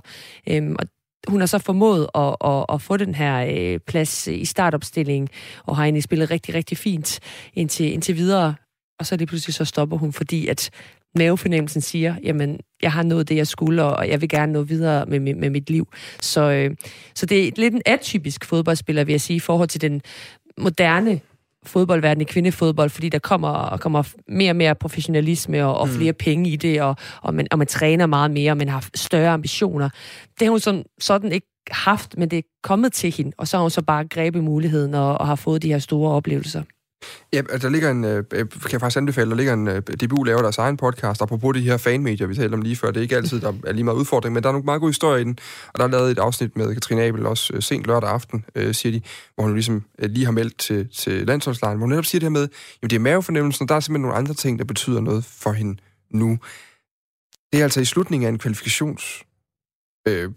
Øh, 0.50 0.76
og 0.80 0.86
hun 1.28 1.40
har 1.40 1.48
så 1.48 1.58
formået 1.58 2.08
at, 2.16 2.36
at, 2.46 2.66
at 2.74 2.82
få 2.82 2.98
den 2.98 3.16
her 3.16 3.46
øh, 3.50 3.80
plads 3.88 4.28
i 4.28 4.46
startopstillingen, 4.46 5.28
og 5.66 5.76
har 5.76 5.84
egentlig 5.84 6.04
spillet 6.04 6.32
rigtig, 6.32 6.56
rigtig 6.56 6.78
fint 6.78 7.20
indtil, 7.54 7.94
indtil 7.94 8.16
videre. 8.16 8.56
Og 9.00 9.06
så 9.06 9.16
lige 9.16 9.28
pludselig 9.28 9.54
så 9.54 9.66
stopper 9.66 9.98
hun, 9.98 10.14
fordi 10.14 10.48
at 10.48 10.70
mavefornemmelsen 11.16 11.82
siger, 11.82 12.16
jamen, 12.24 12.60
jeg 12.82 12.92
har 12.92 13.04
nået 13.04 13.30
det, 13.30 13.36
jeg 13.36 13.48
skulle, 13.48 13.84
og 13.84 14.10
jeg 14.10 14.22
vil 14.22 14.30
gerne 14.30 14.54
nå 14.54 14.62
videre 14.62 15.06
med, 15.06 15.20
med, 15.20 15.36
med 15.36 15.50
mit 15.50 15.70
liv. 15.70 15.88
Så, 16.22 16.52
øh, 16.52 16.76
så 17.16 17.26
det 17.26 17.48
er 17.48 17.52
lidt 17.56 17.74
en 17.74 17.82
atypisk 17.86 18.46
fodboldspiller, 18.46 19.04
vil 19.04 19.14
jeg 19.14 19.22
sige, 19.22 19.38
i 19.38 19.40
forhold 19.40 19.70
til 19.70 19.82
den 19.82 20.02
moderne 20.58 21.20
fodboldverden 21.66 22.22
i 22.22 22.24
kvindefodbold, 22.24 22.90
fordi 22.90 23.10
der 23.10 23.20
kommer, 23.20 23.78
kommer 23.78 24.04
mere 24.28 24.52
og 24.52 24.56
mere 24.56 24.76
professionalisme 24.76 25.66
og, 25.66 25.78
og 25.78 25.88
mm. 25.88 25.94
flere 25.94 26.14
penge 26.14 26.50
i 26.50 26.56
det, 26.56 26.82
og, 26.82 26.96
og, 27.22 27.34
man, 27.34 27.48
og 27.52 27.58
man 27.58 27.68
træner 27.68 28.06
meget 28.06 28.32
mere, 28.32 28.52
og 28.52 28.58
man 28.58 28.70
har 28.70 28.90
større 28.96 29.30
ambitioner. 29.30 29.90
Det 30.40 30.46
har 30.46 30.50
hun 30.50 30.60
sådan, 30.60 30.84
sådan 31.00 31.32
ikke 31.32 31.48
haft, 31.72 32.18
men 32.18 32.30
det 32.30 32.38
er 32.40 32.44
kommet 32.64 32.94
til 32.94 33.12
hende, 33.12 33.32
og 33.38 33.48
så 33.48 33.58
har 33.58 33.62
hun 33.62 33.72
så 33.72 33.82
bare 33.82 34.08
grebet 34.08 34.44
muligheden 34.44 34.94
og, 34.94 35.18
og 35.18 35.28
har 35.28 35.36
fået 35.36 35.62
de 35.62 35.68
her 35.68 35.80
store 35.80 36.12
oplevelser. 36.12 36.64
Ja, 37.34 37.38
altså, 37.38 37.68
der 37.68 37.70
ligger 37.70 37.92
en, 37.92 38.04
øh, 38.04 38.24
øh, 38.34 38.50
kan 38.50 38.72
jeg 38.72 38.80
faktisk 38.80 38.98
anbefale, 38.98 39.30
der 39.30 39.36
ligger 39.36 39.54
en, 39.54 39.68
øh, 39.68 39.82
DBU 39.82 40.24
laver 40.24 40.42
deres 40.42 40.58
egen 40.58 40.78
podcast, 40.78 41.22
apropos 41.22 41.56
de 41.56 41.62
her 41.62 41.78
fanmedier, 41.78 42.28
vi 42.28 42.36
talte 42.36 42.54
om 42.54 42.62
lige 42.62 42.76
før. 42.76 42.88
Det 42.88 42.98
er 42.98 43.02
ikke 43.02 43.16
altid, 43.16 43.42
der 43.42 43.54
er 43.64 43.72
lige 43.72 43.84
meget 43.84 43.98
udfordring, 43.98 44.34
men 44.34 44.44
der 44.44 44.50
er 44.50 44.54
nogle 44.54 44.66
meget 44.66 44.82
gode 44.82 44.90
historier 44.90 45.22
i 45.22 45.24
den. 45.24 45.38
Og 45.74 45.80
der 45.80 45.86
er 45.86 45.88
lavet 45.88 46.12
et 46.12 46.20
afsnit 46.20 46.58
med 46.58 46.74
Katrine 46.74 47.04
Abel, 47.04 47.26
også 47.26 47.54
øh, 47.54 47.62
sent 47.62 47.86
lørdag 47.86 48.10
aften, 48.10 48.46
øh, 48.56 48.76
siger 48.76 48.92
de, 48.92 49.02
hvor 49.36 49.44
hun 49.44 49.54
ligesom 49.54 49.84
øh, 50.00 50.10
lige 50.10 50.26
har 50.26 50.32
meldt 50.32 50.58
til, 50.58 50.90
til 50.98 51.28
landsholdslejen, 51.28 51.78
hvor 51.78 51.86
hun 51.86 51.90
netop 51.90 52.06
siger 52.06 52.20
det 52.20 52.26
her 52.26 52.30
med, 52.30 52.48
jamen 52.82 52.90
det 52.90 52.96
er 52.96 53.00
mavefornemmelsen, 53.00 53.64
og 53.64 53.70
der 53.70 53.76
er 53.76 53.80
simpelthen 53.80 54.02
nogle 54.02 54.18
andre 54.18 54.34
ting, 54.34 54.60
der 54.60 54.66
betyder 54.66 55.02
noget 55.02 55.26
for 55.26 55.52
hende 55.52 55.82
nu. 56.12 56.40
Det 57.54 57.60
er 57.60 57.64
altså 57.64 57.82
i 57.82 57.86
slutningen 57.86 58.28
af 58.28 58.32
en 58.32 58.38
kvalifikations 58.38 59.24
øh, 60.08 60.32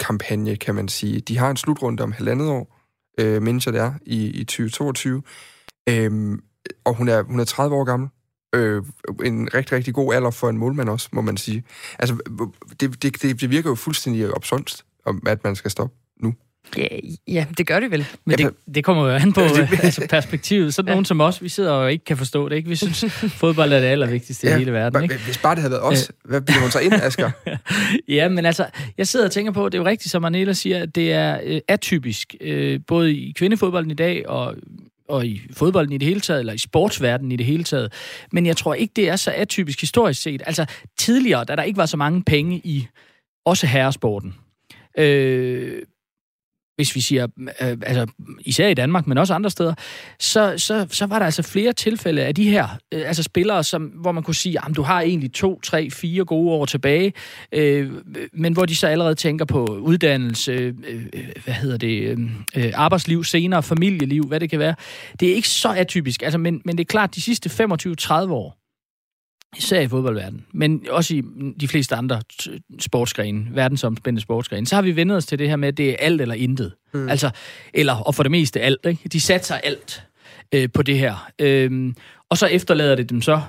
kampagne, 0.00 0.56
kan 0.56 0.74
man 0.74 0.88
sige. 0.88 1.20
De 1.20 1.38
har 1.38 1.50
en 1.50 1.56
slutrunde 1.56 2.02
om 2.02 2.12
halvandet 2.12 2.48
år, 2.48 2.80
øh, 3.20 3.42
mens 3.42 3.64
det 3.64 3.76
er, 3.76 3.92
i, 4.06 4.26
i 4.26 4.44
2022. 4.44 5.22
Øhm, 5.88 6.42
og 6.84 6.94
hun 6.94 7.08
er, 7.08 7.22
hun 7.22 7.40
er 7.40 7.44
30 7.44 7.76
år 7.76 7.84
gammel. 7.84 8.08
øh, 8.54 8.82
en 9.24 9.54
rigtig, 9.54 9.72
rigtig 9.72 9.94
god 9.94 10.14
alder 10.14 10.30
for 10.30 10.48
en 10.48 10.58
målmand 10.58 10.88
også, 10.88 11.08
må 11.12 11.20
man 11.20 11.36
sige. 11.36 11.64
Altså, 11.98 12.16
det, 12.80 13.02
det, 13.02 13.22
det 13.40 13.50
virker 13.50 13.70
jo 13.70 13.74
fuldstændig 13.74 14.34
opsundst, 14.34 14.84
at 15.26 15.44
man 15.44 15.56
skal 15.56 15.70
stoppe 15.70 15.96
nu. 16.20 16.34
Ja, 16.76 16.86
ja, 17.28 17.46
det 17.58 17.66
gør 17.66 17.80
det 17.80 17.90
vel. 17.90 18.06
Men 18.24 18.38
det, 18.38 18.50
det 18.74 18.84
kommer 18.84 19.04
jo 19.04 19.14
an 19.14 19.32
på 19.32 19.40
altså 19.82 20.06
perspektivet. 20.10 20.74
Sådan 20.74 20.88
ja. 20.88 20.92
nogen 20.92 21.04
som 21.04 21.20
os, 21.20 21.42
vi 21.42 21.48
sidder 21.48 21.70
og 21.70 21.92
ikke 21.92 22.04
kan 22.04 22.16
forstå 22.16 22.48
det. 22.48 22.56
Ikke? 22.56 22.68
Vi 22.68 22.76
synes, 22.76 23.04
fodbold 23.40 23.72
er 23.72 23.80
det 23.80 23.86
allervigtigste 23.86 24.46
ja, 24.46 24.54
i 24.54 24.58
hele 24.58 24.72
verden. 24.72 25.02
Ikke? 25.02 25.18
Hvis 25.24 25.38
bare 25.38 25.54
det 25.54 25.62
havde 25.62 25.70
været 25.70 25.82
os, 25.82 26.12
hvad 26.24 26.40
bliver 26.40 26.60
hun 26.60 26.70
så 26.70 26.78
ind, 26.78 26.94
Asger? 26.94 27.30
ja, 28.16 28.28
men 28.28 28.46
altså, 28.46 28.66
jeg 28.98 29.08
sidder 29.08 29.26
og 29.26 29.32
tænker 29.32 29.52
på, 29.52 29.68
det 29.68 29.74
er 29.74 29.82
jo 29.82 29.88
rigtigt, 29.88 30.10
som 30.10 30.24
Arnela 30.24 30.52
siger, 30.52 30.82
at 30.82 30.94
det 30.94 31.12
er 31.12 31.40
øh, 31.44 31.60
atypisk, 31.68 32.34
øh, 32.40 32.80
både 32.86 33.14
i 33.14 33.32
kvindefodbolden 33.32 33.90
i 33.90 33.94
dag 33.94 34.28
og 34.28 34.54
og 35.08 35.26
i 35.26 35.40
fodbolden 35.52 35.92
i 35.92 35.98
det 35.98 36.08
hele 36.08 36.20
taget, 36.20 36.40
eller 36.40 36.52
i 36.52 36.58
sportsverdenen 36.58 37.32
i 37.32 37.36
det 37.36 37.46
hele 37.46 37.64
taget. 37.64 37.92
Men 38.32 38.46
jeg 38.46 38.56
tror 38.56 38.74
ikke, 38.74 38.92
det 38.96 39.08
er 39.08 39.16
så 39.16 39.32
atypisk 39.36 39.80
historisk 39.80 40.22
set. 40.22 40.42
Altså 40.46 40.66
tidligere, 40.98 41.44
da 41.44 41.56
der 41.56 41.62
ikke 41.62 41.76
var 41.76 41.86
så 41.86 41.96
mange 41.96 42.22
penge 42.22 42.60
i 42.64 42.86
også 43.44 43.66
herresporten, 43.66 44.34
øh, 44.98 45.82
hvis 46.76 46.94
vi 46.94 47.00
siger, 47.00 47.26
øh, 47.60 47.76
altså 47.82 48.06
især 48.40 48.68
i 48.68 48.74
Danmark, 48.74 49.06
men 49.06 49.18
også 49.18 49.34
andre 49.34 49.50
steder, 49.50 49.74
så, 50.18 50.54
så, 50.56 50.86
så 50.90 51.06
var 51.06 51.18
der 51.18 51.26
altså 51.26 51.42
flere 51.42 51.72
tilfælde 51.72 52.22
af 52.22 52.34
de 52.34 52.50
her 52.50 52.68
øh, 52.92 53.02
altså 53.06 53.22
spillere, 53.22 53.64
som, 53.64 53.82
hvor 53.82 54.12
man 54.12 54.22
kunne 54.22 54.34
sige, 54.34 54.58
at 54.68 54.76
du 54.76 54.82
har 54.82 55.00
egentlig 55.00 55.32
to, 55.32 55.60
tre, 55.60 55.90
fire 55.90 56.24
gode 56.24 56.50
år 56.50 56.64
tilbage, 56.64 57.12
øh, 57.52 57.90
men 58.32 58.52
hvor 58.52 58.66
de 58.66 58.76
så 58.76 58.86
allerede 58.86 59.14
tænker 59.14 59.44
på 59.44 59.64
uddannelse, 59.64 60.52
øh, 60.52 60.74
øh 61.12 61.24
hvad 61.44 61.54
hedder 61.54 61.76
det, 61.76 62.02
øh, 62.02 62.18
øh, 62.56 62.72
arbejdsliv 62.74 63.24
senere, 63.24 63.62
familieliv, 63.62 64.22
hvad 64.22 64.40
det 64.40 64.50
kan 64.50 64.58
være. 64.58 64.74
Det 65.20 65.30
er 65.30 65.34
ikke 65.34 65.48
så 65.48 65.68
atypisk, 65.68 66.22
altså, 66.22 66.38
men, 66.38 66.62
men 66.64 66.78
det 66.78 66.84
er 66.84 66.88
klart, 66.88 67.14
de 67.14 67.22
sidste 67.22 67.64
25-30 67.64 68.30
år, 68.30 68.63
især 69.56 69.80
i 69.80 69.88
fodboldverdenen, 69.88 70.44
men 70.52 70.86
også 70.90 71.14
i 71.14 71.22
de 71.60 71.68
fleste 71.68 71.94
andre 71.94 72.20
sportsgrene, 72.78 73.46
verdensomspændende 73.50 74.22
sportsgrene, 74.22 74.66
så 74.66 74.74
har 74.74 74.82
vi 74.82 74.96
vendt 74.96 75.12
os 75.12 75.26
til 75.26 75.38
det 75.38 75.48
her 75.48 75.56
med, 75.56 75.68
at 75.68 75.76
det 75.76 75.90
er 75.90 75.96
alt 75.98 76.20
eller 76.20 76.34
intet. 76.34 76.72
Mm. 76.94 77.08
Altså, 77.08 77.30
eller, 77.74 77.94
og 77.94 78.14
for 78.14 78.22
det 78.22 78.30
meste 78.30 78.60
alt. 78.60 78.86
Ikke? 78.86 79.08
De 79.08 79.20
satser 79.20 79.54
alt 79.54 80.06
øh, 80.54 80.68
på 80.74 80.82
det 80.82 80.98
her. 80.98 81.30
Øhm, 81.38 81.94
og 82.28 82.38
så 82.38 82.46
efterlader 82.46 82.94
det 82.94 83.10
dem 83.10 83.22
så, 83.22 83.40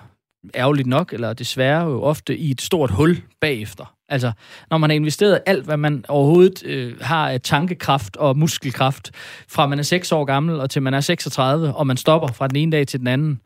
ærgerligt 0.55 0.87
nok, 0.87 1.13
eller 1.13 1.33
desværre 1.33 1.83
jo 1.83 2.01
ofte, 2.01 2.37
i 2.37 2.51
et 2.51 2.61
stort 2.61 2.91
hul 2.91 3.21
bagefter. 3.41 3.95
Altså, 4.09 4.31
når 4.69 4.77
man 4.77 4.89
har 4.89 4.95
investeret 4.95 5.39
alt, 5.45 5.65
hvad 5.65 5.77
man 5.77 6.05
overhovedet 6.07 6.63
øh, 6.65 6.93
har 7.01 7.29
af 7.29 7.41
tankekraft 7.41 8.17
og 8.17 8.37
muskelkraft, 8.37 9.11
fra 9.47 9.67
man 9.67 9.79
er 9.79 9.83
6 9.83 10.11
år 10.11 10.25
gammel 10.25 10.59
og 10.59 10.69
til 10.69 10.81
man 10.81 10.93
er 10.93 11.01
36, 11.01 11.75
og 11.75 11.87
man 11.87 11.97
stopper 11.97 12.27
fra 12.27 12.47
den 12.47 12.55
ene 12.55 12.71
dag 12.71 12.87
til 12.87 12.99
den 12.99 13.07
anden, 13.07 13.39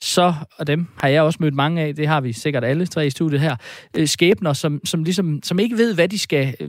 så, 0.00 0.34
og 0.58 0.66
dem 0.66 0.86
har 0.96 1.08
jeg 1.08 1.22
også 1.22 1.38
mødt 1.40 1.54
mange 1.54 1.82
af, 1.82 1.94
det 1.94 2.08
har 2.08 2.20
vi 2.20 2.32
sikkert 2.32 2.64
alle 2.64 2.86
tre 2.86 3.06
i 3.06 3.10
studiet 3.10 3.40
her, 3.40 3.56
øh, 3.96 4.08
skæbner, 4.08 4.52
som, 4.52 4.80
som, 4.84 5.04
ligesom, 5.04 5.40
som 5.42 5.58
ikke 5.58 5.76
ved, 5.76 5.94
hvad 5.94 6.08
de 6.08 6.18
skal 6.18 6.54
øh, 6.60 6.68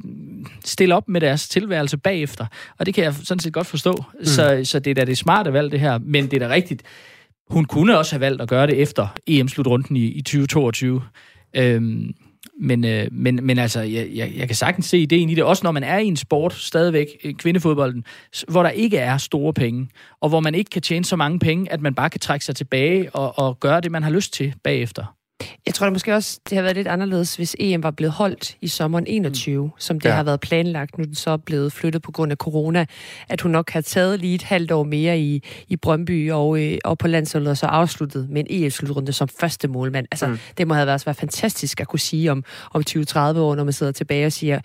stille 0.65 0.95
op 0.95 1.09
med 1.09 1.21
deres 1.21 1.49
tilværelse 1.49 1.97
bagefter. 1.97 2.45
Og 2.79 2.85
det 2.85 2.93
kan 2.93 3.03
jeg 3.03 3.13
sådan 3.13 3.39
set 3.39 3.53
godt 3.53 3.67
forstå. 3.67 4.03
Mm. 4.19 4.25
Så, 4.25 4.61
så 4.63 4.79
det 4.79 4.91
er 4.91 4.95
da 4.95 5.05
det 5.05 5.17
smarte 5.17 5.53
valg, 5.53 5.71
det 5.71 5.79
her. 5.79 5.97
Men 5.97 6.31
det 6.31 6.41
er 6.41 6.47
da 6.47 6.53
rigtigt. 6.53 6.83
Hun 7.49 7.65
kunne 7.65 7.97
også 7.97 8.15
have 8.15 8.21
valgt 8.21 8.41
at 8.41 8.49
gøre 8.49 8.67
det 8.67 8.81
efter 8.81 9.07
EM-slutrunden 9.27 9.95
i, 9.95 10.05
i 10.05 10.21
2022. 10.21 11.01
Øhm, 11.55 12.13
men, 12.61 12.85
øh, 12.85 13.07
men, 13.11 13.39
men 13.43 13.59
altså, 13.59 13.81
jeg, 13.81 14.09
jeg, 14.13 14.31
jeg 14.35 14.47
kan 14.47 14.55
sagtens 14.55 14.85
se 14.85 14.97
ideen 14.97 15.29
i 15.29 15.35
det, 15.35 15.43
også 15.43 15.63
når 15.63 15.71
man 15.71 15.83
er 15.83 15.97
i 15.97 16.05
en 16.05 16.15
sport 16.15 16.53
stadigvæk, 16.53 17.07
øh, 17.23 17.33
kvindefodbolden, 17.33 18.03
hvor 18.47 18.63
der 18.63 18.69
ikke 18.69 18.97
er 18.97 19.17
store 19.17 19.53
penge, 19.53 19.89
og 20.21 20.29
hvor 20.29 20.39
man 20.39 20.55
ikke 20.55 20.69
kan 20.69 20.81
tjene 20.81 21.05
så 21.05 21.15
mange 21.15 21.39
penge, 21.39 21.71
at 21.71 21.81
man 21.81 21.95
bare 21.95 22.09
kan 22.09 22.19
trække 22.19 22.45
sig 22.45 22.55
tilbage 22.55 23.15
og, 23.15 23.39
og 23.39 23.59
gøre 23.59 23.81
det, 23.81 23.91
man 23.91 24.03
har 24.03 24.11
lyst 24.11 24.33
til 24.33 24.53
bagefter. 24.63 25.15
Jeg 25.65 25.73
tror 25.73 25.85
det 25.85 25.93
måske 25.93 26.15
også, 26.15 26.39
det 26.49 26.55
har 26.55 26.61
været 26.61 26.75
lidt 26.75 26.87
anderledes, 26.87 27.35
hvis 27.35 27.55
EM 27.59 27.83
var 27.83 27.91
blevet 27.91 28.13
holdt 28.13 28.57
i 28.61 28.67
sommeren 28.67 29.07
21, 29.07 29.65
mm. 29.65 29.71
som 29.77 29.99
det 29.99 30.09
ja. 30.09 30.15
har 30.15 30.23
været 30.23 30.39
planlagt. 30.39 30.97
Nu 30.97 31.01
er 31.01 31.05
den 31.05 31.15
så 31.15 31.37
blevet 31.37 31.73
flyttet 31.73 32.01
på 32.01 32.11
grund 32.11 32.31
af 32.31 32.37
corona. 32.37 32.85
At 33.29 33.41
hun 33.41 33.51
nok 33.51 33.69
har 33.69 33.81
taget 33.81 34.19
lige 34.19 34.35
et 34.35 34.43
halvt 34.43 34.71
år 34.71 34.83
mere 34.83 35.19
i, 35.19 35.43
i 35.67 35.75
Brøndby 35.75 36.31
og, 36.31 36.63
øh, 36.63 36.77
og 36.85 36.97
på 36.97 37.07
landsholdet, 37.07 37.49
og 37.49 37.57
så 37.57 37.65
afsluttet 37.65 38.29
med 38.29 38.45
en 38.49 38.63
EM-slutrunde 38.63 39.13
som 39.13 39.27
første 39.27 39.67
målmand. 39.67 40.07
Altså, 40.11 40.27
mm. 40.27 40.37
det 40.57 40.67
må 40.67 40.73
have 40.73 40.87
været, 40.87 41.05
været 41.05 41.17
fantastisk 41.17 41.81
at 41.81 41.87
kunne 41.87 41.99
sige 41.99 42.31
om, 42.31 42.43
om 42.73 42.83
20-30 42.89 43.17
år, 43.17 43.55
når 43.55 43.63
man 43.63 43.73
sidder 43.73 43.91
tilbage 43.91 44.25
og 44.25 44.31
siger, 44.31 44.59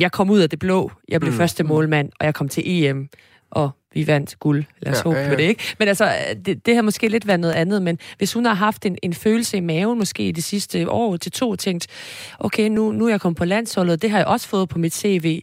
jeg 0.00 0.12
kom 0.12 0.30
ud 0.30 0.40
af 0.40 0.50
det 0.50 0.58
blå, 0.58 0.90
jeg 1.08 1.20
blev 1.20 1.32
mm. 1.32 1.38
første 1.38 1.64
målmand, 1.64 2.10
og 2.20 2.26
jeg 2.26 2.34
kom 2.34 2.48
til 2.48 2.62
EM 2.66 3.08
og 3.50 3.70
vi 3.94 4.06
vandt 4.06 4.38
guld. 4.38 4.64
Lad 4.80 4.92
os 4.92 4.98
ja, 4.98 5.02
håbe 5.02 5.16
ja, 5.16 5.24
ja. 5.24 5.30
på 5.30 5.34
det, 5.36 5.42
ikke? 5.42 5.62
Men 5.78 5.88
altså, 5.88 6.12
det, 6.46 6.66
det 6.66 6.74
har 6.74 6.82
måske 6.82 7.08
lidt 7.08 7.26
været 7.26 7.40
noget 7.40 7.54
andet, 7.54 7.82
men 7.82 7.98
hvis 8.18 8.32
hun 8.32 8.44
har 8.44 8.54
haft 8.54 8.86
en, 8.86 8.98
en 9.02 9.14
følelse 9.14 9.56
i 9.56 9.60
maven, 9.60 9.98
måske 9.98 10.28
i 10.28 10.32
de 10.32 10.42
sidste 10.42 10.90
år 10.90 11.16
til 11.16 11.32
to, 11.32 11.56
tænkt, 11.56 11.86
okay, 12.38 12.68
nu, 12.68 12.92
nu 12.92 13.06
er 13.06 13.10
jeg 13.10 13.20
kommet 13.20 13.36
på 13.36 13.44
landsholdet, 13.44 14.02
det 14.02 14.10
har 14.10 14.18
jeg 14.18 14.26
også 14.26 14.48
fået 14.48 14.68
på 14.68 14.78
mit 14.78 14.94
CV, 14.94 15.42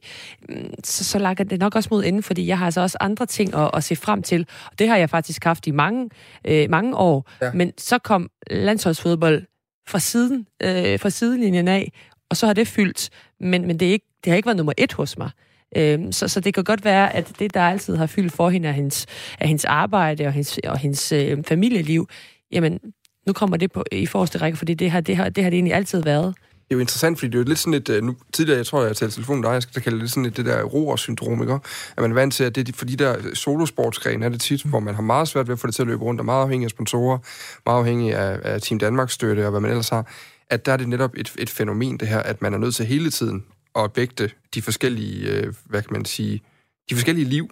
mm, 0.49 0.73
så, 0.83 1.03
så 1.03 1.19
lager 1.19 1.43
det 1.43 1.59
nok 1.59 1.75
også 1.75 1.89
mod 1.91 2.03
inden, 2.03 2.23
fordi 2.23 2.47
jeg 2.47 2.57
har 2.57 2.65
altså 2.65 2.81
også 2.81 2.97
andre 2.99 3.25
ting 3.25 3.55
at, 3.55 3.71
at 3.73 3.83
se 3.83 3.95
frem 3.95 4.23
til, 4.23 4.47
og 4.71 4.79
det 4.79 4.87
har 4.87 4.97
jeg 4.97 5.09
faktisk 5.09 5.43
haft 5.43 5.67
i 5.67 5.71
mange, 5.71 6.09
øh, 6.45 6.69
mange 6.69 6.95
år, 6.95 7.29
ja. 7.41 7.51
men 7.53 7.73
så 7.77 7.97
kom 7.97 8.29
landsholdsfodbold 8.51 9.43
fra 9.87 9.99
siden, 9.99 10.47
øh, 10.63 10.99
fra 10.99 11.09
sidelinjen 11.09 11.67
af, 11.67 11.91
og 12.29 12.37
så 12.37 12.45
har 12.45 12.53
det 12.53 12.67
fyldt, 12.67 13.09
men, 13.39 13.67
men 13.67 13.79
det, 13.79 13.87
er 13.87 13.91
ikke, 13.91 14.05
det 14.23 14.31
har 14.31 14.37
ikke 14.37 14.45
været 14.45 14.57
nummer 14.57 14.73
et 14.77 14.93
hos 14.93 15.17
mig. 15.17 15.29
Øhm, 15.75 16.11
så, 16.11 16.27
så 16.27 16.39
det 16.39 16.53
kan 16.53 16.63
godt 16.63 16.85
være, 16.85 17.15
at 17.15 17.31
det, 17.39 17.53
der 17.53 17.61
altid 17.61 17.95
har 17.95 18.07
fyldt 18.07 18.33
for 18.33 18.49
hende, 18.49 18.69
er 18.69 18.73
hendes, 18.73 19.05
af 19.39 19.47
hendes 19.47 19.65
arbejde 19.65 20.25
og 20.25 20.31
hendes, 20.31 20.59
og 20.63 20.77
hendes 20.77 21.11
øh, 21.11 21.43
familieliv, 21.43 22.07
jamen, 22.51 22.79
nu 23.27 23.33
kommer 23.33 23.57
det 23.57 23.71
på, 23.71 23.83
i 23.91 24.05
forreste 24.05 24.37
række, 24.37 24.57
fordi 24.57 24.73
det 24.73 24.91
har 24.91 25.01
det, 25.01 25.15
har, 25.15 25.29
det 25.29 25.43
har 25.43 25.49
det 25.49 25.57
egentlig 25.57 25.73
altid 25.73 26.03
været. 26.03 26.35
Det 26.51 26.73
er 26.73 26.77
jo 26.77 26.79
interessant, 26.79 27.19
fordi 27.19 27.29
det 27.29 27.35
er 27.35 27.39
jo 27.39 27.47
lidt 27.47 27.59
sådan 27.59 27.73
et... 27.73 27.89
Øh, 27.89 28.03
nu, 28.03 28.15
tidligere, 28.33 28.57
jeg 28.57 28.65
tror, 28.65 28.79
jeg 28.79 28.89
har 28.89 28.93
talt 28.93 29.13
telefonen 29.13 29.43
dig, 29.43 29.49
jeg 29.49 29.61
skal 29.61 29.81
kalde 29.81 29.99
det 29.99 30.09
sådan 30.09 30.25
et, 30.25 30.37
det 30.37 30.45
der 30.45 30.63
roer-syndrom, 30.63 31.41
ikke? 31.41 31.53
At 31.53 32.01
man 32.01 32.11
er 32.11 32.15
vant 32.15 32.33
til, 32.33 32.43
at 32.43 32.55
det 32.55 32.69
er 32.69 32.73
for 32.73 32.85
de 32.85 32.95
der 32.95 33.15
solosportsgrene 33.33 34.25
er 34.25 34.29
det 34.29 34.41
tit, 34.41 34.63
hvor 34.63 34.79
man 34.79 34.95
har 34.95 35.01
meget 35.01 35.27
svært 35.27 35.47
ved 35.47 35.53
at 35.53 35.59
få 35.59 35.67
det 35.67 35.75
til 35.75 35.81
at 35.81 35.87
løbe 35.87 36.03
rundt, 36.03 36.21
og 36.21 36.25
meget 36.25 36.43
afhængig 36.43 36.65
af 36.65 36.69
sponsorer, 36.69 37.17
meget 37.65 37.79
afhængig 37.79 38.15
af, 38.15 38.39
af 38.43 38.61
Team 38.61 38.79
Danmarks 38.79 39.13
støtte, 39.13 39.45
og 39.45 39.51
hvad 39.51 39.61
man 39.61 39.71
ellers 39.71 39.89
har, 39.89 40.11
at 40.49 40.65
der 40.65 40.73
er 40.73 40.77
det 40.77 40.89
netop 40.89 41.13
et, 41.17 41.33
et 41.37 41.49
fænomen, 41.49 41.97
det 41.97 42.07
her, 42.07 42.19
at 42.19 42.41
man 42.41 42.53
er 42.53 42.57
nødt 42.57 42.75
til 42.75 42.85
hele 42.85 43.11
tiden 43.11 43.43
at 43.77 43.91
vægte 43.95 44.31
de 44.53 44.61
forskellige, 44.61 45.29
øh, 45.29 45.53
hvad 45.65 45.81
kan 45.81 45.93
man 45.93 46.05
sige, 46.05 46.41
de 46.89 46.95
forskellige 46.95 47.29
liv 47.29 47.49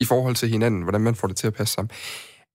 i 0.00 0.04
forhold 0.04 0.34
til 0.34 0.48
hinanden, 0.48 0.82
hvordan 0.82 1.00
man 1.00 1.14
får 1.14 1.28
det 1.28 1.36
til 1.36 1.46
at 1.46 1.54
passe 1.54 1.74
sammen. 1.74 1.90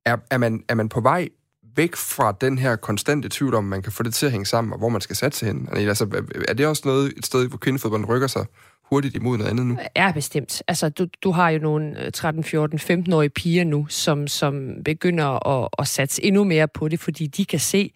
Er, 0.05 0.17
er, 0.31 0.37
man, 0.37 0.63
er 0.69 0.75
man 0.75 0.89
på 0.89 1.01
vej 1.01 1.29
væk 1.75 1.95
fra 1.95 2.35
den 2.41 2.57
her 2.57 2.75
konstante 2.75 3.29
tvivl 3.29 3.53
om, 3.53 3.63
man 3.63 3.81
kan 3.81 3.91
få 3.91 4.03
det 4.03 4.13
til 4.13 4.25
at 4.25 4.31
hænge 4.31 4.45
sammen, 4.45 4.73
og 4.73 4.79
hvor 4.79 4.89
man 4.89 5.01
skal 5.01 5.15
satse 5.15 5.45
hen? 5.45 5.69
Altså, 5.71 6.23
er 6.47 6.53
det 6.53 6.67
også 6.67 6.81
noget, 6.85 7.13
et 7.17 7.25
sted, 7.25 7.47
hvor 7.47 7.57
kvindefodbolden 7.57 8.05
rykker 8.05 8.27
sig 8.27 8.45
hurtigt 8.83 9.15
imod 9.15 9.37
noget 9.37 9.51
andet 9.51 9.65
nu? 9.65 9.77
Ja, 9.95 10.11
bestemt. 10.11 10.61
Altså, 10.67 10.89
du, 10.89 11.07
du 11.23 11.31
har 11.31 11.49
jo 11.49 11.59
nogle 11.59 12.11
13, 12.11 12.43
14, 12.43 12.79
15-årige 12.79 13.29
piger 13.29 13.63
nu, 13.63 13.85
som, 13.89 14.27
som 14.27 14.69
begynder 14.85 15.47
at, 15.47 15.69
at 15.79 15.87
satse 15.87 16.23
endnu 16.23 16.43
mere 16.43 16.67
på 16.67 16.87
det, 16.87 16.99
fordi 16.99 17.27
de 17.27 17.45
kan 17.45 17.59
se, 17.59 17.93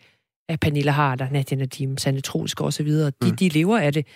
at 0.50 0.60
Pernille 0.60 0.92
Harder, 0.92 1.30
Nadia 1.30 1.58
Nadim, 1.58 1.98
Sande 1.98 2.22
Troelskov 2.22 2.68
osv., 2.68 2.92
de, 2.92 3.12
mm. 3.22 3.36
de 3.36 3.50
lever 3.50 3.78
af 3.78 3.94
det. 3.94 4.08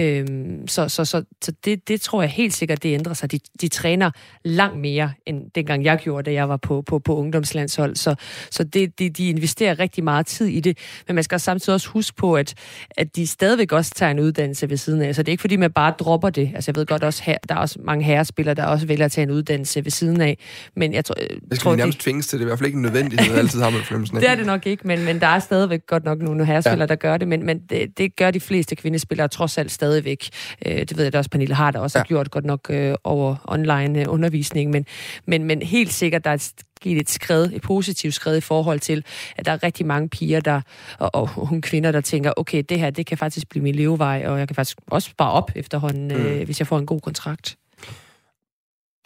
Øhm, 0.00 0.68
så 0.68 0.88
så, 0.88 1.04
så, 1.04 1.24
så 1.42 1.52
det, 1.64 1.88
det 1.88 2.00
tror 2.00 2.22
jeg 2.22 2.30
helt 2.30 2.54
sikkert, 2.54 2.82
det 2.82 2.94
ændrer 2.94 3.14
sig. 3.14 3.32
De, 3.32 3.38
de 3.60 3.68
træner 3.68 4.10
langt 4.44 4.80
mere, 4.80 5.12
end 5.26 5.50
dengang 5.54 5.84
jeg 5.84 5.98
gjorde, 5.98 6.30
da 6.30 6.32
jeg 6.32 6.48
var 6.48 6.56
på, 6.56 6.82
på, 6.82 6.98
på 6.98 7.16
ungdomslandshold. 7.16 7.96
Så, 7.96 8.14
så 8.50 8.64
det, 8.64 8.98
de, 8.98 9.10
de 9.10 9.28
investerer 9.28 9.78
rigtig 9.78 10.04
meget 10.04 10.26
tid 10.26 10.46
i 10.46 10.60
det. 10.60 10.78
Men 11.06 11.14
man 11.14 11.24
skal 11.24 11.40
samtidig 11.40 11.74
også 11.74 11.88
huske 11.88 12.16
på, 12.16 12.34
at, 12.34 12.54
at 12.90 13.16
de 13.16 13.26
stadigvæk 13.26 13.72
også 13.72 13.92
tager 13.94 14.10
en 14.10 14.20
uddannelse 14.20 14.70
ved 14.70 14.76
siden 14.76 15.02
af. 15.02 15.14
Så 15.14 15.22
det 15.22 15.28
er 15.28 15.32
ikke 15.32 15.40
fordi, 15.40 15.56
man 15.56 15.72
bare 15.72 15.94
dropper 15.98 16.30
det. 16.30 16.50
Altså 16.54 16.70
jeg 16.70 16.76
ved 16.76 16.86
godt 16.86 17.04
også, 17.04 17.22
her, 17.22 17.38
der 17.48 17.54
er 17.54 17.58
også 17.58 17.78
mange 17.84 18.04
herrespillere, 18.04 18.54
der 18.54 18.64
også 18.64 18.86
vælger 18.86 19.04
at 19.04 19.12
tage 19.12 19.22
en 19.22 19.30
uddannelse 19.30 19.84
ved 19.84 19.90
siden 19.90 20.20
af. 20.20 20.38
Men 20.76 20.94
jeg 20.94 21.04
tror... 21.04 21.14
Det 21.14 21.28
skal 21.50 21.58
tror, 21.58 21.76
nærmest 21.76 21.98
det... 21.98 22.04
tvinges 22.04 22.26
til. 22.26 22.38
Det 22.38 22.42
er 22.42 22.46
i 22.46 22.48
hvert 22.48 22.58
fald 22.58 22.66
ikke 22.66 22.76
en 22.76 22.82
nødvendighed, 22.82 23.38
altid 23.38 23.60
har 23.60 23.70
med 23.70 23.80
fornemmelsen 23.82 24.16
Det 24.16 24.30
er 24.30 24.34
det 24.34 24.46
nok 24.46 24.66
ikke, 24.66 24.86
men, 24.86 25.04
men 25.04 25.20
der 25.20 25.26
er 25.26 25.38
stadigvæk 25.38 25.86
godt 25.86 26.04
nok 26.04 26.22
nogle 26.22 26.46
herrespillere, 26.46 26.80
ja. 26.80 26.86
der 26.86 26.94
gør 26.94 27.16
det. 27.16 27.28
Men, 27.28 27.46
men 27.46 27.58
det, 27.70 27.98
det 27.98 28.16
gør 28.16 28.30
de 28.30 28.40
fleste 28.40 28.76
kvindespillere 28.76 29.28
trods 29.28 29.58
alt 29.58 29.72
stadigvæk. 29.90 30.28
Øh, 30.66 30.78
det 30.78 30.96
ved 30.96 31.04
jeg 31.04 31.12
da 31.12 31.18
også, 31.18 31.30
Pernille 31.30 31.54
har 31.54 31.70
der 31.70 31.78
også 31.78 31.98
ja. 31.98 32.00
har 32.00 32.06
gjort 32.06 32.30
godt 32.30 32.44
nok 32.44 32.66
øh, 32.70 32.94
over 33.04 33.36
online 33.44 34.00
øh, 34.00 34.06
undervisning, 34.08 34.70
men, 34.70 34.86
men, 35.26 35.44
men 35.44 35.62
helt 35.62 35.92
sikkert, 35.92 36.24
der 36.24 36.30
er 36.30 36.36
sket 36.36 36.98
et 36.98 37.10
skred, 37.10 37.50
et 37.52 37.62
positivt 37.62 38.14
skred 38.14 38.36
i 38.36 38.40
forhold 38.40 38.80
til, 38.80 39.04
at 39.36 39.46
der 39.46 39.52
er 39.52 39.62
rigtig 39.62 39.86
mange 39.86 40.08
piger 40.08 40.40
der, 40.40 40.60
og, 40.98 41.14
og 41.14 41.28
unge 41.36 41.62
kvinder, 41.62 41.92
der 41.92 42.00
tænker, 42.00 42.32
okay, 42.36 42.62
det 42.68 42.78
her, 42.78 42.90
det 42.90 43.06
kan 43.06 43.18
faktisk 43.18 43.48
blive 43.48 43.62
min 43.62 43.74
levevej, 43.74 44.24
og 44.26 44.38
jeg 44.38 44.48
kan 44.48 44.54
faktisk 44.54 44.78
også 44.86 45.10
spare 45.10 45.30
op 45.30 45.50
efterhånden, 45.54 46.08
mm. 46.08 46.14
øh, 46.14 46.44
hvis 46.44 46.60
jeg 46.60 46.66
får 46.66 46.78
en 46.78 46.86
god 46.86 47.00
kontrakt. 47.00 47.56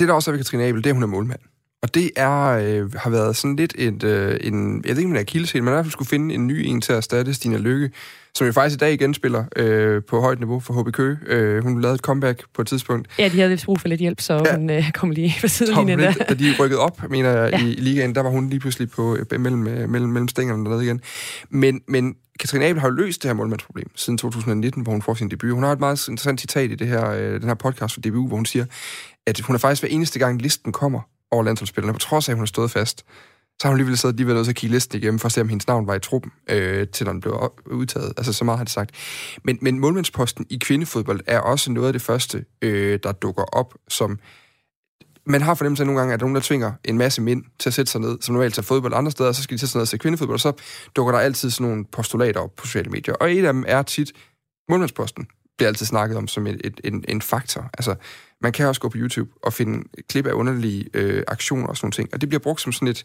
Det, 0.00 0.08
der 0.08 0.14
også 0.14 0.30
er 0.30 0.32
ved 0.32 0.44
Katrine 0.44 0.64
Abel, 0.64 0.84
det 0.84 0.86
er, 0.86 0.90
at 0.90 0.96
hun 0.96 1.02
er 1.02 1.06
målmand. 1.06 1.40
Og 1.84 1.94
det 1.94 2.10
er, 2.16 2.48
øh, 2.48 2.92
har 2.92 3.10
været 3.10 3.36
sådan 3.36 3.56
lidt 3.56 3.74
et, 3.78 4.04
øh, 4.04 4.36
en, 4.40 4.84
jeg 4.86 4.90
ved 4.90 4.98
ikke, 4.98 5.08
om 5.08 5.12
det 5.12 5.20
er 5.20 5.24
kildescene, 5.24 5.62
men 5.62 5.72
i 5.72 5.74
hvert 5.74 5.84
fald 5.84 5.92
skulle 5.92 6.08
finde 6.08 6.34
en 6.34 6.46
ny 6.46 6.64
en 6.66 6.80
til 6.80 6.92
at 6.92 6.96
erstatte 6.96 7.34
Stina 7.34 7.56
Lykke, 7.56 7.90
som 8.34 8.46
jo 8.46 8.52
faktisk 8.52 8.76
i 8.76 8.78
dag 8.78 8.92
igen 8.92 9.14
spiller 9.14 9.44
øh, 9.56 10.02
på 10.02 10.20
højt 10.20 10.38
niveau 10.38 10.60
for 10.60 10.82
HB 10.82 10.92
Køge. 10.92 11.18
Øh, 11.26 11.62
hun 11.62 11.80
lavede 11.80 11.94
et 11.94 12.00
comeback 12.00 12.44
på 12.54 12.62
et 12.62 12.68
tidspunkt. 12.68 13.08
Ja, 13.18 13.28
de 13.28 13.40
havde 13.40 13.58
brug 13.64 13.80
for 13.80 13.88
lidt 13.88 14.00
hjælp, 14.00 14.20
så 14.20 14.42
ja. 14.46 14.56
hun 14.56 14.70
øh, 14.70 14.92
kom 14.92 15.10
lige 15.10 15.34
på 15.40 15.48
sidelinjen 15.48 15.98
der. 15.98 16.12
Da 16.12 16.34
de 16.34 16.54
rykkede 16.60 16.80
op, 16.80 17.10
mener 17.10 17.30
jeg, 17.30 17.52
ja. 17.52 17.66
i, 17.66 17.72
i 17.72 17.80
ligaen, 17.80 18.14
der 18.14 18.20
var 18.20 18.30
hun 18.30 18.48
lige 18.48 18.60
pludselig 18.60 18.90
på, 18.90 19.16
øh, 19.16 19.40
mellem, 19.40 19.66
øh, 19.66 19.90
mellem, 19.90 20.10
mellem 20.10 20.28
stængerne 20.28 20.64
dernede 20.64 20.84
igen. 20.84 21.00
Men, 21.50 21.80
men 21.88 22.14
Katrine 22.40 22.64
Abel 22.64 22.80
har 22.80 22.88
jo 22.88 22.94
løst 22.94 23.22
det 23.22 23.28
her 23.28 23.34
målmandsproblem 23.34 23.90
siden 23.94 24.18
2019, 24.18 24.82
hvor 24.82 24.92
hun 24.92 25.02
får 25.02 25.14
sin 25.14 25.30
debut. 25.30 25.50
Hun 25.50 25.62
har 25.62 25.72
et 25.72 25.80
meget 25.80 26.08
interessant 26.08 26.40
citat 26.40 26.70
i 26.70 26.74
det 26.74 26.86
her, 26.86 27.10
øh, 27.10 27.40
den 27.40 27.48
her 27.48 27.54
podcast 27.54 27.94
for 27.94 28.00
DBU, 28.00 28.26
hvor 28.26 28.36
hun 28.36 28.46
siger, 28.46 28.64
at 29.26 29.40
hun 29.40 29.54
er 29.54 29.58
faktisk 29.58 29.82
hver 29.82 29.90
eneste 29.90 30.18
gang, 30.18 30.42
listen 30.42 30.72
kommer 30.72 31.00
over 31.34 31.44
landsholdsspillerne, 31.44 31.92
på 31.92 31.98
trods 31.98 32.28
af, 32.28 32.32
at 32.32 32.36
hun 32.36 32.42
har 32.42 32.46
stået 32.46 32.70
fast, 32.70 33.04
så 33.60 33.68
har 33.68 33.68
hun 33.68 33.76
alligevel 33.76 33.98
siddet 33.98 34.16
lige 34.16 34.26
ved 34.26 34.48
at 34.48 34.54
kigge 34.54 34.74
listen 34.74 34.98
igennem, 34.98 35.18
for 35.18 35.26
at 35.26 35.32
se, 35.32 35.40
om 35.40 35.48
hendes 35.48 35.66
navn 35.66 35.86
var 35.86 35.94
i 35.94 36.00
truppen, 36.00 36.32
øh, 36.50 36.88
til 36.88 37.06
den 37.06 37.20
blev 37.20 37.52
udtaget. 37.66 38.12
Altså, 38.16 38.32
så 38.32 38.44
meget 38.44 38.58
har 38.58 38.64
det 38.64 38.72
sagt. 38.72 38.90
Men, 39.44 39.58
men 39.62 39.78
målmandsposten 39.78 40.46
i 40.50 40.58
kvindefodbold 40.58 41.20
er 41.26 41.38
også 41.38 41.72
noget 41.72 41.86
af 41.86 41.92
det 41.92 42.02
første, 42.02 42.44
øh, 42.62 42.98
der 43.02 43.12
dukker 43.12 43.42
op, 43.42 43.74
som 43.88 44.18
man 45.26 45.42
har 45.42 45.54
fornemmelse 45.54 45.82
af 45.82 45.86
nogle 45.86 46.00
gange, 46.00 46.14
at 46.14 46.20
der 46.20 46.24
er 46.24 46.26
nogen, 46.26 46.34
der 46.34 46.40
tvinger 46.40 46.72
en 46.84 46.98
masse 46.98 47.22
mænd 47.22 47.44
til 47.58 47.70
at 47.70 47.74
sætte 47.74 47.92
sig 47.92 48.00
ned, 48.00 48.18
som 48.20 48.32
normalt 48.32 48.54
tager 48.54 48.64
fodbold 48.64 48.94
andre 48.94 49.10
steder, 49.10 49.32
så 49.32 49.42
skal 49.42 49.54
de 49.54 49.58
sætte 49.58 49.72
sig 49.72 49.78
ned 49.78 49.82
og 49.82 49.88
se 49.88 49.98
kvindefodbold, 49.98 50.36
og 50.36 50.40
så 50.40 50.52
dukker 50.96 51.12
der 51.12 51.18
altid 51.18 51.50
sådan 51.50 51.70
nogle 51.70 51.84
postulater 51.84 52.40
op 52.40 52.56
på 52.56 52.66
sociale 52.66 52.90
medier. 52.90 53.14
Og 53.14 53.32
et 53.32 53.44
af 53.44 53.52
dem 53.52 53.64
er 53.68 53.82
tit, 53.82 54.12
målmandsposten 54.68 55.26
bliver 55.56 55.68
altid 55.68 55.86
snakket 55.86 56.16
om 56.16 56.28
som 56.28 56.46
et, 56.46 56.60
et, 56.64 56.80
en, 56.84 57.04
en 57.08 57.22
faktor. 57.22 57.70
Altså, 57.78 57.94
man 58.40 58.52
kan 58.52 58.66
også 58.66 58.80
gå 58.80 58.88
på 58.88 58.98
YouTube 58.98 59.30
og 59.42 59.52
finde 59.52 59.84
klip 60.08 60.26
af 60.26 60.32
underlige 60.32 60.84
øh, 60.94 61.22
aktioner 61.28 61.66
og 61.66 61.76
sådan 61.76 61.86
nogle 61.86 61.92
ting, 61.92 62.08
og 62.12 62.20
det 62.20 62.28
bliver 62.28 62.40
brugt 62.40 62.60
som 62.60 62.72
sådan 62.72 62.88
et, 62.88 63.04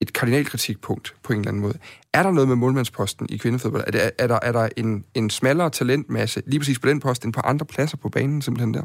et 0.00 0.12
kardinalkritikpunkt 0.12 1.14
på 1.22 1.32
en 1.32 1.38
eller 1.38 1.50
anden 1.50 1.62
måde. 1.62 1.74
Er 2.14 2.22
der 2.22 2.30
noget 2.30 2.48
med 2.48 2.56
målmandsposten 2.56 3.26
i 3.30 3.36
kvindefodbold? 3.36 3.84
Er, 3.86 3.90
det, 3.90 4.10
er 4.18 4.26
der, 4.26 4.38
er 4.42 4.52
der 4.52 4.68
en, 4.76 5.04
en 5.14 5.30
smallere 5.30 5.70
talentmasse 5.70 6.42
lige 6.46 6.60
præcis 6.60 6.78
på 6.78 6.88
den 6.88 7.00
post 7.00 7.24
end 7.24 7.32
på 7.32 7.40
andre 7.40 7.66
pladser 7.66 7.96
på 7.96 8.08
banen 8.08 8.42
simpelthen 8.42 8.74
der? 8.74 8.82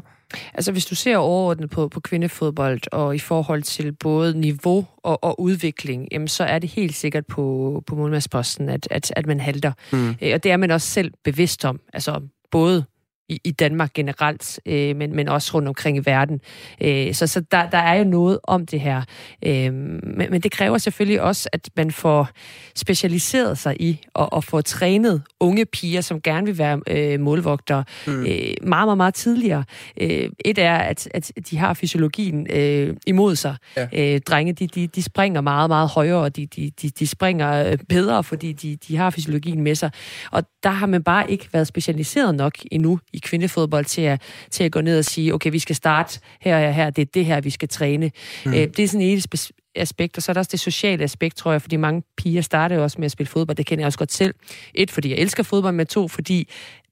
Altså 0.54 0.72
hvis 0.72 0.86
du 0.86 0.94
ser 0.94 1.16
overordnet 1.16 1.70
på, 1.70 1.88
på 1.88 2.00
kvindefodbold 2.00 2.80
og 2.92 3.14
i 3.14 3.18
forhold 3.18 3.62
til 3.62 3.92
både 3.92 4.40
niveau 4.40 4.86
og, 4.96 5.24
og 5.24 5.40
udvikling, 5.40 6.08
jamen, 6.12 6.28
så 6.28 6.44
er 6.44 6.58
det 6.58 6.70
helt 6.70 6.94
sikkert 6.94 7.26
på, 7.26 7.82
på 7.86 7.94
målmandsposten, 7.94 8.68
at, 8.68 8.88
at, 8.90 9.12
at 9.16 9.26
man 9.26 9.40
halter. 9.40 9.72
Mm. 9.92 10.08
Øh, 10.22 10.34
og 10.34 10.42
det 10.42 10.52
er 10.52 10.56
man 10.56 10.70
også 10.70 10.88
selv 10.88 11.12
bevidst 11.24 11.64
om. 11.64 11.80
Altså 11.92 12.20
både 12.50 12.84
i, 13.28 13.40
i 13.44 13.50
Danmark 13.50 13.92
generelt, 13.94 14.60
øh, 14.66 14.96
men, 14.96 15.16
men 15.16 15.28
også 15.28 15.54
rundt 15.54 15.68
omkring 15.68 15.96
i 15.96 16.00
verden. 16.04 16.40
Øh, 16.82 17.14
så 17.14 17.26
så 17.26 17.40
der, 17.40 17.70
der 17.70 17.78
er 17.78 17.94
jo 17.94 18.04
noget 18.04 18.38
om 18.42 18.66
det 18.66 18.80
her. 18.80 19.02
Øh, 19.46 19.72
men, 19.72 20.26
men 20.30 20.40
det 20.40 20.52
kræver 20.52 20.78
selvfølgelig 20.78 21.22
også, 21.22 21.48
at 21.52 21.70
man 21.76 21.90
får 21.90 22.28
specialiseret 22.76 23.58
sig 23.58 23.80
i 23.80 24.00
og, 24.14 24.32
og 24.32 24.44
får 24.44 24.60
trænet 24.60 25.22
unge 25.40 25.66
piger, 25.66 26.00
som 26.00 26.20
gerne 26.20 26.46
vil 26.46 26.58
være 26.58 26.80
øh, 26.86 27.20
målvogtere, 27.20 27.84
mm. 28.06 28.26
øh, 28.26 28.54
meget, 28.62 28.86
meget, 28.86 28.96
meget 28.96 29.14
tidligere. 29.14 29.64
Øh, 30.00 30.30
et 30.44 30.58
er, 30.58 30.76
at, 30.76 31.08
at 31.14 31.30
de 31.50 31.56
har 31.56 31.74
fysiologien 31.74 32.46
øh, 32.52 32.96
imod 33.06 33.36
sig. 33.36 33.56
Ja. 33.76 33.86
Øh, 33.92 34.20
drenge, 34.20 34.52
de, 34.52 34.66
de, 34.66 34.86
de 34.86 35.02
springer 35.02 35.40
meget, 35.40 35.70
meget 35.70 35.88
højere, 35.88 36.18
og 36.18 36.36
de, 36.36 36.46
de, 36.46 36.70
de, 36.82 36.90
de 36.90 37.06
springer 37.06 37.70
øh, 37.70 37.78
bedre, 37.88 38.24
fordi 38.24 38.52
de, 38.52 38.76
de 38.88 38.96
har 38.96 39.10
fysiologien 39.10 39.62
med 39.62 39.74
sig. 39.74 39.90
Og 40.30 40.42
der 40.62 40.70
har 40.70 40.86
man 40.86 41.02
bare 41.02 41.30
ikke 41.30 41.48
været 41.52 41.66
specialiseret 41.66 42.34
nok 42.34 42.54
endnu 42.72 43.00
i 43.12 43.17
kvindefodbold 43.20 43.84
til 43.84 44.02
at, 44.02 44.22
til 44.50 44.64
at 44.64 44.72
gå 44.72 44.80
ned 44.80 44.98
og 44.98 45.04
sige, 45.04 45.34
okay, 45.34 45.50
vi 45.50 45.58
skal 45.58 45.76
starte 45.76 46.20
her 46.40 46.68
og 46.68 46.74
her, 46.74 46.90
det 46.90 47.02
er 47.02 47.06
det 47.14 47.24
her, 47.24 47.40
vi 47.40 47.50
skal 47.50 47.68
træne. 47.68 48.10
Mm. 48.44 48.54
Øh, 48.54 48.60
det 48.60 48.78
er 48.78 48.88
sådan 48.88 49.06
et 49.06 49.50
aspekt, 49.74 50.16
og 50.16 50.22
så 50.22 50.32
er 50.32 50.34
der 50.34 50.40
også 50.40 50.50
det 50.52 50.60
sociale 50.60 51.04
aspekt, 51.04 51.36
tror 51.36 51.52
jeg, 51.52 51.62
fordi 51.62 51.76
mange 51.76 52.02
piger 52.16 52.42
starter 52.42 52.76
jo 52.76 52.82
også 52.82 52.96
med 52.98 53.04
at 53.04 53.12
spille 53.12 53.30
fodbold, 53.30 53.56
det 53.56 53.66
kender 53.66 53.82
jeg 53.82 53.86
også 53.86 53.98
godt 53.98 54.12
selv. 54.12 54.34
Et, 54.74 54.90
fordi 54.90 55.10
jeg 55.10 55.18
elsker 55.18 55.42
fodbold, 55.42 55.74
men 55.74 55.86
to, 55.86 56.08
fordi 56.08 56.48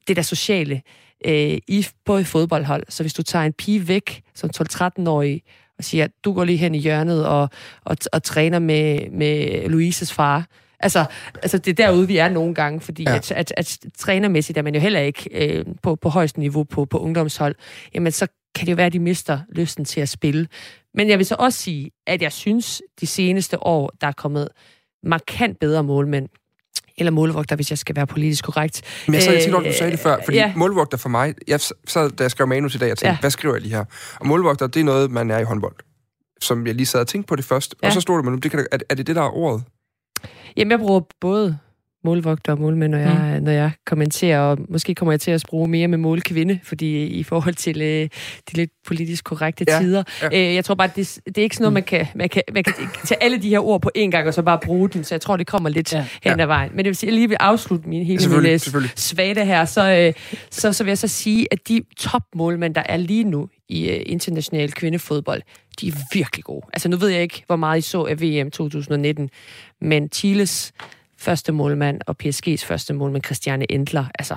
det 0.07 0.15
der 0.15 0.21
sociale 0.21 0.81
øh, 1.25 1.57
i, 1.67 1.87
på 2.05 2.15
et 2.15 2.27
fodboldhold. 2.27 2.83
Så 2.89 3.03
hvis 3.03 3.13
du 3.13 3.23
tager 3.23 3.45
en 3.45 3.53
pige 3.53 3.87
væk 3.87 4.21
som 4.35 4.49
12-13-årig, 4.57 5.41
og 5.77 5.83
siger, 5.83 6.03
at 6.03 6.11
du 6.25 6.33
går 6.33 6.43
lige 6.43 6.57
hen 6.57 6.75
i 6.75 6.77
hjørnet 6.77 7.25
og, 7.25 7.49
og, 7.83 7.97
og 8.13 8.23
træner 8.23 8.59
med, 8.59 9.09
med 9.11 9.69
Louises 9.69 10.13
far, 10.13 10.47
Altså, 10.79 11.05
altså 11.41 11.57
det 11.57 11.79
er 11.79 11.85
derude, 11.85 12.07
vi 12.07 12.17
er 12.17 12.29
nogle 12.29 12.55
gange, 12.55 12.81
fordi 12.81 13.03
ja. 13.03 13.15
at, 13.15 13.31
at, 13.31 13.53
at 13.57 13.77
trænermæssigt 13.97 14.57
er 14.57 14.61
man 14.61 14.75
jo 14.75 14.81
heller 14.81 14.99
ikke 14.99 15.29
øh, 15.57 15.65
på, 15.83 15.95
på 15.95 16.09
højeste 16.09 16.39
niveau 16.39 16.63
på, 16.63 16.85
på 16.85 16.99
ungdomshold. 16.99 17.55
Jamen, 17.93 18.11
så 18.11 18.27
kan 18.55 18.65
det 18.65 18.71
jo 18.71 18.75
være, 18.75 18.85
at 18.85 18.93
de 18.93 18.99
mister 18.99 19.39
lysten 19.49 19.85
til 19.85 20.01
at 20.01 20.09
spille. 20.09 20.47
Men 20.93 21.09
jeg 21.09 21.17
vil 21.17 21.25
så 21.25 21.35
også 21.39 21.59
sige, 21.59 21.91
at 22.07 22.21
jeg 22.21 22.31
synes, 22.31 22.81
de 23.01 23.07
seneste 23.07 23.63
år, 23.63 23.91
der 24.01 24.07
er 24.07 24.11
kommet 24.11 24.49
markant 25.03 25.59
bedre 25.59 25.83
målmænd, 25.83 26.29
eller 26.97 27.11
målvogter, 27.11 27.55
hvis 27.55 27.69
jeg 27.69 27.77
skal 27.77 27.95
være 27.95 28.07
politisk 28.07 28.43
korrekt. 28.43 28.81
Men 29.07 29.13
jeg 29.13 29.23
sad 29.23 29.41
til, 29.41 29.55
at 29.55 29.65
du 29.65 29.73
sagde 29.77 29.91
det 29.91 29.99
før, 29.99 30.17
fordi 30.25 30.37
ja. 30.37 30.53
målvogter 30.55 30.97
for 30.97 31.09
mig, 31.09 31.33
jeg 31.47 31.59
sad, 31.87 32.11
da 32.11 32.23
jeg 32.23 32.31
skrev 32.31 32.47
manus 32.47 32.75
i 32.75 32.77
dag, 32.77 32.91
og 32.91 32.97
tænkte, 32.97 33.11
ja. 33.11 33.19
hvad 33.19 33.29
skriver 33.29 33.55
jeg 33.55 33.61
lige 33.61 33.75
her? 33.75 33.85
Og 34.19 34.27
målvogter, 34.27 34.67
det 34.67 34.79
er 34.79 34.83
noget, 34.83 35.11
man 35.11 35.31
er 35.31 35.39
i 35.39 35.43
håndbold. 35.43 35.75
Som 36.41 36.67
jeg 36.67 36.75
lige 36.75 36.85
sad 36.85 36.99
og 36.99 37.07
tænkte 37.07 37.27
på 37.27 37.35
det 37.35 37.45
først, 37.45 37.75
ja. 37.83 37.87
og 37.87 37.93
så 37.93 38.01
stod 38.01 38.17
det, 38.17 38.25
men 38.25 38.39
det 38.39 38.51
kan, 38.51 38.67
er, 38.71 38.77
er 38.89 38.95
det 38.95 39.07
det, 39.07 39.15
der 39.15 39.21
er 39.21 39.37
ordet? 39.37 39.63
Jamen, 40.57 40.71
jeg 40.71 40.79
bruger 40.79 41.01
både 41.19 41.59
målvogter 42.07 42.51
og 42.51 42.59
målmænd, 42.59 42.91
når 42.91 42.99
jeg, 42.99 43.35
mm. 43.37 43.43
når 43.43 43.51
jeg 43.51 43.71
kommenterer, 43.85 44.39
og 44.39 44.57
måske 44.69 44.95
kommer 44.95 45.11
jeg 45.11 45.21
til 45.21 45.31
at 45.31 45.43
bruge 45.49 45.67
mere 45.67 45.87
med 45.87 45.97
målkvinde, 45.97 46.59
fordi 46.63 47.05
i 47.05 47.23
forhold 47.23 47.55
til 47.55 47.81
øh, 47.81 48.09
de 48.51 48.53
lidt 48.53 48.71
politisk 48.87 49.23
korrekte 49.23 49.65
ja, 49.67 49.79
tider. 49.79 50.03
Ja. 50.21 50.27
Øh, 50.33 50.55
jeg 50.55 50.65
tror 50.65 50.75
bare, 50.75 50.89
det, 50.95 51.19
det 51.25 51.37
er 51.37 51.41
ikke 51.41 51.55
sådan 51.55 51.63
noget, 51.63 51.73
man 51.73 51.83
kan, 51.83 52.07
man, 52.15 52.29
kan, 52.29 52.43
man 52.53 52.63
kan 52.63 52.73
tage 53.05 53.23
alle 53.23 53.37
de 53.37 53.49
her 53.49 53.59
ord 53.59 53.81
på 53.81 53.91
én 53.97 54.09
gang, 54.09 54.27
og 54.27 54.33
så 54.33 54.41
bare 54.41 54.59
bruge 54.65 54.89
dem, 54.89 55.03
så 55.03 55.15
jeg 55.15 55.21
tror, 55.21 55.37
det 55.37 55.47
kommer 55.47 55.69
lidt 55.69 55.93
ja. 55.93 56.05
hen 56.23 56.39
ad 56.39 56.45
vejen. 56.45 56.71
Men 56.71 56.77
det 56.77 56.85
vil 56.85 56.95
sige, 56.95 57.07
at 57.07 57.11
jeg 57.11 57.19
lige 57.19 57.27
vil 57.27 57.37
afslutte 57.39 57.89
min 57.89 58.05
hele 58.05 58.23
ja, 58.23 58.39
min 58.39 58.59
svage 58.95 59.45
her, 59.45 59.65
så, 59.65 59.91
øh, 59.91 60.13
så, 60.51 60.73
så 60.73 60.83
vil 60.83 60.91
jeg 60.91 60.97
så 60.97 61.07
sige, 61.07 61.47
at 61.51 61.67
de 61.67 61.81
topmålmænd, 61.97 62.75
der 62.75 62.83
er 62.85 62.97
lige 62.97 63.23
nu 63.23 63.49
i 63.69 63.89
uh, 63.89 64.01
international 64.05 64.71
kvindefodbold, 64.71 65.41
de 65.81 65.87
er 65.87 65.91
virkelig 66.13 66.43
gode. 66.43 66.65
Altså 66.73 66.89
nu 66.89 66.97
ved 66.97 67.09
jeg 67.09 67.21
ikke, 67.21 67.43
hvor 67.47 67.55
meget 67.55 67.77
I 67.77 67.81
så 67.81 68.03
af 68.03 68.21
VM 68.21 68.51
2019, 68.51 69.29
men 69.81 70.09
Chiles 70.13 70.73
første 71.17 71.51
målmand 71.51 72.01
og 72.07 72.15
PSG's 72.23 72.65
første 72.65 72.93
målmand, 72.93 73.23
Christiane 73.23 73.71
Endler, 73.71 74.05
altså 74.19 74.35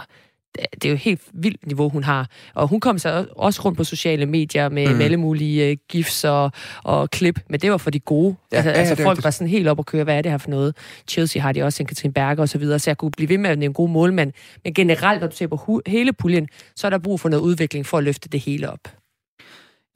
det 0.55 0.85
er 0.85 0.91
jo 0.91 0.97
helt 0.97 1.21
vildt 1.33 1.67
niveau, 1.67 1.89
hun 1.89 2.05
har. 2.05 2.29
Og 2.55 2.69
hun 2.69 2.81
kom 2.81 2.99
så 2.99 3.27
også 3.37 3.63
rundt 3.65 3.79
på 3.79 3.85
sociale 3.85 4.27
medier 4.27 4.69
med, 4.69 4.89
mm. 4.89 4.95
med 4.97 5.05
alle 5.05 5.17
mulige 5.17 5.71
uh, 5.71 5.77
gifs 5.89 6.25
og, 6.25 6.53
og 6.85 7.11
klip, 7.11 7.41
men 7.51 7.61
det 7.61 7.71
var 7.71 7.77
for 7.77 7.91
de 7.91 8.01
gode. 8.01 8.37
Ja, 8.53 8.57
altså, 8.57 8.71
ja, 8.71 8.77
altså 8.77 9.03
folk 9.03 9.25
var 9.25 9.31
sådan 9.31 9.49
helt 9.49 9.69
op 9.69 9.79
og 9.79 9.87
køre, 9.87 10.05
hvad 10.05 10.17
er 10.17 10.23
det 10.23 10.31
her 10.31 10.39
for 10.39 10.51
noget? 10.51 10.77
Chelsea 11.09 11.43
har 11.43 11.53
de 11.53 11.63
også 11.63 11.83
en 11.83 11.87
Katrin 11.87 12.13
Berger 12.13 12.43
og 12.43 12.49
så 12.49 12.59
videre, 12.59 12.79
så 12.79 12.91
jeg 12.91 12.99
kunne 12.99 13.11
blive 13.11 13.29
ved 13.29 13.39
med 13.39 13.51
at 13.51 13.63
en 13.63 13.73
god 13.73 13.89
målmand. 13.89 14.33
Men 14.65 14.75
generelt, 14.75 15.21
når 15.21 15.29
du 15.29 15.37
ser 15.37 15.47
på 15.47 15.81
hele 15.87 16.13
puljen, 16.13 16.49
så 16.77 16.87
er 16.87 16.91
der 16.91 16.99
brug 16.99 17.21
for 17.21 17.29
noget 17.29 17.43
udvikling 17.43 17.87
for 17.87 17.99
at 17.99 18.05
løfte 18.05 18.29
det 18.29 18.41
hele 18.41 18.71
op. 18.71 19.00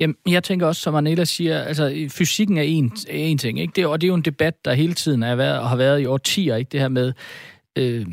Jamen, 0.01 0.17
jeg 0.29 0.45
tænker 0.45 0.67
også, 0.67 0.83
som 0.83 0.95
Anela 0.95 1.25
siger, 1.25 1.63
altså 1.63 2.09
fysikken 2.09 2.59
er 2.59 2.63
en, 2.63 2.93
en 3.11 3.39
ting, 3.39 3.61
ikke? 3.61 3.73
Det, 3.77 3.87
og 3.87 4.01
det 4.01 4.07
er 4.07 4.09
jo 4.09 4.15
en 4.15 4.23
debat, 4.23 4.65
der 4.65 4.73
hele 4.73 4.95
tiden 4.95 5.23
er 5.23 5.35
været, 5.35 5.59
og 5.59 5.69
har 5.69 5.77
været 5.77 6.01
i 6.01 6.07
årtier, 6.07 6.57
ikke? 6.57 6.69
Det 6.73 6.81
her 6.81 6.89
med, 6.89 7.13
øh, 7.79 8.07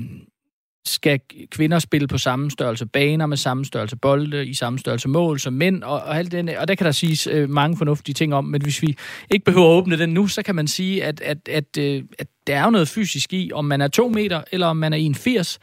skal 0.85 1.19
kvinder 1.51 1.79
spille 1.79 2.07
på 2.07 2.17
samme 2.17 2.51
størrelse 2.51 2.85
baner 2.85 3.25
med 3.25 3.37
samme 3.37 3.65
størrelse 3.65 3.95
bolde, 3.95 4.47
i 4.47 4.53
samme 4.53 4.79
størrelse 4.79 5.07
mål 5.07 5.39
som 5.39 5.53
mænd, 5.53 5.83
og, 5.83 5.93
og, 5.93 6.17
alt 6.17 6.31
det, 6.31 6.57
og 6.57 6.67
der 6.67 6.75
kan 6.75 6.85
der 6.85 6.91
siges 6.91 7.27
øh, 7.27 7.49
mange 7.49 7.77
fornuftige 7.77 8.13
ting 8.13 8.33
om, 8.33 8.45
men 8.45 8.61
hvis 8.61 8.81
vi 8.81 8.97
ikke 9.31 9.45
behøver 9.45 9.67
at 9.67 9.71
åbne 9.71 9.97
den 9.97 10.09
nu, 10.09 10.27
så 10.27 10.43
kan 10.43 10.55
man 10.55 10.67
sige, 10.67 11.03
at, 11.03 11.21
at, 11.21 11.49
at, 11.49 11.77
øh, 11.79 12.03
at 12.19 12.27
der 12.47 12.57
er 12.57 12.63
jo 12.63 12.69
noget 12.69 12.87
fysisk 12.87 13.33
i, 13.33 13.51
om 13.53 13.65
man 13.65 13.81
er 13.81 13.87
to 13.87 14.09
meter, 14.09 14.41
eller 14.51 14.67
om 14.67 14.77
man 14.77 14.93
er 14.93 14.97
1,80 14.97 15.57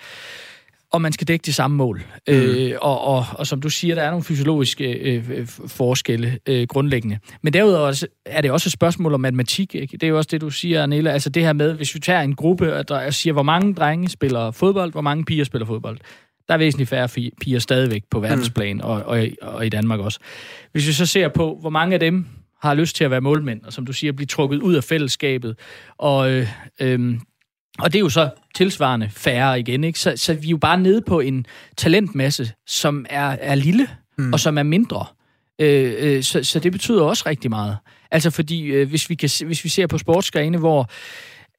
og 0.93 1.03
man 1.03 1.13
skal 1.13 1.29
dække 1.29 1.43
de 1.43 1.53
samme 1.53 1.77
mål. 1.77 2.03
Mm. 2.29 2.35
Øh, 2.35 2.73
og, 2.81 3.01
og, 3.01 3.25
og 3.33 3.47
som 3.47 3.61
du 3.61 3.69
siger, 3.69 3.95
der 3.95 4.03
er 4.03 4.11
nogle 4.11 4.25
fysiologiske 4.25 4.93
øh, 4.93 5.31
øh, 5.31 5.47
forskelle 5.67 6.39
øh, 6.49 6.67
grundlæggende. 6.67 7.19
Men 7.43 7.53
derudover 7.53 8.05
er 8.27 8.41
det 8.41 8.51
også 8.51 8.69
et 8.69 8.73
spørgsmål 8.73 9.15
om 9.15 9.21
matematik. 9.21 9.75
Ikke? 9.75 9.93
Det 9.93 10.03
er 10.03 10.09
jo 10.09 10.17
også 10.17 10.29
det, 10.33 10.41
du 10.41 10.51
siger, 10.51 10.83
Anela. 10.83 11.11
Altså 11.11 11.31
det 11.31 11.43
her 11.43 11.53
med, 11.53 11.75
hvis 11.75 11.95
vi 11.95 12.01
tager 12.01 12.21
en 12.21 12.35
gruppe, 12.35 12.77
og 12.77 12.89
der 12.89 13.11
siger, 13.11 13.33
hvor 13.33 13.43
mange 13.43 13.75
drenge 13.75 14.09
spiller 14.09 14.51
fodbold, 14.51 14.93
hvor 14.93 15.01
mange 15.01 15.25
piger 15.25 15.45
spiller 15.45 15.67
fodbold. 15.67 15.99
Der 16.49 16.55
er 16.55 16.59
væsentligt 16.59 16.91
færre 16.91 17.09
piger 17.41 17.59
stadigvæk 17.59 18.03
på 18.11 18.21
verdensplan, 18.21 18.77
mm. 18.77 18.81
og, 18.81 19.03
og, 19.03 19.27
og 19.43 19.67
i 19.67 19.69
Danmark 19.69 20.01
også. 20.01 20.19
Hvis 20.73 20.87
vi 20.87 20.93
så 20.93 21.07
ser 21.07 21.29
på, 21.29 21.59
hvor 21.61 21.71
mange 21.71 21.95
af 21.95 22.01
dem 22.01 22.27
har 22.63 22.75
lyst 22.75 22.97
til 22.97 23.05
at 23.05 23.11
være 23.11 23.21
målmænd, 23.21 23.63
og 23.65 23.73
som 23.73 23.87
du 23.87 23.93
siger, 23.93 24.13
blive 24.13 24.27
trukket 24.27 24.63
ud 24.63 24.75
af 24.75 24.85
fællesskabet, 24.85 25.59
og 25.99 26.31
øh, 26.31 26.49
øh, 26.81 27.15
og 27.79 27.93
det 27.93 27.99
er 27.99 28.01
jo 28.01 28.09
så 28.09 28.31
tilsvarende 28.55 29.11
færre 29.11 29.61
igen, 29.61 29.85
ikke? 29.85 29.99
Så, 29.99 30.13
så 30.17 30.35
vi 30.35 30.47
er 30.47 30.51
jo 30.51 30.57
bare 30.57 30.81
nede 30.81 31.03
på 31.03 31.21
en 31.21 31.47
talentmasse, 31.77 32.53
som 32.67 33.07
er, 33.11 33.37
er 33.41 33.55
lille, 33.55 33.89
mm. 34.19 34.33
og 34.33 34.41
som 34.41 34.59
er 34.59 34.63
mindre. 34.63 35.07
Øh, 35.59 35.95
øh, 35.99 36.23
så, 36.23 36.45
så 36.45 36.59
det 36.59 36.73
betyder 36.73 37.03
også 37.03 37.23
rigtig 37.27 37.51
meget. 37.51 37.77
Altså 38.11 38.31
fordi, 38.31 38.63
øh, 38.65 38.89
hvis, 38.89 39.11
vi 39.11 39.15
kan, 39.15 39.31
hvis 39.47 39.65
vi 39.65 39.69
ser 39.69 39.87
på 39.87 39.99
sportsgrene, 39.99 40.59
hvor 40.59 40.91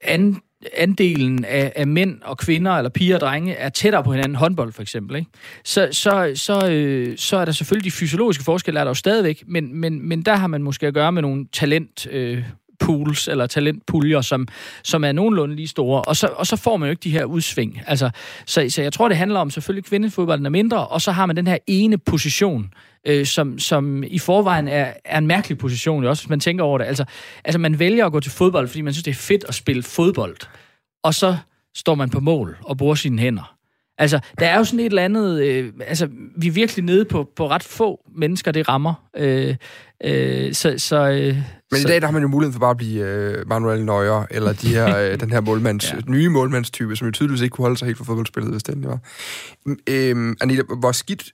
an, 0.02 0.42
andelen 0.78 1.46
af, 1.46 1.74
af 1.76 1.88
mænd 1.88 2.22
og 2.22 2.38
kvinder, 2.38 2.72
eller 2.72 2.90
piger 2.90 3.16
og 3.16 3.22
drenge, 3.22 3.54
er 3.54 3.70
tættere 3.70 4.04
på 4.04 4.12
hinanden, 4.12 4.36
håndbold 4.36 4.74
for 4.74 4.82
eksempel, 4.82 5.16
ikke? 5.16 5.32
Så, 5.66 5.90
så, 5.92 6.32
så, 6.36 6.70
øh, 6.70 7.18
så 7.18 7.38
er 7.38 7.46
der 7.46 7.52
selvfølgelig 7.52 7.92
de 7.92 7.98
fysiologiske 7.98 8.44
forskelle, 8.44 8.80
er 8.80 8.84
der 8.84 8.90
jo 8.90 8.96
stadigvæk, 8.96 9.44
men, 9.48 9.76
men, 9.76 10.08
men 10.08 10.22
der 10.22 10.36
har 10.36 10.48
man 10.48 10.64
måske 10.64 10.88
at 10.88 10.94
gøre 10.94 11.12
med 11.12 11.22
nogle 11.22 11.48
talent... 11.54 12.08
Øh, 12.12 12.44
pools 12.80 13.28
eller 13.28 13.48
talentpuljer, 13.48 14.22
som, 14.22 14.48
som 14.84 15.04
er 15.04 15.12
nogenlunde 15.12 15.56
lige 15.56 15.68
store, 15.68 16.02
og 16.02 16.16
så, 16.16 16.28
og 16.28 16.48
så 16.48 16.56
får 16.56 16.78
man 16.78 16.88
jo 16.88 16.92
ikke 16.92 17.04
de 17.04 17.12
her 17.12 17.26
udsving. 17.26 17.82
Altså, 17.88 18.10
så, 18.46 18.66
så 18.70 18.82
jeg 18.82 18.94
tror, 18.94 19.08
det 19.08 19.18
handler 19.18 19.40
om 19.40 19.50
selvfølgelig 19.50 19.86
kvindefodbolden 19.86 20.46
er 20.46 20.50
mindre, 20.50 20.88
og 20.88 21.02
så 21.02 21.12
har 21.12 21.26
man 21.26 21.36
den 21.36 21.48
her 21.48 21.58
ene 21.68 21.98
position, 21.98 22.74
øh, 23.08 23.26
som, 23.26 23.60
som 23.60 24.04
i 24.04 24.20
forvejen 24.20 24.68
er, 24.68 24.94
er 25.06 25.18
en 25.18 25.28
mærkelig 25.28 25.58
position, 25.58 26.06
også 26.06 26.24
hvis 26.24 26.30
man 26.30 26.40
tænker 26.40 26.64
over 26.64 26.78
det. 26.78 26.86
Altså, 26.86 27.06
altså 27.44 27.60
man 27.60 27.80
vælger 27.80 28.06
at 28.06 28.12
gå 28.12 28.20
til 28.20 28.32
fodbold, 28.32 28.68
fordi 28.68 28.82
man 28.82 28.94
synes, 28.94 29.04
det 29.04 29.12
er 29.12 29.16
fedt 29.16 29.46
at 29.48 29.56
spille 29.56 29.84
fodbold, 29.84 30.38
og 31.04 31.14
så 31.14 31.38
står 31.76 31.96
man 31.96 32.10
på 32.10 32.20
mål 32.20 32.58
og 32.62 32.78
bruger 32.78 32.96
sine 32.96 33.20
hænder. 33.20 33.56
Altså, 34.00 34.20
der 34.40 34.48
er 34.48 34.58
jo 34.58 34.64
sådan 34.64 34.80
et 34.80 34.86
eller 34.86 35.04
andet... 35.04 35.44
Øh, 35.44 35.74
altså, 35.88 36.10
vi 36.38 36.48
er 36.48 36.52
virkelig 36.52 36.86
nede 36.86 37.06
på, 37.06 37.30
på 37.36 37.50
ret 37.50 37.64
få 37.64 38.00
mennesker, 38.16 38.52
det 38.52 38.70
rammer. 38.70 38.94
Øh, 39.18 39.56
øh, 40.04 40.54
så, 40.54 40.74
så, 40.78 41.10
øh, 41.10 41.38
men 41.72 41.82
så, 41.82 41.88
i 41.88 41.92
dag 41.92 42.02
der 42.02 42.08
har 42.08 42.12
man 42.12 42.22
jo 42.22 42.28
muligheden 42.28 42.54
for 42.54 42.60
bare 42.60 42.72
at 42.72 42.78
blive 42.78 43.06
øh, 43.06 43.48
Manuel 43.48 43.86
Neuer, 43.86 44.26
eller 44.32 44.54
de 44.54 44.68
her, 44.68 44.98
øh, 44.98 45.20
den 45.20 45.32
her 45.32 45.42
målmands, 45.42 45.92
ja. 45.94 45.98
nye 46.08 46.30
målmandstype, 46.30 46.96
som 46.96 47.08
jo 47.08 47.12
tydeligvis 47.12 47.42
ikke 47.42 47.54
kunne 47.54 47.64
holde 47.64 47.78
sig 47.78 47.86
helt 47.86 47.98
for 47.98 48.06
fodboldspillet, 48.06 48.52
hvis 48.52 48.64
det 48.64 48.88
var. 48.88 49.00
Øh, 49.88 50.36
Anita, 50.42 50.62
hvor 50.80 50.92
skidt 50.92 51.34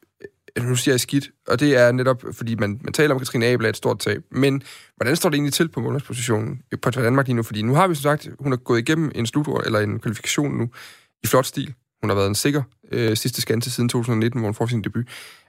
nu 0.64 0.76
siger 0.76 0.94
jeg 0.94 1.00
skidt, 1.00 1.30
og 1.48 1.60
det 1.60 1.78
er 1.78 1.92
netop, 1.92 2.24
fordi 2.32 2.56
man, 2.56 2.80
man 2.84 2.94
taler 2.94 3.16
om, 3.16 3.22
at 3.22 3.28
Katrine 3.28 3.46
Abel 3.46 3.66
er 3.66 3.70
et 3.70 3.78
stort 3.78 4.00
tab. 4.00 4.24
Men 4.32 4.64
hvordan 4.96 5.16
står 5.16 5.30
det 5.30 5.36
egentlig 5.36 5.54
til 5.54 5.70
på 5.70 5.80
målmandspositionen 5.80 6.62
på 6.82 6.90
Danmark 6.90 7.28
lige 7.28 7.36
nu? 7.36 7.44
Fordi 7.44 7.62
nu 7.62 7.76
har 7.76 7.88
vi 7.88 7.96
som 7.96 8.02
sagt, 8.02 8.30
hun 8.40 8.52
har 8.52 8.58
gået 8.58 8.80
igennem 8.80 9.12
en 9.16 9.26
slutrunde, 9.26 9.66
eller 9.66 9.80
en 9.80 10.00
kvalifikation 10.00 10.58
nu, 10.58 10.70
i 11.24 11.28
flot 11.28 11.46
stil. 11.46 11.74
Hun 12.02 12.10
har 12.10 12.16
været 12.16 12.28
en 12.28 12.36
sikker 12.36 12.64
øh, 12.92 13.18
sidste 13.18 13.42
skanse 13.42 13.72
siden 13.72 13.90
2019, 13.90 14.40
hvor 14.40 14.48
hun 14.48 14.54
får 14.56 14.66
sin 14.66 14.82
debut. 14.82 15.06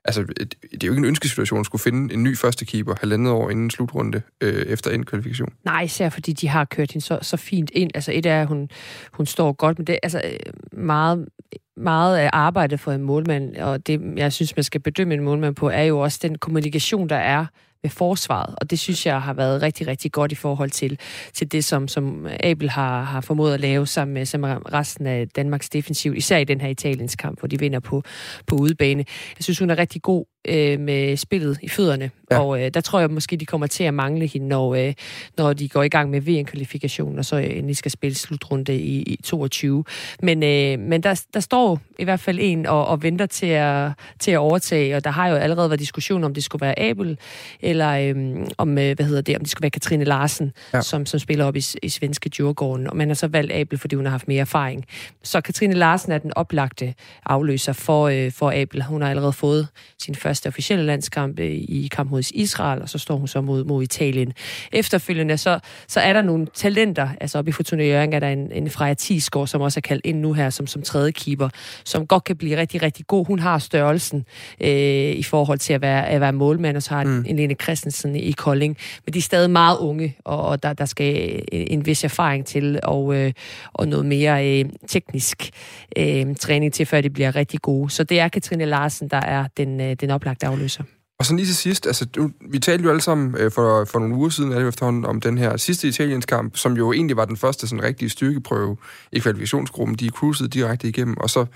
Altså, 0.06 0.22
det, 0.22 0.82
er 0.82 0.86
jo 0.86 0.92
ikke 0.92 1.00
en 1.00 1.04
ønskesituation 1.04 1.60
at 1.60 1.66
skulle 1.66 1.82
finde 1.82 2.14
en 2.14 2.22
ny 2.22 2.36
første 2.36 2.64
keeper 2.64 2.94
halvandet 3.00 3.32
år 3.32 3.50
inden 3.50 3.70
slutrunde 3.70 4.22
øh, 4.40 4.62
efter 4.66 4.90
en 4.90 5.04
kvalifikation. 5.04 5.52
Nej, 5.64 5.82
især 5.82 6.08
fordi 6.08 6.32
de 6.32 6.48
har 6.48 6.64
kørt 6.64 6.92
hende 6.92 7.06
så, 7.06 7.18
så 7.22 7.36
fint 7.36 7.70
ind. 7.74 7.90
Altså, 7.94 8.12
et 8.14 8.26
er, 8.26 8.42
at 8.42 8.46
hun, 8.46 8.70
hun 9.12 9.26
står 9.26 9.52
godt, 9.52 9.78
men 9.78 9.86
det 9.86 9.92
er 9.92 9.98
altså 10.02 10.22
øh, 10.24 10.78
meget, 10.80 11.28
meget 11.76 12.18
af 12.18 12.30
arbejdet 12.32 12.80
for 12.80 12.92
en 12.92 13.02
målmand, 13.02 13.56
og 13.56 13.86
det, 13.86 14.00
jeg 14.16 14.32
synes, 14.32 14.56
man 14.56 14.64
skal 14.64 14.80
bedømme 14.80 15.14
en 15.14 15.24
målmand 15.24 15.54
på, 15.54 15.68
er 15.68 15.82
jo 15.82 15.98
også 15.98 16.18
den 16.22 16.38
kommunikation, 16.38 17.08
der 17.08 17.16
er 17.16 17.46
forsvaret. 17.90 18.54
Og 18.60 18.70
det 18.70 18.78
synes 18.78 19.06
jeg 19.06 19.22
har 19.22 19.32
været 19.34 19.62
rigtig, 19.62 19.86
rigtig 19.86 20.12
godt 20.12 20.32
i 20.32 20.34
forhold 20.34 20.70
til, 20.70 20.98
til 21.32 21.52
det, 21.52 21.64
som, 21.64 21.88
som 21.88 22.26
Abel 22.40 22.70
har, 22.70 23.02
har 23.02 23.20
formået 23.20 23.54
at 23.54 23.60
lave 23.60 23.86
sammen 23.86 24.14
med, 24.14 24.26
sammen 24.26 24.50
med 24.50 24.72
resten 24.72 25.06
af 25.06 25.28
Danmarks 25.28 25.68
defensiv, 25.68 26.14
især 26.14 26.38
i 26.38 26.44
den 26.44 26.60
her 26.60 26.68
Italiens 26.68 27.16
kamp, 27.16 27.38
hvor 27.38 27.48
de 27.48 27.58
vinder 27.58 27.80
på, 27.80 28.02
på 28.46 28.56
udebane. 28.56 29.04
Jeg 29.38 29.44
synes, 29.44 29.58
hun 29.58 29.70
er 29.70 29.78
rigtig 29.78 30.02
god 30.02 30.24
øh, 30.48 30.80
med 30.80 31.16
spillet 31.16 31.58
i 31.62 31.68
fødderne, 31.68 32.10
ja. 32.30 32.40
og 32.40 32.62
øh, 32.62 32.70
der 32.74 32.80
tror 32.80 33.00
jeg 33.00 33.10
måske, 33.10 33.36
de 33.36 33.46
kommer 33.46 33.66
til 33.66 33.84
at 33.84 33.94
mangle 33.94 34.26
hende, 34.26 34.48
når, 34.48 34.74
øh, 34.74 34.94
når 35.36 35.52
de 35.52 35.68
går 35.68 35.82
i 35.82 35.88
gang 35.88 36.10
med 36.10 36.20
VM-kvalifikationen, 36.20 37.18
og 37.18 37.24
så 37.24 37.36
endelig 37.36 37.76
skal 37.76 37.90
spille 37.90 38.14
slutrunde 38.14 38.76
i, 38.76 39.02
i 39.02 39.20
22. 39.24 39.84
Men, 40.22 40.42
øh, 40.42 40.78
men 40.78 41.02
der, 41.02 41.22
der 41.34 41.40
står 41.40 41.80
i 41.98 42.04
hvert 42.04 42.20
fald 42.20 42.38
en 42.40 42.66
og, 42.66 42.86
og 42.86 43.02
venter 43.02 43.26
til 43.26 43.46
at, 43.46 43.90
til 44.18 44.30
at 44.30 44.38
overtage, 44.38 44.96
og 44.96 45.04
der 45.04 45.10
har 45.10 45.28
jo 45.28 45.36
allerede 45.36 45.70
været 45.70 45.80
diskussion 45.80 46.24
om 46.24 46.34
det 46.34 46.44
skulle 46.44 46.66
være 46.66 46.78
Abel, 46.78 47.18
eller 47.60 47.90
øh, 47.90 48.46
om, 48.58 48.78
øh, 48.78 48.96
hvad 48.96 49.06
hedder 49.06 49.22
det, 49.22 49.36
om 49.36 49.40
det 49.40 49.50
skulle 49.50 49.62
være 49.62 49.70
Katrine 49.70 50.04
Larsen, 50.04 50.52
ja. 50.72 50.80
som, 50.80 51.06
som 51.06 51.20
spiller 51.20 51.44
op 51.44 51.56
i, 51.56 51.62
i 51.82 51.88
svenske 51.88 52.30
Djurgården, 52.36 52.90
og 52.90 52.96
man 52.96 53.08
har 53.08 53.14
så 53.14 53.28
valgt 53.28 53.52
Abel, 53.52 53.78
fordi 53.78 53.96
hun 53.96 54.04
har 54.04 54.10
haft 54.10 54.28
mere 54.28 54.40
erfaring. 54.40 54.84
Så 55.22 55.40
Katrine 55.40 55.74
Larsen 55.74 56.12
er 56.12 56.18
den 56.18 56.32
oplagte 56.36 56.94
afløser 57.26 57.72
for, 57.72 58.08
øh, 58.08 58.32
for 58.32 58.52
Abel. 58.62 58.82
Hun 58.82 59.02
har 59.02 59.10
allerede 59.10 59.32
fået 59.32 59.68
sin 59.98 60.14
første 60.14 60.35
officielle 60.46 60.86
landskamp 60.86 61.38
øh, 61.40 61.46
i 61.50 61.88
kamp 61.92 62.10
mod 62.10 62.22
Israel, 62.34 62.82
og 62.82 62.88
så 62.88 62.98
står 62.98 63.16
hun 63.16 63.28
så 63.28 63.40
mod, 63.40 63.64
mod 63.64 63.82
Italien. 63.82 64.32
Efterfølgende, 64.72 65.38
så, 65.38 65.58
så 65.88 66.00
er 66.00 66.12
der 66.12 66.22
nogle 66.22 66.46
talenter, 66.54 67.08
altså 67.20 67.38
oppe 67.38 67.48
i 67.48 67.52
Fortuna 67.52 67.84
Jørgen 67.84 68.12
er 68.12 68.20
der 68.20 68.28
en, 68.28 68.52
en 68.52 68.70
Freja 68.70 68.94
Tisgaard, 68.94 69.46
som 69.46 69.60
også 69.60 69.78
er 69.78 69.82
kaldt 69.82 70.06
ind 70.06 70.20
nu 70.20 70.32
her 70.32 70.50
som, 70.50 70.66
som 70.66 70.82
tredje 70.82 71.12
keeper, 71.12 71.48
som 71.84 72.06
godt 72.06 72.24
kan 72.24 72.36
blive 72.36 72.56
rigtig, 72.56 72.82
rigtig 72.82 73.06
god. 73.06 73.26
Hun 73.26 73.38
har 73.38 73.58
størrelsen 73.58 74.24
øh, 74.60 74.70
i 75.10 75.22
forhold 75.22 75.58
til 75.58 75.72
at 75.72 75.82
være, 75.82 76.08
at 76.08 76.20
være 76.20 76.32
målmand, 76.32 76.76
og 76.76 76.82
så 76.82 76.94
har 76.94 77.04
mm. 77.04 77.24
en 77.28 77.36
Lene 77.36 77.54
Christensen 77.54 78.16
i 78.16 78.32
Kolding. 78.32 78.76
Men 79.06 79.12
de 79.12 79.18
er 79.18 79.22
stadig 79.22 79.50
meget 79.50 79.78
unge, 79.78 80.16
og, 80.24 80.42
og 80.42 80.62
der, 80.62 80.72
der 80.72 80.84
skal 80.84 81.42
en 81.52 81.86
vis 81.86 82.04
erfaring 82.04 82.46
til, 82.46 82.80
og, 82.82 83.14
øh, 83.14 83.32
og 83.72 83.88
noget 83.88 84.06
mere 84.06 84.60
øh, 84.60 84.64
teknisk 84.86 85.50
øh, 85.96 86.36
træning 86.36 86.72
til, 86.72 86.86
før 86.86 87.00
de 87.00 87.10
bliver 87.10 87.36
rigtig 87.36 87.60
gode. 87.60 87.90
Så 87.90 88.04
det 88.04 88.20
er 88.20 88.28
Katrine 88.28 88.64
Larsen, 88.64 89.08
der 89.08 89.20
er 89.20 89.44
den, 89.56 89.80
øh, 89.80 89.96
den 90.00 90.10
oplagte 90.26 90.46
afløser. 90.46 90.84
Og 91.18 91.26
så 91.26 91.34
lige 91.34 91.46
til 91.46 91.56
sidst, 91.56 91.86
altså, 91.86 92.04
du, 92.04 92.30
vi 92.50 92.58
talte 92.58 92.84
jo 92.84 92.90
alle 92.90 93.00
sammen 93.00 93.34
øh, 93.38 93.50
for, 93.50 93.84
for 93.84 93.98
nogle 93.98 94.14
uger 94.14 94.28
siden, 94.28 94.50
det 94.50 94.68
efterhånden, 94.68 95.04
om 95.04 95.20
den 95.20 95.38
her 95.38 95.56
sidste 95.56 95.88
italiensk 95.88 96.28
kamp, 96.28 96.56
som 96.56 96.76
jo 96.76 96.92
egentlig 96.92 97.16
var 97.16 97.24
den 97.24 97.36
første 97.36 97.68
sådan 97.68 97.82
rigtige 97.82 98.08
styrkeprøve 98.08 98.76
i 99.12 99.18
kvalifikationsgruppen. 99.18 99.96
De 99.96 100.08
cruisede 100.08 100.48
direkte 100.48 100.88
igennem, 100.88 101.16
og 101.16 101.30
så 101.30 101.46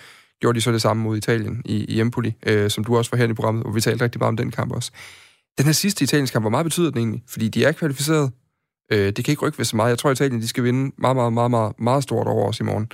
gjorde 0.41 0.57
de 0.57 0.61
så 0.61 0.73
det 0.73 0.83
samme 0.83 1.03
mod 1.03 1.17
Italien 1.17 1.63
i, 1.65 1.85
i 1.85 2.01
Empoli, 2.01 2.35
øh, 2.47 2.71
som 2.71 2.85
du 2.85 2.97
også 2.97 3.11
var 3.11 3.19
her 3.19 3.29
i 3.29 3.33
programmet, 3.33 3.65
og 3.65 3.75
vi 3.75 3.81
talte 3.81 4.05
rigtig 4.05 4.19
meget 4.19 4.29
om 4.29 4.37
den 4.37 4.51
kamp 4.51 4.73
også. 4.73 4.91
Den 5.59 5.67
her 5.67 5.73
sidste 5.73 6.03
italienske 6.03 6.33
kamp, 6.33 6.43
hvor 6.43 6.51
meget 6.51 6.65
betyder 6.65 6.91
den 6.91 6.99
egentlig? 6.99 7.23
Fordi 7.29 7.49
de 7.49 7.65
er 7.65 7.73
kvalificeret. 7.73 8.31
Øh, 8.93 9.07
det 9.07 9.25
kan 9.25 9.33
ikke 9.33 9.47
rykke 9.47 9.59
ved 9.59 9.65
så 9.65 9.77
meget. 9.77 9.91
Jeg 9.91 9.99
tror, 9.99 10.11
Italien 10.11 10.41
de 10.41 10.49
skal 10.49 10.65
vinde 10.65 10.93
meget, 10.99 11.17
meget, 11.17 11.33
meget, 11.33 11.51
meget, 11.51 11.73
meget 11.79 12.03
stort 12.03 12.27
over 12.27 12.49
os 12.49 12.61
i 12.61 12.63
morgen, 12.63 12.89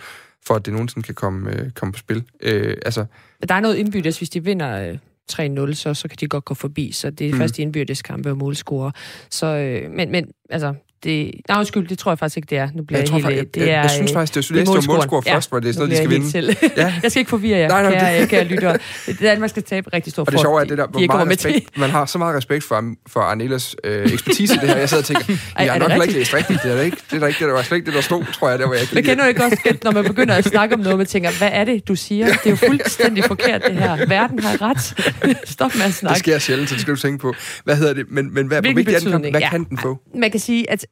for 0.46 0.54
at 0.54 0.66
det 0.66 0.72
nogensinde 0.72 1.06
kan 1.06 1.14
komme, 1.14 1.50
øh, 1.50 1.70
komme 1.70 1.92
på 1.92 1.98
spil. 1.98 2.24
Øh, 2.42 2.76
altså, 2.84 3.04
der 3.48 3.54
er 3.54 3.60
noget 3.60 3.76
indbyttes, 3.76 4.18
hvis 4.18 4.30
de 4.30 4.44
vinder... 4.44 4.90
Øh 4.90 4.98
3-0, 5.32 5.74
så, 5.74 5.94
så 5.94 6.08
kan 6.08 6.16
de 6.20 6.26
godt 6.26 6.44
gå 6.44 6.54
forbi. 6.54 6.92
Så 6.92 7.10
det 7.10 7.26
er 7.26 7.32
mm. 7.32 7.38
først 7.38 7.58
indbyrdes 7.58 8.02
kampe 8.02 8.30
og 8.30 8.36
målscorer. 8.36 8.90
Så, 9.30 9.46
øh, 9.46 9.90
men, 9.90 10.10
men 10.10 10.30
altså, 10.50 10.74
det... 11.04 11.30
Nej, 11.48 11.58
undskyld, 11.58 11.88
det 11.88 11.98
tror 11.98 12.10
jeg 12.10 12.18
faktisk 12.18 12.36
ikke, 12.36 12.46
det 12.50 12.58
er. 12.58 12.68
Nu 12.74 12.82
bliver 12.82 13.00
jeg, 13.00 13.12
jeg, 13.12 13.24
helt, 13.24 13.36
jeg, 13.36 13.54
det 13.54 13.62
er, 13.62 13.66
jeg, 13.66 13.82
jeg 13.82 13.90
synes 13.90 14.12
faktisk, 14.12 14.34
det 14.34 14.58
er, 14.58 14.64
det 14.64 14.68
er 14.68 14.92
målscore 14.92 15.22
ja, 15.26 15.34
først, 15.34 15.50
hvor 15.50 15.60
det 15.60 15.68
er 15.68 15.72
sådan 15.72 15.88
noget, 15.88 16.12
de 16.12 16.30
skal 16.30 16.42
vinde. 16.42 16.56
Ja. 16.76 16.94
jeg 17.02 17.10
skal 17.10 17.20
ikke 17.20 17.28
forvirre 17.28 17.58
jer, 17.58 17.68
nej, 17.68 17.82
nej, 17.82 17.98
kære, 17.98 18.20
det... 18.20 18.28
kære 18.28 18.44
lytter. 18.44 18.76
Danmark 19.20 19.50
skal 19.50 19.62
tabe 19.62 19.90
rigtig 19.92 20.12
stor 20.12 20.24
Og 20.24 20.32
det 20.32 20.40
sjove 20.40 20.60
er, 20.60 20.64
det 20.64 20.78
der, 20.78 20.86
hvor 20.86 21.00
meget 21.00 21.30
respekt, 21.30 21.78
man 21.78 21.90
har 21.90 22.06
så 22.06 22.18
meget 22.18 22.36
respekt 22.36 22.64
for, 22.64 22.94
for 23.06 23.20
Arnelas 23.20 23.76
øh, 23.84 24.12
ekspertise 24.12 24.54
i 24.54 24.58
det 24.58 24.68
her. 24.68 24.76
Jeg 24.76 24.88
sad 24.88 24.98
og 24.98 25.04
tænker, 25.04 25.24
jeg 25.58 25.72
har 25.72 25.78
nok 25.78 25.88
heller 25.88 26.04
ikke 26.04 26.18
læst 26.18 26.34
rigtigt. 26.34 26.62
Det 26.62 26.72
er 26.72 26.82
ikke 26.82 26.96
det, 27.10 27.20
der, 27.20 27.26
ikke, 27.26 27.38
det, 27.38 27.48
der 27.48 27.54
var 27.54 27.62
slet 27.62 27.76
ikke 27.76 27.86
det, 27.86 27.94
der 27.94 28.00
stod, 28.00 28.24
tror 28.32 28.48
jeg, 28.48 28.58
der 28.58 28.66
hvor 28.66 28.74
jeg 28.74 28.82
ikke 28.82 28.94
Men 28.94 29.04
kender 29.04 29.24
du 29.24 29.28
ikke 29.28 29.44
også, 29.44 29.76
når 29.84 29.90
man 29.90 30.04
begynder 30.04 30.34
at 30.34 30.44
snakke 30.44 30.74
om 30.74 30.80
noget, 30.80 30.98
man 30.98 31.06
tænker, 31.06 31.30
hvad 31.38 31.50
er 31.52 31.64
det, 31.64 31.88
du 31.88 31.94
siger? 31.94 32.26
Det 32.26 32.46
er 32.46 32.50
jo 32.50 32.56
fuldstændig 32.56 33.24
forkert, 33.24 33.62
det 33.68 33.74
her. 33.74 34.06
Verden 34.08 34.38
har 34.38 34.62
ret. 34.62 34.82
Stop 35.48 35.74
med 35.74 35.84
at 35.84 35.94
snakke. 35.94 36.14
Det 36.14 36.18
sker 36.18 36.38
sjældent, 36.38 36.68
så 36.68 36.74
det 36.74 36.82
skal 36.82 36.94
du 36.94 37.00
tænke 37.00 37.18
på. 37.18 37.34
Hvad 37.64 37.76
hedder 37.76 37.94
det? 37.94 38.06
Men, 38.10 38.34
men 38.34 38.46
hvad, 38.46 38.58
er 38.58 38.60
den 38.60 39.30
Hvad 39.30 39.50
kan 39.50 39.64
den 39.64 39.78
få? 39.78 39.98
Man 40.14 40.30
kan 40.30 40.40
sige, 40.40 40.70
at 40.70 40.85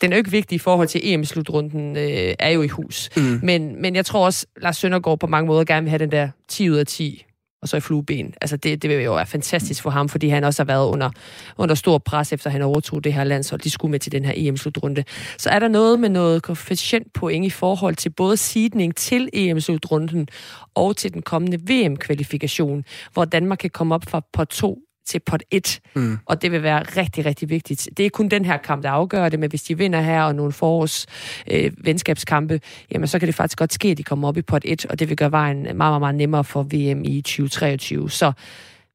den 0.00 0.12
er 0.12 0.16
jo 0.16 0.18
ikke 0.18 0.30
vigtig 0.30 0.56
i 0.56 0.58
forhold 0.58 0.88
til 0.88 1.00
EM-slutrunden, 1.04 1.96
øh, 1.96 2.34
er 2.38 2.50
jo 2.50 2.62
i 2.62 2.68
hus. 2.68 3.10
Mm. 3.16 3.40
Men, 3.42 3.82
men 3.82 3.96
jeg 3.96 4.06
tror 4.06 4.24
også, 4.24 4.46
Lars 4.62 4.76
Søndergaard 4.76 5.18
på 5.18 5.26
mange 5.26 5.46
måder 5.46 5.64
gerne 5.64 5.82
vil 5.82 5.90
have 5.90 5.98
den 5.98 6.12
der 6.12 6.28
10 6.48 6.70
ud 6.70 6.76
af 6.76 6.86
10, 6.86 7.24
og 7.62 7.68
så 7.68 7.76
i 7.76 7.80
flueben. 7.80 8.34
Altså 8.40 8.56
det, 8.56 8.82
det 8.82 8.90
vil 8.90 9.04
jo 9.04 9.14
være 9.14 9.26
fantastisk 9.26 9.82
for 9.82 9.90
ham, 9.90 10.08
fordi 10.08 10.28
han 10.28 10.44
også 10.44 10.62
har 10.62 10.66
været 10.66 10.86
under, 10.86 11.10
under 11.58 11.74
stor 11.74 11.98
pres, 11.98 12.32
efter 12.32 12.50
han 12.50 12.62
overtog 12.62 13.04
det 13.04 13.12
her 13.12 13.24
landshold. 13.24 13.60
De 13.60 13.70
skulle 13.70 13.90
med 13.90 14.00
til 14.00 14.12
den 14.12 14.24
her 14.24 14.32
EM-slutrunde. 14.36 15.04
Så 15.38 15.50
er 15.50 15.58
der 15.58 15.68
noget 15.68 16.00
med 16.00 16.08
noget 16.08 16.42
koefficient 16.42 17.12
point 17.12 17.46
i 17.46 17.50
forhold 17.50 17.96
til 17.96 18.10
både 18.10 18.36
sidning 18.36 18.96
til 18.96 19.28
EM-slutrunden 19.32 20.28
og 20.74 20.96
til 20.96 21.14
den 21.14 21.22
kommende 21.22 21.58
VM-kvalifikation, 21.58 22.84
hvor 23.12 23.24
Danmark 23.24 23.58
kan 23.58 23.70
komme 23.70 23.94
op 23.94 24.04
fra 24.08 24.22
på 24.32 24.44
to 24.44 24.78
til 25.06 25.20
pot 25.26 25.42
1, 25.50 25.80
mm. 25.94 26.18
og 26.26 26.42
det 26.42 26.52
vil 26.52 26.62
være 26.62 26.82
rigtig, 26.82 27.26
rigtig 27.26 27.50
vigtigt. 27.50 27.88
Det 27.96 28.06
er 28.06 28.10
kun 28.10 28.28
den 28.28 28.44
her 28.44 28.56
kamp, 28.56 28.82
der 28.82 28.90
afgør 28.90 29.28
det, 29.28 29.40
men 29.40 29.50
hvis 29.50 29.62
de 29.62 29.78
vinder 29.78 30.00
her 30.00 30.22
og 30.22 30.34
nogle 30.34 30.52
forårs 30.52 31.06
øh, 31.50 31.72
venskabskampe, 31.84 32.60
jamen 32.92 33.08
så 33.08 33.18
kan 33.18 33.26
det 33.26 33.34
faktisk 33.34 33.58
godt 33.58 33.72
ske, 33.72 33.88
at 33.88 33.98
de 33.98 34.02
kommer 34.02 34.28
op 34.28 34.36
i 34.36 34.42
pot 34.42 34.62
1, 34.64 34.86
og 34.86 34.98
det 34.98 35.08
vil 35.08 35.16
gøre 35.16 35.30
vejen 35.30 35.62
meget, 35.62 35.76
meget, 35.76 36.00
meget 36.00 36.14
nemmere 36.14 36.44
for 36.44 36.62
VM 36.62 37.04
i 37.04 37.22
2023. 37.22 38.10
Så 38.10 38.32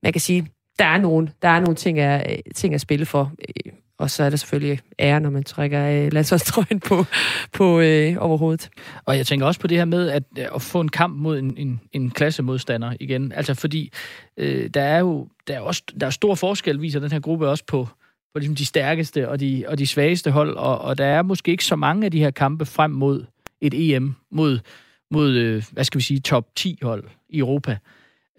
man 0.03 0.13
kan 0.13 0.21
sige, 0.21 0.47
der 0.79 0.85
er 0.85 0.97
nogle, 0.97 1.31
der 1.41 1.49
er 1.49 1.59
nogle 1.59 1.75
ting, 1.75 1.99
at, 1.99 2.41
ting 2.55 2.73
at 2.73 2.81
spille 2.81 3.05
for. 3.05 3.31
Og 3.97 4.09
så 4.11 4.23
er 4.23 4.29
der 4.29 4.37
selvfølgelig 4.37 4.79
ære, 4.99 5.19
når 5.19 5.29
man 5.29 5.43
trækker 5.43 5.87
øh, 5.87 6.13
landsholdstrøjen 6.13 6.79
på, 6.79 7.05
på 7.53 7.79
øh, 7.79 8.15
overhovedet. 8.19 8.69
Og 9.05 9.17
jeg 9.17 9.25
tænker 9.25 9.45
også 9.45 9.59
på 9.59 9.67
det 9.67 9.77
her 9.77 9.85
med 9.85 10.09
at, 10.09 10.23
øh, 10.37 10.45
at 10.55 10.61
få 10.61 10.81
en 10.81 10.89
kamp 10.89 11.17
mod 11.17 11.39
en, 11.39 11.57
en, 11.57 11.81
en 11.93 12.11
klassemodstander 12.11 12.93
igen. 12.99 13.31
Altså 13.31 13.53
fordi 13.53 13.91
øh, 14.37 14.69
der 14.69 14.81
er 14.81 14.99
jo 14.99 15.27
der 15.47 15.55
er 15.55 15.59
også 15.59 15.83
der 15.99 16.05
er 16.05 16.09
stor 16.09 16.35
forskel, 16.35 16.81
viser 16.81 16.99
den 16.99 17.11
her 17.11 17.19
gruppe 17.19 17.49
også 17.49 17.63
på, 17.67 17.87
på 18.33 18.39
ligesom 18.39 18.55
de 18.55 18.65
stærkeste 18.65 19.29
og 19.29 19.39
de, 19.39 19.65
og 19.67 19.77
de 19.77 19.87
svageste 19.87 20.31
hold. 20.31 20.57
Og, 20.57 20.81
og 20.81 20.97
der 20.97 21.05
er 21.05 21.21
måske 21.21 21.51
ikke 21.51 21.65
så 21.65 21.75
mange 21.75 22.05
af 22.05 22.11
de 22.11 22.19
her 22.19 22.31
kampe 22.31 22.65
frem 22.65 22.91
mod 22.91 23.25
et 23.61 23.73
EM, 23.95 24.15
mod, 24.31 24.59
mod 25.11 25.31
øh, 25.31 25.63
hvad 25.71 25.83
skal 25.83 25.97
vi 25.97 26.03
sige, 26.03 26.19
top 26.19 26.45
10 26.55 26.79
hold 26.81 27.03
i 27.29 27.37
Europa. 27.37 27.77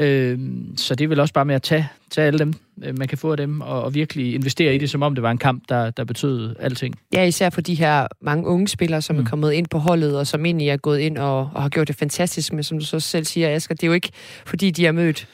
Øh, 0.01 0.39
så 0.77 0.95
det 0.95 1.05
er 1.05 1.09
vel 1.09 1.21
også 1.21 1.35
bare 1.35 1.45
med 1.45 1.55
at 1.55 1.63
tage, 1.63 1.89
tage 2.11 2.27
alle 2.27 2.39
dem, 2.39 2.53
øh, 2.85 2.99
man 2.99 3.09
kan 3.09 3.19
få 3.19 3.31
af 3.31 3.37
dem, 3.37 3.61
og, 3.61 3.83
og 3.83 3.95
virkelig 3.95 4.35
investere 4.35 4.75
i 4.75 4.79
det, 4.79 4.91
som 4.91 5.03
om 5.03 5.15
det 5.15 5.23
var 5.23 5.31
en 5.31 5.39
kamp, 5.39 5.63
der, 5.69 5.91
der 5.91 6.05
betød 6.05 6.55
alting. 6.61 6.95
Ja, 7.15 7.25
især 7.25 7.51
for 7.51 7.61
de 7.61 7.75
her 7.75 8.07
mange 8.21 8.47
unge 8.47 8.69
spillere, 8.69 9.03
som 9.03 9.17
mm. 9.17 9.23
er 9.23 9.27
kommet 9.27 9.53
ind 9.53 9.67
på 9.67 9.79
holdet, 9.79 10.19
og 10.19 10.27
som 10.27 10.47
egentlig 10.47 10.69
er 10.69 10.77
gået 10.77 10.99
ind 10.99 11.19
og, 11.19 11.51
og 11.55 11.63
har 11.63 11.69
gjort 11.69 11.89
det 11.89 11.97
fantastisk, 11.97 12.53
men 12.53 12.63
som 12.63 12.79
du 12.79 12.85
så 12.85 13.01
selv 13.01 13.25
siger, 13.25 13.55
Asger, 13.55 13.75
det 13.75 13.83
er 13.83 13.87
jo 13.87 13.93
ikke, 13.93 14.11
fordi 14.47 14.71
de 14.71 14.85
har 14.85 14.93
mødt 14.93 15.29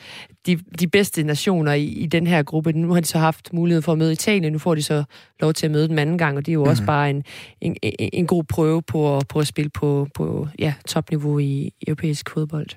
de, 0.46 0.58
de 0.78 0.86
bedste 0.86 1.22
nationer 1.22 1.72
i, 1.72 1.84
i 1.84 2.06
den 2.06 2.26
her 2.26 2.42
gruppe. 2.42 2.72
Nu 2.72 2.92
har 2.92 3.00
de 3.00 3.06
så 3.06 3.18
haft 3.18 3.52
mulighed 3.52 3.82
for 3.82 3.92
at 3.92 3.98
møde 3.98 4.12
Italien, 4.12 4.52
nu 4.52 4.58
får 4.58 4.74
de 4.74 4.82
så 4.82 5.04
lov 5.40 5.52
til 5.52 5.66
at 5.66 5.70
møde 5.72 5.88
den 5.88 5.98
anden 5.98 6.18
gang, 6.18 6.36
og 6.36 6.46
det 6.46 6.52
er 6.52 6.54
jo 6.54 6.64
mm. 6.64 6.70
også 6.70 6.84
bare 6.86 7.10
en, 7.10 7.24
en, 7.60 7.76
en 8.12 8.26
god 8.26 8.44
prøve 8.44 8.82
på, 8.82 9.20
på 9.28 9.38
at 9.38 9.46
spille 9.46 9.70
på, 9.70 10.08
på 10.14 10.48
ja, 10.58 10.74
topniveau 10.88 11.38
i 11.38 11.72
europæisk 11.86 12.30
fodbold. 12.30 12.68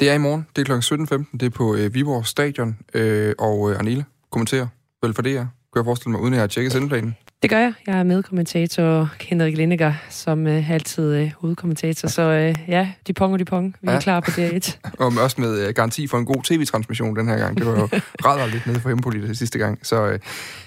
Det 0.00 0.10
er 0.10 0.14
i 0.14 0.18
morgen. 0.18 0.46
Det 0.56 0.68
er 0.68 0.80
kl. 0.80 1.02
17.15. 1.14 1.24
Det 1.32 1.42
er 1.42 1.50
på 1.50 1.74
øh, 1.76 1.94
Viborg 1.94 2.26
Stadion. 2.26 2.78
Øh, 2.94 3.34
og 3.38 3.70
øh, 3.70 3.78
Arnille 3.78 4.04
kommenterer 4.30 4.66
vel 5.02 5.14
for 5.14 5.22
det 5.22 5.32
her. 5.32 5.46
Kan 5.72 5.80
jeg 5.80 5.84
forestille 5.84 6.10
mig, 6.10 6.20
uden 6.20 6.34
at 6.34 6.36
jeg 6.36 6.42
har 6.42 6.48
tjekket 6.48 6.72
sendeplanen? 6.72 7.16
Det 7.42 7.50
gør 7.50 7.58
jeg. 7.58 7.72
Jeg 7.86 7.98
er 7.98 8.02
medkommentator 8.02 9.10
Henrik 9.20 9.56
Lindegaard, 9.56 9.94
som 10.10 10.46
øh, 10.46 10.70
altid 10.70 11.14
øh, 11.14 11.30
hovedkommentator. 11.38 12.08
Så 12.08 12.22
øh, 12.22 12.54
ja, 12.68 12.88
de 13.06 13.12
pong 13.12 13.32
og 13.32 13.38
de 13.38 13.44
pong. 13.44 13.76
Vi 13.82 13.88
er 13.88 13.92
ja. 13.92 14.00
klar 14.00 14.20
på 14.20 14.30
det 14.36 14.54
1 14.54 14.78
og 14.98 15.12
også 15.22 15.40
med 15.40 15.66
øh, 15.68 15.74
garanti 15.74 16.06
for 16.06 16.18
en 16.18 16.24
god 16.24 16.42
tv-transmission 16.44 17.16
den 17.16 17.28
her 17.28 17.36
gang. 17.36 17.56
Det 17.56 17.66
var 17.66 17.72
jo 17.72 17.88
ret 18.26 18.52
lidt 18.52 18.66
nede 18.66 18.80
for 18.80 18.90
Empoli 18.90 19.28
det 19.28 19.38
sidste 19.38 19.58
gang. 19.58 19.78
Så 19.82 20.06
øh, 20.06 20.18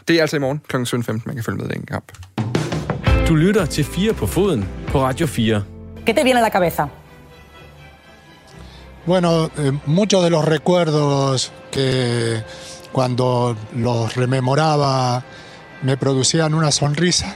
det 0.07 0.15
er 0.15 0.21
altså 0.21 0.35
i 0.35 0.39
morgen 0.39 0.61
kl. 0.67 0.75
17.15, 0.75 1.21
man 1.25 1.35
kan 1.35 1.43
følge 1.43 1.57
med 1.57 1.69
den 1.69 1.85
kamp. 1.85 2.11
Du 3.27 3.35
lytter 3.35 3.65
til 3.65 3.83
4 3.83 4.13
på 4.13 4.27
foden 4.27 4.65
på 4.87 5.01
Radio 5.01 5.27
4. 5.27 5.63
¿Qué 6.07 6.13
te 6.13 6.23
viene 6.23 6.39
a 6.39 6.43
la 6.43 6.49
cabeza? 6.49 7.04
Bueno, 9.05 9.51
eh, 9.57 9.71
muchos 9.85 10.23
de 10.23 10.29
los 10.31 10.45
recuerdos 10.45 11.51
que 11.71 12.43
cuando 12.91 13.55
los 13.75 14.15
rememoraba 14.15 15.23
me 15.83 15.95
producían 15.95 16.53
una 16.55 16.71
sonrisa. 16.71 17.35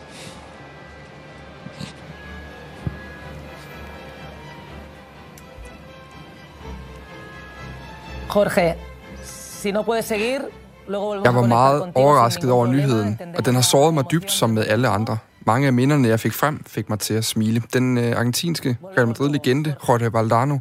Jorge, 8.28 8.76
si 9.24 9.72
no 9.72 9.84
puedes 9.84 10.06
seguir, 10.06 10.50
luego 10.88 11.06
volvemos 11.06 11.26
Jeg 11.26 11.36
var 11.36 11.48
meget 11.48 11.92
overrasket 11.96 12.50
over 12.50 12.68
nyheden, 12.68 13.20
og 13.38 13.46
den 13.46 13.56
har 13.56 13.62
såret 13.62 13.94
mig 13.94 14.12
dybt 14.12 14.32
som 14.32 14.50
med 14.50 14.68
alle 14.68 14.88
andre. 14.88 15.18
Mange 15.50 15.68
af 15.68 15.74
minderne, 15.74 16.08
jeg 16.08 16.20
fik 16.20 16.34
frem, 16.34 16.64
fik 16.68 16.90
mig 16.90 17.00
til 17.00 17.14
at 17.14 17.26
smile. 17.26 17.64
Den 17.74 17.98
øh, 17.98 18.18
argentinske 18.18 18.78
Real 18.98 19.08
Madrid-legende, 19.08 19.76
Jorge 19.88 20.14
Valdano, 20.14 20.58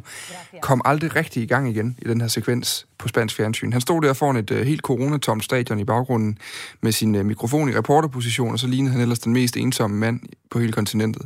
kom 0.61 0.81
aldrig 0.85 1.15
rigtig 1.15 1.43
i 1.43 1.45
gang 1.45 1.69
igen 1.69 1.97
i 2.01 2.07
den 2.07 2.21
her 2.21 2.27
sekvens 2.27 2.87
på 2.97 3.07
spansk 3.07 3.35
fjernsyn. 3.35 3.71
Han 3.71 3.81
stod 3.81 4.01
der 4.01 4.13
foran 4.13 4.35
et 4.35 4.51
øh, 4.51 4.67
helt 4.67 4.81
coronatomt 4.81 5.43
stadion 5.43 5.79
i 5.79 5.83
baggrunden 5.83 6.37
med 6.81 6.91
sin 6.91 7.15
øh, 7.15 7.25
mikrofon 7.25 7.69
i 7.69 7.77
reporterposition, 7.77 8.51
og 8.51 8.59
så 8.59 8.67
lignede 8.67 8.91
han 8.91 9.01
ellers 9.01 9.19
den 9.19 9.33
mest 9.33 9.57
ensomme 9.57 9.97
mand 9.97 10.19
på 10.51 10.59
hele 10.59 10.71
kontinentet. 10.71 11.21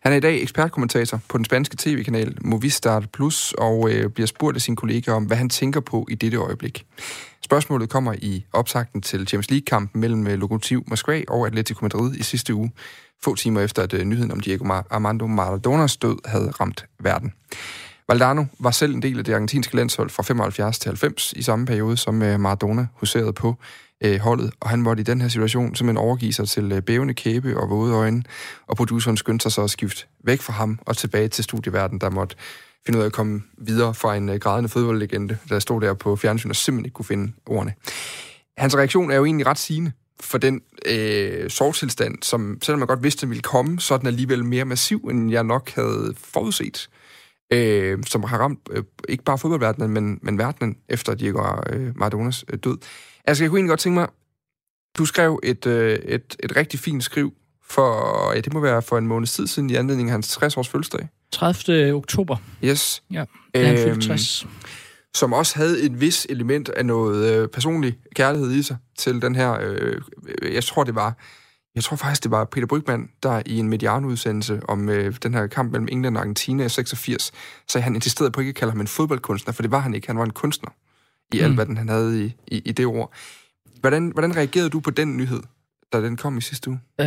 Han 0.00 0.12
er 0.12 0.16
i 0.16 0.20
dag 0.20 0.42
ekspertkommentator 0.42 1.20
på 1.28 1.38
den 1.38 1.44
spanske 1.44 1.76
tv-kanal 1.78 2.38
Movistar 2.40 3.04
Plus 3.12 3.54
og 3.58 3.90
øh, 3.90 4.10
bliver 4.10 4.26
spurgt 4.26 4.56
af 4.56 4.60
sin 4.60 4.76
kollega 4.76 5.12
om, 5.12 5.24
hvad 5.24 5.36
han 5.36 5.48
tænker 5.48 5.80
på 5.80 6.06
i 6.10 6.14
dette 6.14 6.36
øjeblik. 6.36 6.86
Spørgsmålet 7.44 7.90
kommer 7.90 8.12
i 8.12 8.46
optakten 8.52 9.02
til 9.02 9.26
Champions 9.26 9.50
League-kampen 9.50 10.00
mellem 10.00 10.26
øh, 10.26 10.38
Lokomotiv 10.38 10.84
Moskva 10.86 11.22
og 11.28 11.46
Atletico 11.46 11.78
Madrid 11.82 12.14
i 12.14 12.22
sidste 12.22 12.54
uge, 12.54 12.72
få 13.24 13.34
timer 13.34 13.60
efter 13.60 13.82
at 13.82 13.94
øh, 13.94 14.04
nyheden 14.04 14.32
om 14.32 14.40
Diego 14.40 14.64
Armando 14.90 15.26
Maradonas 15.26 15.96
død 15.96 16.16
havde 16.24 16.50
ramt 16.50 16.86
verden. 17.00 17.32
Valdano 18.08 18.44
var 18.58 18.70
selv 18.70 18.94
en 18.94 19.02
del 19.02 19.18
af 19.18 19.24
det 19.24 19.32
argentinske 19.32 19.76
landshold 19.76 20.10
fra 20.10 20.22
75 20.22 20.78
til 20.78 20.88
90 20.88 21.32
i 21.32 21.42
samme 21.42 21.66
periode, 21.66 21.96
som 21.96 22.22
øh, 22.22 22.40
Maradona 22.40 22.86
huserede 22.94 23.32
på 23.32 23.54
holdet, 24.20 24.52
og 24.60 24.70
han 24.70 24.82
måtte 24.82 25.00
i 25.00 25.04
den 25.04 25.20
her 25.20 25.28
situation 25.28 25.74
simpelthen 25.74 25.96
overgive 25.96 26.32
sig 26.32 26.48
til 26.48 26.82
bævende 26.82 27.14
kæbe 27.14 27.60
og 27.60 27.70
våde 27.70 27.94
øjne, 27.94 28.22
og 28.66 28.76
produceren 28.76 29.16
skyndte 29.16 29.42
sig 29.42 29.52
så 29.52 29.62
at 29.62 29.70
skifte 29.70 30.06
væk 30.24 30.40
fra 30.40 30.52
ham 30.52 30.78
og 30.86 30.96
tilbage 30.96 31.28
til 31.28 31.44
studieverdenen, 31.44 32.00
der 32.00 32.10
måtte 32.10 32.36
finde 32.86 32.98
ud 32.98 33.02
af 33.02 33.06
at 33.06 33.12
komme 33.12 33.42
videre 33.58 33.94
fra 33.94 34.16
en 34.16 34.28
øh, 34.28 34.36
grædende 34.36 34.68
fodboldlegende, 34.68 35.38
der 35.48 35.58
stod 35.58 35.80
der 35.80 35.94
på 35.94 36.16
fjernsyn 36.16 36.50
og 36.50 36.56
simpelthen 36.56 36.84
ikke 36.84 36.94
kunne 36.94 37.04
finde 37.04 37.32
ordene. 37.46 37.74
Hans 38.56 38.76
reaktion 38.76 39.10
er 39.10 39.16
jo 39.16 39.24
egentlig 39.24 39.46
ret 39.46 39.58
sigende 39.58 39.92
for 40.20 40.38
den 40.38 40.60
øh, 40.86 41.50
sorgtilstand, 41.50 42.22
som 42.22 42.58
selvom 42.62 42.78
man 42.78 42.88
godt 42.88 43.02
vidste, 43.02 43.20
den 43.20 43.30
ville 43.30 43.42
komme, 43.42 43.80
så 43.80 43.94
er 43.94 43.98
den 43.98 44.06
alligevel 44.06 44.44
mere 44.44 44.64
massiv, 44.64 45.08
end 45.10 45.30
jeg 45.30 45.44
nok 45.44 45.70
havde 45.70 46.14
forudset. 46.16 46.88
Øh, 47.52 47.98
som 48.06 48.22
har 48.22 48.38
ramt 48.38 48.68
øh, 48.70 48.84
ikke 49.08 49.24
bare 49.24 49.38
fodboldverdenen, 49.38 49.90
men, 49.90 50.18
men 50.22 50.38
verdenen 50.38 50.76
efter 50.88 51.14
Diego 51.14 51.38
øh, 51.72 51.98
Maradonas 51.98 52.44
øh, 52.52 52.58
død. 52.58 52.78
Altså, 53.24 53.44
jeg 53.44 53.50
kunne 53.50 53.58
egentlig 53.58 53.70
godt 53.70 53.80
tænke 53.80 53.94
mig, 53.94 54.08
du 54.98 55.06
skrev 55.06 55.40
et, 55.42 55.66
øh, 55.66 55.98
et, 56.04 56.36
et 56.40 56.56
rigtig 56.56 56.80
fint 56.80 57.04
skriv 57.04 57.32
for, 57.62 58.32
ja, 58.34 58.40
det 58.40 58.52
må 58.52 58.60
være 58.60 58.82
for 58.82 58.98
en 58.98 59.06
måned 59.06 59.26
tid 59.26 59.46
siden 59.46 59.70
i 59.70 59.74
anledning 59.74 60.08
af 60.08 60.12
hans 60.12 60.36
60-års 60.36 60.68
fødselsdag. 60.68 61.08
30. 61.34 61.94
oktober. 61.94 62.36
Yes. 62.64 63.02
Ja, 63.10 63.24
da 63.54 63.66
han 63.66 63.88
øhm, 63.88 64.00
60. 64.00 64.46
Som 65.14 65.32
også 65.32 65.56
havde 65.56 65.82
et 65.82 66.00
vis 66.00 66.26
element 66.30 66.68
af 66.68 66.86
noget 66.86 67.32
øh, 67.32 67.48
personlig 67.48 67.96
kærlighed 68.14 68.52
i 68.52 68.62
sig 68.62 68.76
til 68.98 69.22
den 69.22 69.34
her, 69.34 69.58
øh, 69.60 70.00
jeg 70.54 70.64
tror 70.64 70.84
det 70.84 70.94
var, 70.94 71.16
jeg 71.74 71.84
tror 71.84 71.96
faktisk 71.96 72.22
det 72.22 72.30
var 72.30 72.44
Peter 72.44 72.66
Brygman, 72.66 73.08
der 73.22 73.42
i 73.46 73.58
en 73.58 73.68
medianudsendelse 73.68 74.60
om 74.68 74.88
øh, 74.88 75.14
den 75.22 75.34
her 75.34 75.46
kamp 75.46 75.72
mellem 75.72 75.88
England 75.92 76.16
og 76.16 76.20
Argentina 76.20 76.64
i 76.64 76.68
86, 76.68 77.32
så 77.68 77.80
han 77.80 77.94
insisterede 77.94 78.30
på 78.30 78.40
ikke 78.40 78.48
at 78.48 78.54
kalde 78.54 78.70
ham 78.70 78.80
en 78.80 78.86
fodboldkunstner, 78.86 79.52
for 79.52 79.62
det 79.62 79.70
var 79.70 79.80
han 79.80 79.94
ikke, 79.94 80.06
han 80.06 80.18
var 80.18 80.24
en 80.24 80.30
kunstner 80.30 80.70
i 81.32 81.38
mm. 81.38 81.44
alt, 81.44 81.54
hvad 81.54 81.66
den, 81.66 81.76
han 81.76 81.88
havde 81.88 82.24
i, 82.24 82.34
i, 82.46 82.62
i 82.64 82.72
det 82.72 82.86
ord. 82.86 83.12
Hvordan, 83.80 84.08
hvordan 84.08 84.36
reagerede 84.36 84.70
du 84.70 84.80
på 84.80 84.90
den 84.90 85.16
nyhed? 85.16 85.42
Da 85.94 86.06
den 86.06 86.16
kom 86.16 86.38
i 86.38 86.40
sidste 86.40 86.70
uge? 86.70 86.80
Øh, 87.00 87.06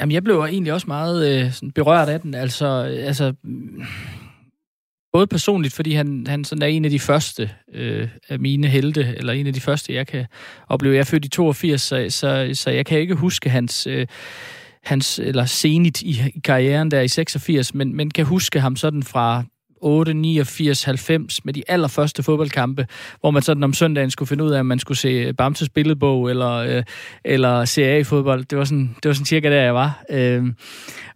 jamen, 0.00 0.12
jeg 0.12 0.24
blev 0.24 0.40
egentlig 0.40 0.72
også 0.72 0.86
meget 0.86 1.44
øh, 1.44 1.52
sådan 1.52 1.70
berørt 1.70 2.08
af 2.08 2.20
den. 2.20 2.34
Altså, 2.34 2.66
altså, 2.82 3.34
både 5.12 5.26
personligt, 5.26 5.74
fordi 5.74 5.92
han, 5.92 6.26
han 6.28 6.44
sådan 6.44 6.62
er 6.62 6.66
en 6.66 6.84
af 6.84 6.90
de 6.90 7.00
første 7.00 7.50
øh, 7.74 8.08
af 8.28 8.38
mine 8.38 8.68
helte, 8.68 9.14
eller 9.16 9.32
en 9.32 9.46
af 9.46 9.52
de 9.52 9.60
første, 9.60 9.94
jeg 9.94 10.06
kan 10.06 10.26
opleve. 10.68 10.94
Jeg 10.94 11.00
er 11.00 11.04
født 11.04 11.24
i 11.24 11.28
82, 11.28 11.82
så, 11.82 12.06
så, 12.08 12.50
så 12.54 12.70
jeg 12.70 12.86
kan 12.86 12.98
ikke 12.98 13.14
huske 13.14 13.50
hans... 13.50 13.86
Øh, 13.86 14.06
hans, 14.84 15.18
eller 15.18 15.44
senigt 15.44 16.02
i, 16.02 16.22
i 16.34 16.40
karrieren 16.40 16.90
der 16.90 17.00
i 17.00 17.08
86, 17.08 17.74
men, 17.74 17.96
men 17.96 18.10
kan 18.10 18.24
huske 18.24 18.60
ham 18.60 18.76
sådan 18.76 19.02
fra 19.02 19.44
8, 19.84 20.14
89, 20.14 20.84
90 20.84 21.44
med 21.44 21.54
de 21.54 21.62
allerførste 21.68 22.22
fodboldkampe, 22.22 22.86
hvor 23.20 23.30
man 23.30 23.42
sådan 23.42 23.64
om 23.64 23.72
søndagen 23.72 24.10
skulle 24.10 24.28
finde 24.28 24.44
ud 24.44 24.50
af, 24.50 24.60
om 24.60 24.66
man 24.66 24.78
skulle 24.78 24.98
se 24.98 25.32
Bamses 25.32 25.68
billedbog 25.68 26.30
eller, 26.30 26.52
øh, 26.52 26.82
eller 27.24 27.64
CA 27.64 27.96
i 27.96 28.04
fodbold. 28.04 28.44
Det 28.44 28.58
var 28.58 28.64
sådan, 28.64 28.96
det 29.02 29.08
var 29.08 29.12
sådan 29.12 29.26
cirka 29.26 29.50
der, 29.50 29.62
jeg 29.62 29.74
var. 29.74 30.04
Øhm, 30.10 30.46
øh, 30.46 30.52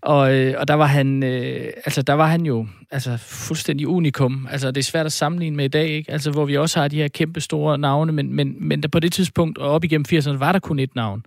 og, 0.02 0.18
og 0.58 0.68
der 0.68 0.74
var 0.74 0.86
han, 0.86 1.22
øh, 1.22 1.72
altså 1.84 2.02
der 2.02 2.12
var 2.12 2.26
han 2.26 2.46
jo 2.46 2.66
altså 2.90 3.16
fuldstændig 3.16 3.88
unikum. 3.88 4.48
Altså 4.50 4.70
det 4.70 4.78
er 4.80 4.84
svært 4.84 5.06
at 5.06 5.12
sammenligne 5.12 5.56
med 5.56 5.64
i 5.64 5.68
dag, 5.68 5.88
ikke? 5.88 6.12
Altså 6.12 6.30
hvor 6.30 6.44
vi 6.44 6.56
også 6.56 6.80
har 6.80 6.88
de 6.88 6.96
her 6.96 7.08
kæmpe 7.08 7.40
store 7.40 7.78
navne, 7.78 8.12
men, 8.12 8.34
men, 8.34 8.56
men 8.60 8.82
der 8.82 8.88
på 8.88 9.00
det 9.00 9.12
tidspunkt 9.12 9.58
og 9.58 9.70
op 9.70 9.84
igennem 9.84 10.04
80'erne 10.12 10.36
var 10.36 10.52
der 10.52 10.58
kun 10.58 10.78
et 10.78 10.94
navn, 10.94 11.26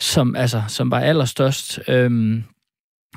som, 0.00 0.36
altså, 0.36 0.62
som 0.68 0.90
var 0.90 1.00
allerstørst. 1.00 1.80
Øh, 1.88 2.40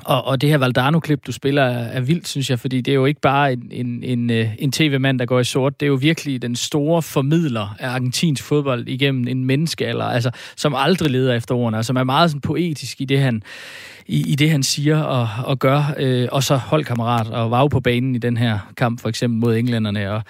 og, 0.04 0.24
og 0.24 0.40
det 0.40 0.48
her 0.48 0.58
Valdano-klip, 0.58 1.26
du 1.26 1.32
spiller, 1.32 1.62
er 1.62 2.00
vildt, 2.00 2.28
synes 2.28 2.50
jeg, 2.50 2.60
fordi 2.60 2.80
det 2.80 2.92
er 2.92 2.94
jo 2.94 3.06
ikke 3.06 3.20
bare 3.20 3.52
en, 3.52 3.68
en, 3.70 4.02
en, 4.02 4.30
øh, 4.30 4.48
en 4.58 4.72
tv-mand, 4.72 5.18
der 5.18 5.26
går 5.26 5.40
i 5.40 5.44
sort. 5.44 5.80
Det 5.80 5.86
er 5.86 5.88
jo 5.88 5.94
virkelig 5.94 6.42
den 6.42 6.56
store 6.56 7.02
formidler 7.02 7.76
af 7.78 7.88
argentinsk 7.88 8.44
fodbold 8.44 8.88
igennem 8.88 9.28
en 9.28 9.44
menneskealder, 9.44 10.04
altså, 10.04 10.30
som 10.56 10.74
aldrig 10.74 11.10
leder 11.10 11.34
efter 11.34 11.54
ordene, 11.54 11.78
og 11.78 11.84
som 11.84 11.96
er 11.96 12.04
meget 12.04 12.30
sådan, 12.30 12.40
poetisk 12.40 13.00
i 13.00 13.04
det, 13.04 13.20
han, 13.20 13.42
i, 14.06 14.32
i 14.32 14.34
det, 14.34 14.50
han 14.50 14.62
siger 14.62 15.02
og, 15.02 15.28
og 15.44 15.58
gør. 15.58 15.94
Øh, 15.98 16.28
og 16.32 16.42
så 16.42 16.56
holdkammerat 16.56 17.26
og 17.26 17.50
var 17.50 17.68
på 17.68 17.80
banen 17.80 18.14
i 18.14 18.18
den 18.18 18.36
her 18.36 18.58
kamp, 18.76 19.00
for 19.00 19.08
eksempel 19.08 19.40
mod 19.40 19.56
englænderne. 19.56 20.12
Og, 20.12 20.22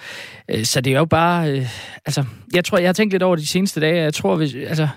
øh, 0.49 0.63
så 0.63 0.81
det 0.81 0.93
er 0.93 0.97
jo 0.97 1.05
bare... 1.05 1.51
Øh, 1.51 1.65
altså, 2.05 2.23
jeg 2.53 2.65
tror, 2.65 2.77
jeg 2.77 2.87
har 2.87 2.93
tænkt 2.93 3.13
lidt 3.13 3.23
over 3.23 3.35
de 3.35 3.47
seneste 3.47 3.81
dage, 3.81 4.03
jeg 4.03 4.13
tror, 4.13 4.35
hvis... 4.35 4.55
Altså, 4.55 4.87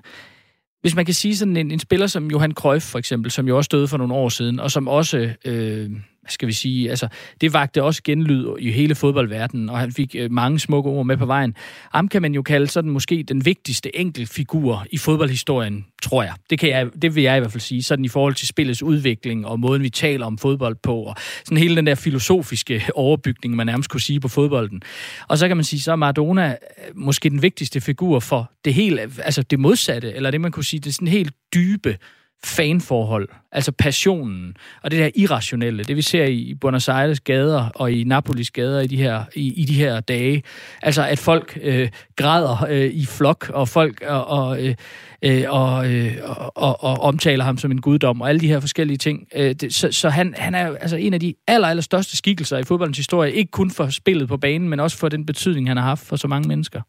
hvis 0.85 0.95
man 0.95 1.05
kan 1.05 1.14
sige 1.14 1.37
sådan 1.37 1.57
en, 1.57 1.70
en 1.70 1.78
spiller 1.78 2.07
som 2.07 2.30
Johan 2.30 2.53
Cruyff 2.53 2.85
for 2.85 2.99
eksempel, 2.99 3.30
som 3.30 3.49
jo 3.49 3.57
også 3.57 3.68
døde 3.72 3.89
for 3.89 3.97
nogle 3.97 4.14
år 4.14 4.28
siden, 4.28 4.61
og 4.61 4.70
som 4.70 4.89
også, 4.89 5.30
øh, 5.45 5.91
skal 6.29 6.49
vi 6.49 6.53
sige, 6.53 6.91
altså, 6.91 7.09
det 7.41 7.53
vagte 7.53 7.83
også 7.83 8.03
genlyd 8.05 8.47
i 8.59 8.70
hele 8.70 8.95
fodboldverdenen, 8.95 9.68
og 9.68 9.79
han 9.79 9.93
fik 9.93 10.16
øh, 10.18 10.31
mange 10.31 10.59
smukke 10.59 10.91
ord 10.91 11.07
med 11.07 11.16
på 11.16 11.27
vejen. 11.27 11.55
Ham 11.93 12.09
kan 12.09 12.22
man 12.22 12.35
jo 12.35 12.43
kalde 12.43 12.66
sådan 12.66 12.91
måske 12.91 13.22
den 13.22 13.45
vigtigste 13.45 13.97
enkeltfigur 13.97 14.87
i 14.91 14.99
fodboldhistorien, 14.99 15.87
tror 16.03 16.22
jeg. 16.22 16.35
Det, 16.51 16.59
kan 16.59 16.68
jeg. 16.68 16.89
det 17.03 17.14
vil 17.14 17.22
jeg 17.22 17.37
i 17.37 17.41
hvert 17.41 17.53
fald 17.53 17.61
sige, 17.61 17.83
sådan 17.83 18.05
i 18.05 18.09
forhold 18.09 18.35
til 18.35 18.49
spillets 18.49 18.83
udvikling 18.83 19.47
og 19.47 19.61
måden, 19.61 19.83
vi 19.83 19.91
taler 19.91 20.27
om 20.27 20.39
fodbold 20.39 20.77
på, 20.83 21.03
og 21.03 21.14
sådan 21.45 21.59
hele 21.59 21.77
den 21.77 21.87
der 21.87 21.95
filosofiske 21.95 22.83
overbygning, 22.95 23.57
man 23.57 23.66
nærmest 23.66 23.91
kunne 23.91 24.01
sige 24.01 24.20
på 24.20 24.29
fodbolden. 24.29 24.83
Og 25.29 25.39
så 25.39 25.49
kan 25.49 25.57
man 25.57 25.64
sige, 25.64 25.81
så 25.81 25.93
er 25.93 25.97
Maradona 25.97 26.51
øh, 26.51 26.57
måske 26.95 27.31
den 27.31 27.43
vigtigste 27.43 27.81
figur 27.81 28.20
for 28.20 28.51
det 28.64 28.75
helt, 28.75 29.01
altså 29.01 29.43
det 29.43 29.61
modsatte, 29.61 30.12
eller 30.12 30.31
det 30.31 30.41
man 30.41 30.53
kunne 30.53 30.64
sige, 30.64 30.81
det 30.81 30.95
sådan 30.95 31.09
helt 31.09 31.33
dybe 31.55 31.99
fanforhold, 32.45 33.28
altså 33.53 33.72
passionen, 33.72 34.57
og 34.82 34.91
det 34.91 34.99
der 34.99 35.11
irrationelle, 35.14 35.85
det 35.85 35.97
vi 35.97 36.03
ser 36.03 36.24
i 36.24 36.55
Buenos 36.61 36.89
Aires 36.89 37.20
gader 37.20 37.68
og 37.74 37.93
i 37.93 38.05
Napolis 38.05 38.51
gader 38.51 38.80
i 38.80 38.87
de 38.87 38.97
her, 38.97 39.24
i, 39.35 39.53
i 39.62 39.64
de 39.64 39.74
her 39.74 40.01
dage. 40.01 40.43
Altså 40.82 41.07
at 41.07 41.18
folk 41.18 41.59
øh, 41.62 41.89
græder 42.16 42.66
øh, 42.70 42.91
i 42.91 43.07
flok, 43.07 43.51
og 43.55 43.68
folk 43.68 44.03
og, 44.07 44.26
og, 44.26 44.62
øh, 44.62 44.74
øh 45.22 45.45
og, 45.49 45.93
øh, 45.93 46.16
og, 46.22 46.57
og, 46.57 46.85
og 46.85 47.01
omtaler 47.01 47.45
ham 47.45 47.59
som 47.59 47.70
en 47.70 47.80
guddom, 47.80 48.20
og 48.20 48.28
alle 48.28 48.41
de 48.41 48.49
her 48.49 48.61
forskellige 48.61 48.99
ting. 48.99 49.28
Øh, 49.37 49.55
det, 49.55 49.74
så 49.74 49.93
så 49.93 50.09
han, 50.09 50.35
han 50.39 50.55
er 50.55 50.76
altså 50.80 50.97
en 50.97 51.14
af 51.14 51.20
de 51.20 51.35
aller, 51.47 51.68
aller 51.68 51.82
største 51.82 52.16
skikkelser 52.16 52.59
i 52.59 52.64
fodboldens 52.64 52.99
historie, 52.99 53.32
ikke 53.32 53.51
kun 53.51 53.70
for 53.70 53.89
spillet 53.89 54.28
på 54.28 54.37
banen, 54.37 54.68
men 54.68 54.80
også 54.80 54.97
for 54.97 55.09
den 55.09 55.26
betydning, 55.26 55.68
han 55.68 55.76
har 55.76 55.85
haft 55.85 56.07
for 56.07 56.16
så 56.16 56.28
mange 56.28 56.49
mennesker. 56.49 56.80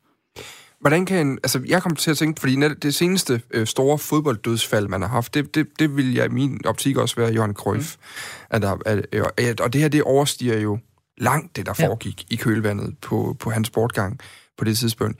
Hvordan 0.85 1.05
kan 1.05 1.27
en, 1.27 1.39
altså 1.43 1.61
jeg 1.67 1.81
kommer 1.81 1.95
til 1.95 2.11
at 2.11 2.17
tænke, 2.17 2.39
fordi 2.39 2.55
det 2.55 2.95
seneste 2.95 3.41
øh, 3.51 3.67
store 3.67 3.97
fodbolddødsfald, 3.97 4.87
man 4.87 5.01
har 5.01 5.07
haft, 5.07 5.33
det, 5.33 5.55
det, 5.55 5.67
det 5.79 5.95
vil 5.95 6.13
jeg 6.13 6.25
i 6.25 6.29
min 6.29 6.61
optik 6.65 6.97
også 6.97 7.15
være 7.15 7.33
Johan 7.33 7.53
Cruyff. 7.53 7.95
Mm. 7.95 8.01
At 8.49 8.61
der, 8.61 8.77
at, 8.85 9.05
at, 9.37 9.61
og 9.61 9.73
det 9.73 9.81
her, 9.81 9.87
det 9.87 10.03
overstiger 10.03 10.59
jo 10.59 10.79
langt 11.17 11.55
det, 11.55 11.65
der 11.65 11.73
ja. 11.79 11.87
foregik 11.87 12.25
i 12.29 12.35
kølvandet 12.35 12.95
på, 13.01 13.35
på 13.39 13.49
hans 13.49 13.69
bortgang 13.69 14.19
på 14.57 14.63
det 14.63 14.77
tidspunkt. 14.77 15.19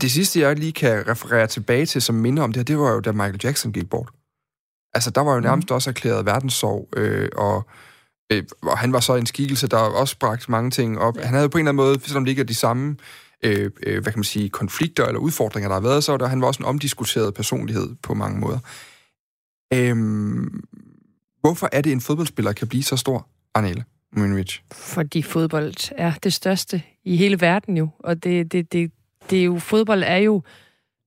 Det 0.00 0.10
sidste, 0.10 0.40
jeg 0.40 0.58
lige 0.58 0.72
kan 0.72 1.08
referere 1.08 1.46
tilbage 1.46 1.86
til, 1.86 2.02
som 2.02 2.14
minder 2.14 2.42
om 2.42 2.52
det 2.52 2.60
her, 2.60 2.64
det 2.64 2.78
var 2.78 2.92
jo, 2.92 3.00
da 3.00 3.12
Michael 3.12 3.40
Jackson 3.44 3.72
gik 3.72 3.90
bort. 3.90 4.08
Altså, 4.94 5.10
der 5.10 5.20
var 5.20 5.34
jo 5.34 5.40
nærmest 5.40 5.70
mm. 5.70 5.74
også 5.74 5.90
erklæret 5.90 6.26
verdenssorg, 6.26 6.88
øh, 6.96 7.28
og, 7.36 7.66
øh, 8.32 8.42
og 8.62 8.78
han 8.78 8.92
var 8.92 9.00
så 9.00 9.14
en 9.14 9.26
skikkelse, 9.26 9.66
der 9.66 9.76
også 9.76 10.18
bragte 10.18 10.50
mange 10.50 10.70
ting 10.70 10.98
op. 10.98 11.16
Ja. 11.16 11.24
Han 11.24 11.34
havde 11.34 11.48
på 11.48 11.58
en 11.58 11.68
eller 11.68 11.82
anden 11.82 11.86
måde, 11.86 12.00
selvom 12.06 12.24
det 12.24 12.30
ikke 12.30 12.42
er 12.42 12.46
de 12.46 12.54
samme 12.54 12.96
øh, 13.42 13.70
øh, 13.86 14.02
hvad 14.02 14.12
kan 14.12 14.18
man 14.18 14.24
sige, 14.24 14.48
konflikter 14.48 15.06
eller 15.06 15.20
udfordringer, 15.20 15.68
der 15.68 15.74
har 15.74 15.80
været, 15.80 16.04
så 16.04 16.16
der, 16.16 16.26
han 16.26 16.40
var 16.40 16.46
også 16.46 16.62
en 16.62 16.66
omdiskuteret 16.66 17.34
personlighed 17.34 17.94
på 18.02 18.14
mange 18.14 18.40
måder. 18.40 18.58
Øhm, 19.74 20.64
hvorfor 21.40 21.68
er 21.72 21.80
det, 21.80 21.92
en 21.92 22.00
fodboldspiller 22.00 22.52
kan 22.52 22.68
blive 22.68 22.82
så 22.82 22.96
stor, 22.96 23.26
Arnele 23.54 23.84
Munich? 24.16 24.62
Fordi 24.72 25.22
fodbold 25.22 25.92
er 25.98 26.12
det 26.22 26.32
største 26.32 26.82
i 27.04 27.16
hele 27.16 27.40
verden 27.40 27.76
jo, 27.76 27.88
og 27.98 28.24
det, 28.24 28.52
det, 28.52 28.72
det, 28.72 28.92
det 29.30 29.40
er 29.40 29.44
jo, 29.44 29.58
fodbold 29.58 30.02
er 30.06 30.16
jo 30.16 30.42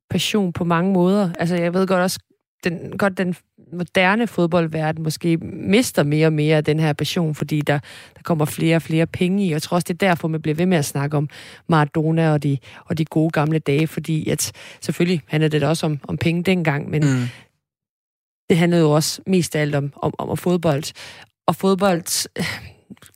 passion 0.10 0.54
på 0.54 0.64
mange 0.64 0.94
måder. 0.94 1.34
Altså, 1.40 1.56
jeg 1.56 1.74
ved 1.74 1.88
godt 1.88 2.02
også, 2.02 2.20
den, 2.64 2.98
godt 2.98 3.18
den 3.18 3.36
moderne 3.74 4.28
fodboldverden 4.28 5.04
måske 5.04 5.38
mister 5.38 6.04
mere 6.04 6.28
og 6.28 6.34
mere 6.34 6.58
af 6.58 6.64
den 6.64 6.80
her 6.80 6.94
passion, 6.94 7.36
fordi 7.36 7.62
der, 7.62 7.80
der 8.16 8.22
kommer 8.24 8.46
flere 8.46 8.76
og 8.76 8.82
flere 8.82 9.08
penge 9.08 9.46
i. 9.46 9.48
Og 9.48 9.54
jeg 9.54 9.62
tror 9.62 9.76
også, 9.76 9.86
det 9.88 10.04
er 10.04 10.08
derfor, 10.08 10.28
man 10.28 10.42
bliver 10.42 10.56
ved 10.56 10.66
med 10.66 10.78
at 10.78 10.86
snakke 10.86 11.18
om 11.18 11.30
Maradona 11.68 12.32
og 12.32 12.44
de, 12.44 12.58
og 12.86 12.98
de 12.98 13.06
gode 13.06 13.30
gamle 13.30 13.60
dage, 13.60 13.88
fordi 13.88 14.30
at 14.30 14.52
selvfølgelig 14.82 15.22
handlede 15.28 15.60
det 15.60 15.68
også 15.68 15.86
om, 15.86 16.00
om 16.08 16.18
penge 16.18 16.44
dengang, 16.44 16.90
men 16.90 17.02
mm. 17.02 17.24
det 18.50 18.58
handlede 18.58 18.82
jo 18.82 18.92
også 18.92 19.22
mest 19.28 19.56
af 19.56 19.62
alt 19.62 19.76
om, 19.76 19.94
om, 19.96 20.14
om 20.18 20.38
fodbold. 20.38 20.84
Og 21.48 21.56
fodbold, 21.56 22.28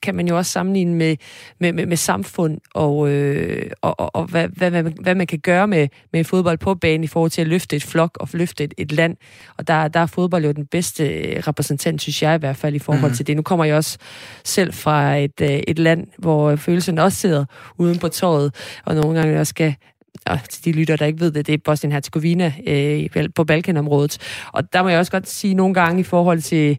kan 0.01 0.15
man 0.15 0.28
jo 0.28 0.38
også 0.38 0.51
sammenligne 0.51 0.95
med, 0.95 1.15
med, 1.59 1.74
med, 1.74 1.86
med 1.86 1.97
samfund 1.97 2.57
og, 2.74 3.09
øh, 3.09 3.72
og, 3.82 3.99
og, 3.99 4.15
og 4.15 4.26
hvad, 4.26 4.47
hvad, 4.47 4.72
hvad, 4.72 4.84
hvad 4.84 5.15
man 5.15 5.28
kan 5.28 5.39
gøre 5.39 5.67
med, 5.67 5.88
med 6.13 6.24
fodbold 6.24 6.57
på 6.57 6.76
banen 6.76 7.03
i 7.03 7.07
forhold 7.07 7.32
til 7.32 7.41
at 7.41 7.47
løfte 7.47 7.76
et 7.76 7.84
flok 7.84 8.17
og 8.20 8.30
løfte 8.34 8.63
et, 8.63 8.74
et 8.78 8.91
land. 8.91 9.17
Og 9.57 9.67
der, 9.67 9.88
der 9.88 9.99
er 9.99 10.05
fodbold 10.05 10.45
jo 10.45 10.51
den 10.51 10.65
bedste 10.65 11.03
repræsentant, 11.47 12.01
synes 12.01 12.24
jeg 12.24 12.36
i 12.36 12.39
hvert 12.39 12.57
fald, 12.57 12.76
i 12.76 12.80
forhold 12.80 13.11
mm. 13.11 13.15
til 13.15 13.28
det. 13.28 13.36
Nu 13.36 13.41
kommer 13.41 13.65
jeg 13.65 13.76
også 13.76 13.97
selv 14.43 14.74
fra 14.74 15.15
et, 15.15 15.41
øh, 15.41 15.49
et 15.49 15.80
land, 15.80 16.07
hvor 16.17 16.55
følelsen 16.55 16.97
også 16.97 17.17
sidder 17.17 17.45
uden 17.78 17.99
på 17.99 18.07
tåret, 18.07 18.55
og 18.86 18.95
nogle 18.95 19.20
gange 19.20 19.39
også 19.39 19.49
skal 19.49 19.76
og 20.26 20.39
til 20.49 20.65
de 20.65 20.72
lytter, 20.72 20.95
der 20.95 21.05
ikke 21.05 21.20
ved 21.20 21.32
det, 21.32 21.47
det 21.47 21.53
er 21.53 21.57
Bosnien-Herzegovina 21.57 22.53
øh, 22.67 23.30
på 23.36 23.43
Balkanområdet. 23.43 24.17
Og 24.53 24.74
der 24.74 24.84
må 24.84 24.89
jeg 24.89 24.99
også 24.99 25.11
godt 25.11 25.30
sige 25.30 25.53
nogle 25.53 25.74
gange 25.74 25.99
i 25.99 26.03
forhold 26.03 26.41
til, 26.41 26.78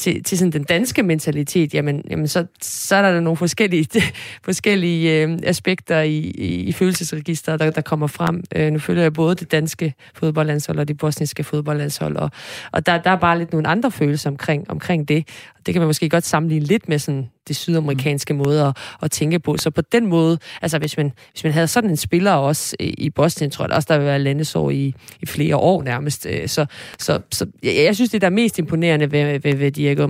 til, 0.00 0.24
til 0.24 0.38
sådan 0.38 0.52
den 0.52 0.62
danske 0.62 1.02
mentalitet, 1.02 1.74
jamen, 1.74 2.02
jamen 2.10 2.28
så, 2.28 2.46
så 2.62 2.96
er 2.96 3.02
der 3.02 3.20
nogle 3.20 3.36
forskellige, 3.36 4.02
forskellige 4.48 5.22
øh, 5.22 5.38
aspekter 5.42 6.00
i, 6.00 6.18
i, 6.18 6.54
i 6.54 6.72
følelsesregisteret, 6.72 7.60
der, 7.60 7.70
der 7.70 7.80
kommer 7.80 8.06
frem. 8.06 8.44
Øh, 8.56 8.72
nu 8.72 8.78
følger 8.78 9.02
jeg 9.02 9.12
både 9.12 9.34
det 9.34 9.52
danske 9.52 9.94
fodboldlandshold 10.14 10.78
og 10.78 10.88
det 10.88 10.98
bosniske 10.98 11.44
fodboldlandshold, 11.44 12.16
og, 12.16 12.30
og 12.72 12.86
der, 12.86 12.98
der 12.98 13.10
er 13.10 13.16
bare 13.16 13.38
lidt 13.38 13.52
nogle 13.52 13.68
andre 13.68 13.90
følelser 13.90 14.30
omkring, 14.30 14.70
omkring 14.70 15.08
det. 15.08 15.28
Det 15.66 15.74
kan 15.74 15.80
man 15.80 15.86
måske 15.86 16.08
godt 16.08 16.26
sammenligne 16.26 16.66
lidt 16.66 16.88
med 16.88 16.98
sådan 16.98 17.28
det 17.48 17.56
sydamerikanske 17.56 18.34
måde 18.34 18.66
at, 18.66 18.76
at 19.02 19.10
tænke 19.10 19.38
på. 19.38 19.56
Så 19.56 19.70
på 19.70 19.80
den 19.80 20.06
måde, 20.06 20.38
altså 20.62 20.78
hvis 20.78 20.96
man, 20.96 21.12
hvis 21.32 21.44
man 21.44 21.52
havde 21.52 21.66
sådan 21.66 21.90
en 21.90 21.96
spiller 21.96 22.32
også 22.32 22.76
i 22.80 23.10
Bosnien, 23.10 23.50
tror 23.50 23.64
jeg 23.66 23.76
også, 23.76 23.86
der 23.90 23.98
vil 23.98 24.06
være 24.06 24.18
landesår 24.18 24.70
i, 24.70 24.94
i 25.22 25.26
flere 25.26 25.56
år 25.56 25.82
nærmest. 25.82 26.26
Øh, 26.30 26.48
så, 26.48 26.66
så, 26.98 27.20
så 27.32 27.46
jeg, 27.62 27.74
jeg 27.76 27.94
synes, 27.94 28.10
det 28.10 28.20
der 28.20 28.26
er 28.26 28.30
mest 28.30 28.58
imponerende 28.58 29.12
ved, 29.12 29.38
ved, 29.38 29.54
ved 29.54 29.70
Diego 29.94 30.06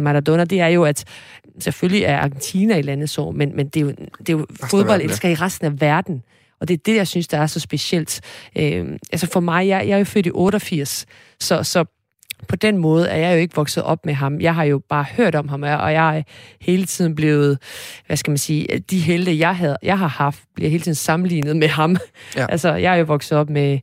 Maradona, 0.00 0.44
det 0.44 0.60
er 0.60 0.66
jo, 0.66 0.84
at 0.84 1.04
selvfølgelig 1.58 2.02
er 2.02 2.18
Argentina 2.18 2.76
i 2.76 2.82
landesår, 2.82 3.30
men, 3.30 3.56
men 3.56 3.68
det 3.68 3.80
er 3.80 3.84
jo, 3.84 3.90
det 4.18 4.28
er 4.28 4.32
jo 4.32 4.46
fodbold 4.70 5.00
elsker 5.02 5.28
i 5.28 5.34
resten 5.34 5.66
af 5.66 5.80
verden. 5.80 6.22
Og 6.60 6.68
det 6.68 6.74
er 6.74 6.78
det, 6.86 6.96
jeg 6.96 7.08
synes, 7.08 7.28
der 7.28 7.38
er 7.38 7.46
så 7.46 7.60
specielt. 7.60 8.20
Øh, 8.58 8.86
altså 9.12 9.26
for 9.26 9.40
mig, 9.40 9.68
jeg, 9.68 9.88
jeg 9.88 9.94
er 9.94 9.98
jo 9.98 10.04
født 10.04 10.26
i 10.26 10.30
88, 10.34 11.06
så, 11.40 11.62
så 11.62 11.84
på 12.48 12.56
den 12.56 12.78
måde 12.78 13.08
er 13.08 13.16
jeg 13.16 13.34
jo 13.34 13.40
ikke 13.40 13.54
vokset 13.54 13.82
op 13.82 14.06
med 14.06 14.14
ham. 14.14 14.40
Jeg 14.40 14.54
har 14.54 14.64
jo 14.64 14.78
bare 14.88 15.04
hørt 15.16 15.34
om 15.34 15.48
ham, 15.48 15.62
og 15.62 15.92
jeg 15.92 16.18
er 16.18 16.22
hele 16.60 16.86
tiden 16.86 17.14
blevet, 17.14 17.58
hvad 18.06 18.16
skal 18.16 18.30
man 18.30 18.38
sige, 18.38 18.78
de 18.90 18.98
helte, 18.98 19.38
jeg, 19.38 19.56
havde, 19.56 19.76
jeg 19.82 19.98
har 19.98 20.08
haft, 20.08 20.42
bliver 20.54 20.70
hele 20.70 20.82
tiden 20.82 20.94
sammenlignet 20.94 21.56
med 21.56 21.68
ham. 21.68 21.96
Ja. 22.36 22.46
altså, 22.48 22.74
jeg 22.74 22.92
er 22.92 22.96
jo 22.96 23.04
vokset 23.04 23.38
op 23.38 23.50
med, 23.50 23.78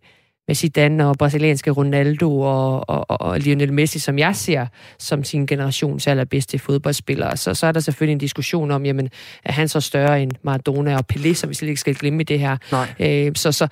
med 0.50 0.56
Zidane 0.56 1.08
og 1.08 1.18
brasilianske 1.18 1.72
Ronaldo 1.72 2.40
og, 2.40 2.90
og, 2.90 3.06
og 3.22 3.40
Lionel 3.40 3.74
Messi, 3.74 4.00
som 4.00 4.18
jeg 4.18 4.36
ser 4.36 4.66
som 5.00 5.24
sin 5.24 5.46
generations 5.46 6.08
allerbedste 6.08 6.60
fodboldspillere. 6.60 7.38
Så, 7.38 7.54
så 7.54 7.68
er 7.68 7.72
der 7.72 7.80
selvfølgelig 7.80 8.14
en 8.14 8.20
diskussion 8.20 8.72
om, 8.72 8.86
jamen, 8.86 9.10
er 9.46 9.52
han 9.52 9.68
så 9.68 9.80
større 9.80 10.22
end 10.22 10.32
Maradona 10.44 10.98
og 10.98 11.06
Pelé, 11.14 11.34
som 11.34 11.50
vi 11.50 11.56
slet 11.56 11.68
ikke 11.68 11.82
skal 11.82 11.96
glemme 11.96 12.22
i 12.22 12.24
det 12.24 12.40
her. 12.40 12.58
Nej. 12.72 12.94
Øh, 13.00 13.32
så, 13.36 13.52
så 13.52 13.68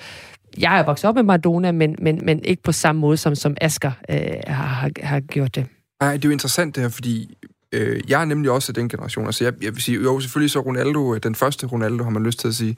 jeg 0.58 0.80
er 0.80 0.84
vokset 0.84 1.10
op 1.10 1.16
med 1.16 1.24
Maradona, 1.24 1.72
men, 1.72 1.96
men, 2.00 2.20
men 2.24 2.44
ikke 2.44 2.64
på 2.64 2.72
samme 2.72 3.02
måde, 3.02 3.18
som, 3.18 3.36
som 3.36 3.58
Asger 3.62 3.92
øh, 4.10 4.18
har, 4.48 4.90
har 5.04 5.20
gjort 5.20 5.56
det. 5.56 5.66
Nej, 6.02 6.14
det 6.14 6.26
er 6.26 6.30
jo 6.30 6.34
interessant 6.34 6.76
det 6.76 6.84
her, 6.84 6.90
fordi 6.90 7.38
øh, 7.72 8.02
jeg 8.08 8.22
er 8.22 8.26
nemlig 8.26 8.52
også 8.52 8.72
af 8.72 8.74
den 8.74 8.90
generation. 8.90 9.26
Altså 9.26 9.44
jeg, 9.44 9.54
jeg 9.62 9.74
vil 9.74 9.82
sige, 9.82 10.02
jo 10.02 10.20
selvfølgelig 10.20 10.52
så 10.52 10.60
Ronaldo, 10.60 11.16
øh, 11.16 11.20
den 11.24 11.36
første 11.36 11.68
Ronaldo, 11.68 12.04
har 12.04 12.12
man 12.12 12.24
lyst 12.24 12.40
til 12.40 12.48
at 12.48 12.56
sige, 12.56 12.78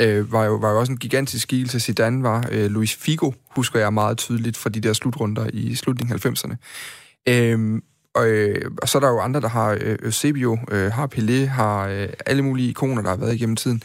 øh, 0.00 0.32
var, 0.32 0.44
jo, 0.44 0.54
var 0.54 0.70
jo 0.70 0.78
også 0.78 0.92
en 0.92 0.98
gigantisk 0.98 1.42
skikkelse. 1.42 1.80
Zidane 1.80 2.22
var 2.22 2.48
øh, 2.52 2.70
Luis 2.70 2.94
Figo, 2.94 3.32
husker 3.56 3.78
jeg 3.78 3.92
meget 3.92 4.18
tydeligt 4.18 4.56
fra 4.56 4.70
de 4.70 4.80
der 4.80 4.92
slutrunder 4.92 5.50
i 5.52 5.74
slutningen 5.74 6.14
af 6.14 6.26
90'erne. 6.26 6.56
Øh, 7.28 7.82
og, 8.14 8.28
øh, 8.28 8.70
og 8.82 8.88
så 8.88 8.98
er 8.98 9.00
der 9.00 9.08
jo 9.08 9.20
andre, 9.20 9.40
der 9.40 9.48
har 9.48 9.78
øh, 9.80 9.98
Eusebio, 10.02 10.58
øh, 10.70 10.92
har 10.92 11.08
Pelé, 11.14 11.46
har 11.46 11.88
øh, 11.88 12.08
alle 12.26 12.42
mulige 12.42 12.68
ikoner, 12.68 13.02
der 13.02 13.08
har 13.08 13.16
været 13.16 13.34
igennem 13.34 13.56
tiden. 13.56 13.82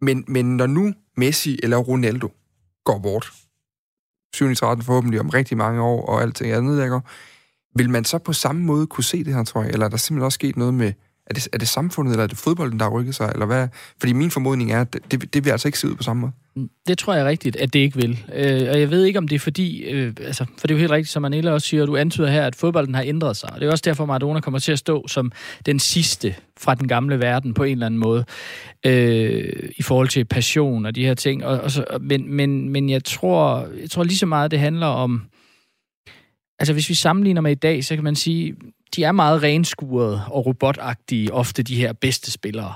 Men, 0.00 0.24
men 0.28 0.56
når 0.56 0.66
nu 0.66 0.92
Messi 1.16 1.58
eller 1.62 1.76
Ronaldo 1.76 2.28
går 2.84 2.98
bort, 2.98 3.32
7 4.34 4.54
13 4.54 4.84
forhåbentlig 4.84 5.20
om 5.20 5.28
rigtig 5.28 5.56
mange 5.56 5.82
år, 5.82 6.06
og 6.06 6.22
alting 6.22 6.52
andet, 6.52 6.78
der 6.78 6.88
går, 6.88 7.08
vil 7.76 7.90
man 7.90 8.04
så 8.04 8.18
på 8.18 8.32
samme 8.32 8.62
måde 8.62 8.86
kunne 8.86 9.04
se 9.04 9.24
det 9.24 9.34
her, 9.34 9.44
tror 9.44 9.62
jeg? 9.62 9.70
Eller 9.70 9.86
er 9.86 9.90
der 9.90 9.96
simpelthen 9.96 10.24
også 10.24 10.36
sket 10.36 10.56
noget 10.56 10.74
med, 10.74 10.92
er 11.26 11.34
det, 11.34 11.48
er 11.52 11.58
det 11.58 11.68
samfundet, 11.68 12.12
eller 12.12 12.22
er 12.22 12.26
det 12.26 12.38
fodbolden, 12.38 12.78
der 12.78 12.84
har 12.84 12.90
rykket 12.90 13.14
sig? 13.14 13.30
Eller 13.32 13.46
hvad? 13.46 13.68
Fordi 14.00 14.12
min 14.12 14.30
formodning 14.30 14.72
er, 14.72 14.80
at 14.80 14.96
det, 15.10 15.34
det, 15.34 15.44
vil 15.44 15.50
altså 15.50 15.68
ikke 15.68 15.78
se 15.78 15.88
ud 15.88 15.94
på 15.94 16.02
samme 16.02 16.20
måde. 16.20 16.32
Mm, 16.56 16.70
det 16.86 16.98
tror 16.98 17.14
jeg 17.14 17.22
er 17.22 17.28
rigtigt, 17.28 17.56
at 17.56 17.72
det 17.72 17.78
ikke 17.78 17.96
vil. 17.96 18.24
Øh, 18.34 18.68
og 18.70 18.80
jeg 18.80 18.90
ved 18.90 19.04
ikke, 19.04 19.18
om 19.18 19.28
det 19.28 19.34
er 19.34 19.40
fordi... 19.40 19.82
Øh, 19.82 20.12
altså, 20.20 20.44
for 20.58 20.66
det 20.66 20.74
er 20.74 20.78
jo 20.78 20.80
helt 20.80 20.92
rigtigt, 20.92 21.12
som 21.12 21.24
Anela 21.24 21.50
også 21.50 21.68
siger, 21.68 21.86
du 21.86 21.96
antyder 21.96 22.30
her, 22.30 22.46
at 22.46 22.56
fodbolden 22.56 22.94
har 22.94 23.02
ændret 23.02 23.36
sig. 23.36 23.52
Og 23.52 23.60
det 23.60 23.66
er 23.66 23.70
også 23.70 23.82
derfor, 23.84 24.06
Maradona 24.06 24.40
kommer 24.40 24.58
til 24.58 24.72
at 24.72 24.78
stå 24.78 25.08
som 25.08 25.32
den 25.66 25.78
sidste 25.78 26.34
fra 26.60 26.74
den 26.74 26.88
gamle 26.88 27.20
verden 27.20 27.54
på 27.54 27.64
en 27.64 27.72
eller 27.72 27.86
anden 27.86 28.00
måde. 28.00 28.24
Øh, 28.86 29.52
I 29.76 29.82
forhold 29.82 30.08
til 30.08 30.24
passion 30.24 30.86
og 30.86 30.94
de 30.94 31.04
her 31.04 31.14
ting. 31.14 31.44
Og, 31.44 31.60
og 31.60 31.70
så, 31.70 31.84
men, 32.00 32.34
men, 32.34 32.68
men 32.68 32.90
jeg 32.90 33.04
tror, 33.04 33.68
jeg 33.80 33.90
tror 33.90 34.04
lige 34.04 34.18
så 34.18 34.26
meget, 34.26 34.50
det 34.50 34.58
handler 34.58 34.86
om... 34.86 35.22
Altså, 36.64 36.72
hvis 36.72 36.88
vi 36.88 36.94
sammenligner 36.94 37.40
med 37.40 37.50
i 37.50 37.54
dag, 37.54 37.84
så 37.84 37.94
kan 37.94 38.04
man 38.04 38.16
sige, 38.16 38.54
de 38.96 39.04
er 39.04 39.12
meget 39.12 39.42
renskurede 39.42 40.22
og 40.26 40.46
robotagtige, 40.46 41.32
ofte 41.32 41.62
de 41.62 41.76
her 41.76 41.92
bedste 41.92 42.30
spillere. 42.30 42.72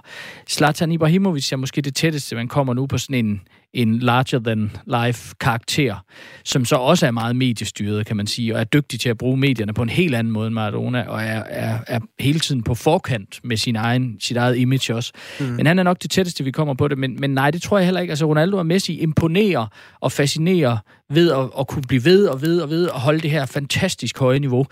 Zlatan 0.48 0.92
Ibrahimovic 0.92 1.52
er 1.52 1.56
måske 1.56 1.82
det 1.82 1.94
tætteste, 1.94 2.36
man 2.36 2.48
kommer 2.48 2.74
nu 2.74 2.86
på 2.86 2.98
sådan 2.98 3.24
en, 3.26 3.40
en 3.74 3.98
larger-than-life 3.98 5.34
karakter, 5.40 6.04
som 6.44 6.64
så 6.64 6.76
også 6.76 7.06
er 7.06 7.10
meget 7.10 7.36
mediestyret, 7.36 8.06
kan 8.06 8.16
man 8.16 8.26
sige, 8.26 8.54
og 8.54 8.60
er 8.60 8.64
dygtig 8.64 9.00
til 9.00 9.08
at 9.08 9.18
bruge 9.18 9.36
medierne 9.36 9.74
på 9.74 9.82
en 9.82 9.88
helt 9.88 10.14
anden 10.14 10.32
måde 10.32 10.46
end 10.46 10.54
Maradona, 10.54 11.02
og 11.08 11.22
er, 11.22 11.42
er, 11.48 11.78
er 11.86 12.00
hele 12.20 12.38
tiden 12.38 12.62
på 12.62 12.74
forkant 12.74 13.40
med 13.44 13.56
sin 13.56 13.76
egen, 13.76 14.16
sit 14.20 14.36
eget 14.36 14.56
image 14.56 14.94
også. 14.94 15.12
Mm. 15.40 15.46
Men 15.46 15.66
han 15.66 15.78
er 15.78 15.82
nok 15.82 16.02
det 16.02 16.10
tætteste, 16.10 16.44
vi 16.44 16.50
kommer 16.50 16.74
på 16.74 16.88
det, 16.88 16.98
men, 16.98 17.20
men 17.20 17.30
nej, 17.30 17.50
det 17.50 17.62
tror 17.62 17.78
jeg 17.78 17.86
heller 17.86 18.00
ikke. 18.00 18.12
Altså 18.12 18.26
Ronaldo 18.26 18.56
og 18.56 18.66
Messi 18.66 18.98
imponerer 18.98 19.66
og 20.00 20.12
fascinerer 20.12 20.76
ved 21.10 21.32
at, 21.32 21.50
at 21.58 21.68
kunne 21.68 21.82
blive 21.88 22.04
ved 22.04 22.26
og 22.26 22.42
ved 22.42 22.60
og 22.60 22.70
ved 22.70 22.86
og 22.86 23.00
holde 23.00 23.20
det 23.20 23.30
her 23.30 23.46
fantastisk 23.46 24.18
høje 24.18 24.38
niveau, 24.38 24.66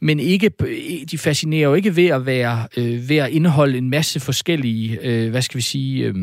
men 0.00 0.20
ikke, 0.20 0.50
de 1.10 1.18
fascinerer 1.18 1.68
jo 1.68 1.74
ikke 1.74 1.96
ved 1.96 2.06
at 2.06 2.26
være 2.26 2.66
øh, 2.76 3.08
ved 3.08 3.16
at 3.16 3.30
indeholde 3.30 3.78
en 3.78 3.90
masse 3.90 4.20
forskellige, 4.20 4.98
øh, 5.02 5.30
hvad 5.30 5.42
skal 5.42 5.56
vi 5.56 5.62
sige, 5.62 6.04
øh, 6.04 6.14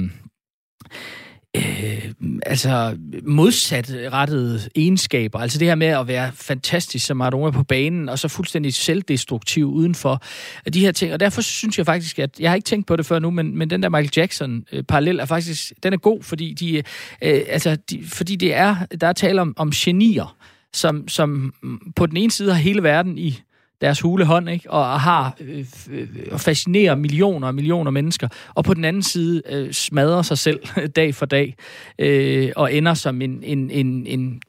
øh, 1.57 2.11
altså 2.45 2.97
modsatrettede 3.23 4.59
egenskaber. 4.75 5.39
Altså 5.39 5.59
det 5.59 5.67
her 5.67 5.75
med 5.75 5.87
at 5.87 6.07
være 6.07 6.31
fantastisk 6.33 7.05
som 7.05 7.17
Maradona 7.17 7.51
på 7.51 7.63
banen, 7.63 8.09
og 8.09 8.19
så 8.19 8.27
fuldstændig 8.27 8.73
selvdestruktiv 8.73 9.65
udenfor 9.65 10.23
øh, 10.67 10.73
de 10.73 10.79
her 10.79 10.91
ting. 10.91 11.13
Og 11.13 11.19
derfor 11.19 11.41
synes 11.41 11.77
jeg 11.77 11.85
faktisk, 11.85 12.19
at 12.19 12.39
jeg 12.39 12.51
har 12.51 12.55
ikke 12.55 12.65
tænkt 12.65 12.87
på 12.87 12.95
det 12.95 13.05
før 13.05 13.19
nu, 13.19 13.29
men, 13.29 13.57
men 13.57 13.69
den 13.69 13.83
der 13.83 13.89
Michael 13.89 14.11
Jackson-parallel 14.17 15.15
øh, 15.15 15.21
er 15.21 15.25
faktisk, 15.25 15.73
den 15.83 15.93
er 15.93 15.97
god, 15.97 16.23
fordi, 16.23 16.53
de, 16.53 16.77
øh, 16.77 17.41
altså, 17.47 17.77
de, 17.89 18.03
fordi 18.05 18.35
det 18.35 18.53
er, 18.53 18.75
der 19.01 19.07
er 19.07 19.13
tale 19.13 19.41
om, 19.41 19.53
om 19.57 19.71
genier, 19.71 20.37
som, 20.73 21.07
som 21.07 21.53
på 21.95 22.05
den 22.05 22.17
ene 22.17 22.31
side 22.31 22.53
har 22.53 22.61
hele 22.61 22.83
verden 22.83 23.17
i 23.17 23.41
deres 23.81 23.99
hule 23.99 24.25
hånd, 24.25 24.49
ikke? 24.49 24.71
og 24.71 25.01
har 25.01 25.35
øh, 25.39 25.65
øh, 25.91 26.07
og 26.31 26.39
fascinerer 26.39 26.95
millioner 26.95 27.47
og 27.47 27.55
millioner 27.55 27.91
mennesker, 27.91 28.27
og 28.53 28.63
på 28.63 28.73
den 28.73 28.85
anden 28.85 29.03
side 29.03 29.41
øh, 29.49 29.71
smadrer 29.71 30.21
sig 30.21 30.37
selv 30.37 30.59
dag 30.95 31.15
for 31.15 31.25
dag, 31.25 31.55
øh, 31.99 32.51
og 32.55 32.73
ender 32.73 32.93
som 32.93 33.21
en, 33.21 33.43
en, 33.43 33.71
en, 33.71 34.05
en, 34.07 34.41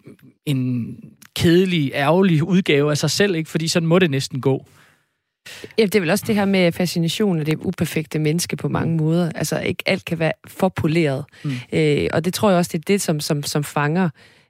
en 0.46 0.96
kedelig, 1.36 1.92
ærgerlig 1.94 2.42
udgave 2.42 2.90
af 2.90 2.98
sig 2.98 3.10
selv, 3.10 3.34
ikke? 3.34 3.50
fordi 3.50 3.68
sådan 3.68 3.86
må 3.86 3.98
det 3.98 4.10
næsten 4.10 4.40
gå. 4.40 4.66
Ja, 5.78 5.82
det 5.84 5.94
er 5.94 6.00
vel 6.00 6.10
også 6.10 6.24
det 6.26 6.34
her 6.34 6.44
med 6.44 6.72
fascination 6.72 7.38
af 7.38 7.44
det 7.44 7.58
uperfekte 7.58 8.18
menneske 8.18 8.56
på 8.56 8.68
mange 8.68 8.96
måder. 8.96 9.32
Altså, 9.34 9.60
ikke 9.60 9.82
alt 9.86 10.04
kan 10.04 10.18
være 10.18 10.32
for 10.48 10.68
poleret. 10.68 11.24
Mm. 11.44 11.52
Øh, 11.72 12.08
og 12.12 12.24
det 12.24 12.34
tror 12.34 12.50
jeg 12.50 12.58
også, 12.58 12.70
det 12.72 12.78
er 12.78 12.84
det, 12.86 13.00
som, 13.00 13.20
som, 13.20 13.42
som 13.42 13.64
fanger 13.64 14.08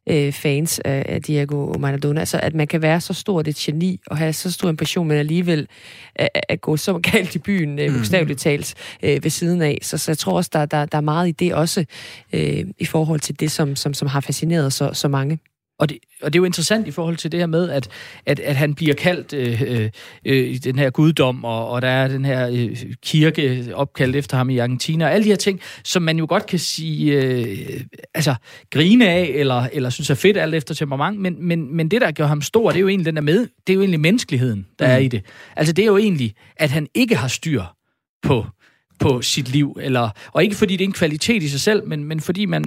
øh, 0.08 0.32
fans 0.32 0.78
af, 0.78 1.06
af 1.08 1.22
Diego 1.22 1.72
Maradona. 1.78 2.20
Altså, 2.20 2.40
at 2.42 2.54
man 2.54 2.66
kan 2.66 2.82
være 2.82 3.00
så 3.00 3.14
stort 3.14 3.48
et 3.48 3.56
geni 3.56 4.00
og 4.06 4.16
have 4.16 4.32
så 4.32 4.52
stor 4.52 4.70
en 4.70 4.76
passion, 4.76 5.08
men 5.08 5.16
alligevel 5.16 5.68
at, 6.14 6.28
at 6.48 6.60
gå 6.60 6.76
så 6.76 6.98
galt 7.12 7.34
i 7.34 7.38
byen, 7.38 7.78
øh, 7.78 7.94
bogstaveligt 7.94 8.40
talt, 8.40 8.74
øh, 9.02 9.24
ved 9.24 9.30
siden 9.30 9.62
af. 9.62 9.78
Så, 9.82 9.98
så 9.98 10.10
jeg 10.10 10.18
tror 10.18 10.36
også, 10.36 10.50
der, 10.52 10.66
der, 10.66 10.84
der 10.84 10.98
er 10.98 11.02
meget 11.02 11.28
i 11.28 11.32
det 11.32 11.54
også, 11.54 11.84
øh, 12.32 12.64
i 12.78 12.84
forhold 12.84 13.20
til 13.20 13.40
det, 13.40 13.50
som, 13.50 13.76
som, 13.76 13.94
som 13.94 14.08
har 14.08 14.20
fascineret 14.20 14.72
så, 14.72 14.90
så 14.92 15.08
mange. 15.08 15.38
Og 15.80 15.88
det, 15.88 15.98
og 16.22 16.32
det 16.32 16.38
er 16.38 16.40
jo 16.40 16.44
interessant 16.44 16.88
i 16.88 16.90
forhold 16.90 17.16
til 17.16 17.32
det 17.32 17.40
her 17.40 17.46
med, 17.46 17.70
at, 17.70 17.88
at, 18.26 18.40
at 18.40 18.56
han 18.56 18.74
bliver 18.74 18.94
kaldt 18.94 19.32
øh, 19.32 19.62
øh, 19.62 19.90
øh, 20.24 20.56
den 20.64 20.78
her 20.78 20.90
guddom, 20.90 21.44
og, 21.44 21.68
og 21.68 21.82
der 21.82 21.88
er 21.88 22.08
den 22.08 22.24
her 22.24 22.48
øh, 22.48 22.76
kirke 23.02 23.70
opkaldt 23.74 24.16
efter 24.16 24.36
ham 24.36 24.50
i 24.50 24.58
Argentina, 24.58 25.04
og 25.04 25.12
alle 25.12 25.24
de 25.24 25.28
her 25.28 25.36
ting, 25.36 25.60
som 25.84 26.02
man 26.02 26.18
jo 26.18 26.26
godt 26.28 26.46
kan 26.46 26.58
sige, 26.58 27.22
øh, 27.22 27.80
altså 28.14 28.34
grine 28.70 29.08
af, 29.08 29.30
eller, 29.34 29.68
eller 29.72 29.90
synes 29.90 30.10
er 30.10 30.14
fedt 30.14 30.36
alt 30.36 30.54
efter 30.54 30.74
temperament, 30.74 31.20
men, 31.20 31.36
men, 31.48 31.76
men 31.76 31.88
det, 31.88 32.00
der 32.00 32.10
gør 32.10 32.26
ham 32.26 32.42
stor, 32.42 32.70
det 32.70 32.76
er 32.76 32.80
jo 32.80 32.88
egentlig 32.88 33.06
den 33.06 33.16
der 33.16 33.22
med, 33.22 33.38
det 33.66 33.72
er 33.72 33.74
jo 33.74 33.80
egentlig 33.80 34.00
menneskeligheden, 34.00 34.66
der 34.78 34.86
mm. 34.86 34.92
er 34.92 34.96
i 34.96 35.08
det. 35.08 35.22
Altså 35.56 35.72
det 35.72 35.82
er 35.82 35.86
jo 35.86 35.96
egentlig, 35.96 36.34
at 36.56 36.70
han 36.70 36.88
ikke 36.94 37.16
har 37.16 37.28
styr 37.28 37.62
på 38.22 38.46
på 39.00 39.22
sit 39.22 39.48
liv, 39.48 39.76
eller, 39.80 40.10
og 40.32 40.44
ikke 40.44 40.56
fordi 40.56 40.76
det 40.76 40.84
er 40.84 40.88
en 40.88 40.92
kvalitet 40.92 41.42
i 41.42 41.48
sig 41.48 41.60
selv, 41.60 41.88
men, 41.88 42.04
men 42.04 42.20
fordi 42.20 42.46
man, 42.46 42.62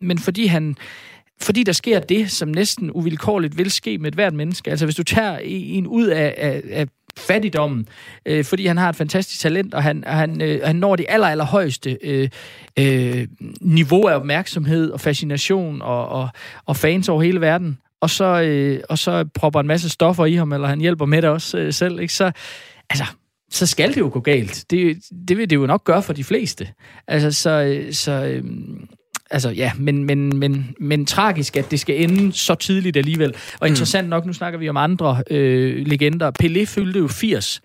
men 0.00 0.18
fordi 0.18 0.46
han, 0.46 0.76
fordi 1.42 1.62
der 1.62 1.72
sker 1.72 2.00
det, 2.00 2.30
som 2.30 2.48
næsten 2.48 2.90
uvilkårligt 2.90 3.58
vil 3.58 3.70
ske 3.70 3.98
med 3.98 4.08
et 4.08 4.14
hvert 4.14 4.34
menneske. 4.34 4.70
Altså 4.70 4.86
hvis 4.86 4.96
du 4.96 5.02
tager 5.02 5.38
en 5.44 5.86
ud 5.86 6.06
af, 6.06 6.34
af, 6.38 6.62
af 6.70 6.86
fattigdommen, 7.18 7.88
øh, 8.26 8.44
fordi 8.44 8.66
han 8.66 8.76
har 8.76 8.88
et 8.88 8.96
fantastisk 8.96 9.40
talent, 9.40 9.74
og 9.74 9.82
han, 9.82 10.04
han, 10.06 10.40
øh, 10.40 10.60
han 10.64 10.76
når 10.76 10.96
det 10.96 11.06
aller, 11.08 11.26
aller 11.26 11.44
højeste 11.44 11.98
øh, 12.02 12.28
øh, 12.78 13.28
niveau 13.60 14.06
af 14.06 14.14
opmærksomhed 14.14 14.90
og 14.90 15.00
fascination 15.00 15.82
og, 15.82 16.08
og, 16.08 16.28
og 16.66 16.76
fans 16.76 17.08
over 17.08 17.22
hele 17.22 17.40
verden, 17.40 17.78
og 18.00 18.10
så, 18.10 18.42
øh, 18.42 18.80
og 18.88 18.98
så 18.98 19.24
propper 19.34 19.60
en 19.60 19.66
masse 19.66 19.88
stoffer 19.88 20.26
i 20.26 20.34
ham, 20.34 20.52
eller 20.52 20.68
han 20.68 20.80
hjælper 20.80 21.06
med 21.06 21.22
det 21.22 21.30
også 21.30 21.58
øh, 21.58 21.72
selv, 21.72 22.00
ikke? 22.00 22.14
så 22.14 22.32
altså, 22.90 23.04
så 23.50 23.66
skal 23.66 23.88
det 23.88 24.00
jo 24.00 24.10
gå 24.12 24.20
galt. 24.20 24.64
Det, 24.70 24.98
det 25.28 25.36
vil 25.36 25.50
det 25.50 25.56
jo 25.56 25.66
nok 25.66 25.84
gøre 25.84 26.02
for 26.02 26.12
de 26.12 26.24
fleste. 26.24 26.68
Altså, 27.08 27.32
så, 27.32 27.50
øh, 27.50 27.92
så 27.92 28.12
øh, 28.12 28.44
altså 29.30 29.50
ja, 29.50 29.72
men, 29.78 30.04
men, 30.04 30.36
men, 30.36 30.74
men 30.80 31.06
tragisk, 31.06 31.56
at 31.56 31.70
det 31.70 31.80
skal 31.80 32.02
ende 32.04 32.32
så 32.32 32.54
tidligt 32.54 32.96
alligevel. 32.96 33.34
Og 33.34 33.58
mm. 33.60 33.66
interessant 33.66 34.08
nok, 34.08 34.26
nu 34.26 34.32
snakker 34.32 34.58
vi 34.58 34.68
om 34.68 34.76
andre 34.76 35.22
øh, 35.30 35.86
legender. 35.86 36.30
Pelé 36.42 36.64
fyldte 36.64 36.98
jo 36.98 37.08
80. 37.08 37.62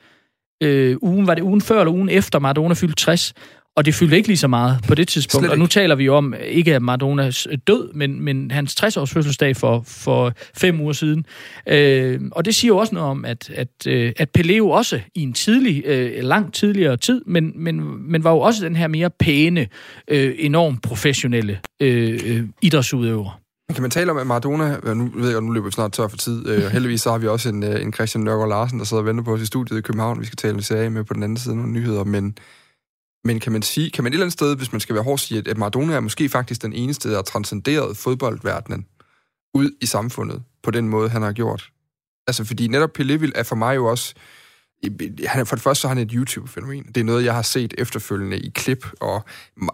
Øh, 0.63 0.97
ugen, 1.01 1.28
var 1.28 1.36
det 1.36 1.41
ugen 1.41 1.61
før 1.61 1.80
eller 1.80 1.93
ugen 1.93 2.09
efter 2.09 2.39
Maradona 2.39 2.74
fyldte 2.74 2.95
60? 2.95 3.34
Og 3.76 3.86
det 3.86 3.95
fyldte 3.95 4.15
ikke 4.15 4.28
lige 4.28 4.38
så 4.38 4.47
meget 4.47 4.80
på 4.88 4.95
det 4.95 5.07
tidspunkt. 5.07 5.49
Og 5.49 5.57
nu 5.57 5.67
taler 5.67 5.95
vi 5.95 6.03
jo 6.03 6.15
om, 6.15 6.34
ikke 6.47 6.76
at 6.76 6.82
Maradonas 6.82 7.47
død, 7.67 7.93
men, 7.93 8.21
men 8.21 8.51
hans 8.51 8.84
60-års 8.84 9.11
fødselsdag 9.11 9.57
for, 9.57 9.84
for 9.88 10.34
fem 10.57 10.82
uger 10.82 10.93
siden. 10.93 11.26
Øh, 11.67 12.21
og 12.32 12.45
det 12.45 12.55
siger 12.55 12.69
jo 12.69 12.78
også 12.78 12.95
noget 12.95 13.09
om, 13.09 13.26
at, 13.26 13.49
at, 13.49 13.88
øh, 13.88 14.13
at 14.17 14.30
Pelé 14.38 14.53
jo 14.53 14.69
også 14.69 14.99
i 15.15 15.21
en 15.21 15.34
tidlig, 15.34 15.84
øh, 15.86 16.23
langt 16.23 16.55
tidligere 16.55 16.97
tid, 16.97 17.21
men, 17.26 17.51
men, 17.55 18.11
men 18.11 18.23
var 18.23 18.32
jo 18.32 18.39
også 18.39 18.65
den 18.65 18.76
her 18.76 18.88
mere 18.88 19.09
pæne, 19.09 19.67
øh, 20.07 20.36
enormt 20.38 20.82
professionelle 20.82 21.59
øh, 21.80 22.19
øh, 22.26 22.43
idrætsudøver. 22.61 23.39
Kan 23.73 23.82
man 23.82 23.91
tale 23.91 24.11
om, 24.11 24.17
at 24.17 24.28
Maradona, 24.28 24.78
nu 24.93 25.11
ved 25.15 25.32
jeg, 25.32 25.41
nu 25.41 25.51
løber 25.51 25.65
vi 25.65 25.71
snart 25.71 25.91
tør 25.91 26.07
for 26.07 26.17
tid, 26.17 26.49
øh, 26.49 26.63
heldigvis 26.71 27.01
så 27.01 27.11
har 27.11 27.17
vi 27.17 27.28
også 27.28 27.49
en, 27.49 27.63
øh, 27.63 27.82
en 27.82 27.93
Christian 27.93 28.23
Nørgaard 28.23 28.49
Larsen, 28.49 28.80
der 28.80 28.86
sidder 28.86 29.01
og 29.01 29.07
venter 29.07 29.23
på 29.23 29.34
os 29.34 29.41
i 29.41 29.45
studiet 29.45 29.78
i 29.78 29.82
København, 29.82 30.19
vi 30.19 30.26
skal 30.26 30.38
tale 30.38 30.53
en 30.55 30.61
serie 30.61 30.89
med 30.89 31.03
på 31.03 31.13
den 31.13 31.23
anden 31.23 31.38
side 31.38 31.55
nogle 31.55 31.71
nyheder, 31.71 32.03
men 32.03 32.38
men 33.26 33.39
kan 33.39 33.51
man 33.51 33.61
sige, 33.61 33.91
kan 33.91 34.03
man 34.03 34.13
et 34.13 34.15
eller 34.15 34.26
andet 34.26 34.34
sted, 34.34 34.55
hvis 34.55 34.71
man 34.71 34.82
skal 34.82 34.95
være 34.95 35.03
hård, 35.03 35.17
sige, 35.17 35.43
at 35.49 35.57
Maradona 35.57 35.93
er 35.93 35.99
måske 35.99 36.30
faktisk 36.30 36.61
den 36.61 36.73
eneste, 36.73 37.09
der 37.09 37.15
har 37.15 37.21
transcenderet 37.21 37.97
fodboldverdenen 37.97 38.86
ud 39.53 39.71
i 39.82 39.86
samfundet 39.86 40.43
på 40.63 40.71
den 40.71 40.89
måde, 40.89 41.09
han 41.09 41.21
har 41.21 41.32
gjort? 41.32 41.69
Altså, 42.28 42.45
fordi 42.45 42.67
netop 42.67 42.99
Pelé 42.99 43.32
er 43.36 43.43
for 43.43 43.55
mig 43.55 43.76
jo 43.76 43.86
også... 43.86 44.13
Han, 45.26 45.45
for 45.45 45.55
det 45.55 45.63
første 45.63 45.82
så 45.82 45.88
er 45.88 45.89
han 45.89 45.97
et 45.97 46.11
YouTube-fænomen. 46.11 46.84
Det 46.84 46.97
er 46.97 47.03
noget, 47.03 47.26
jeg 47.26 47.36
har 47.36 47.41
set 47.41 47.73
efterfølgende 47.78 48.39
i 48.39 48.49
klip, 48.49 48.88
og 48.99 49.26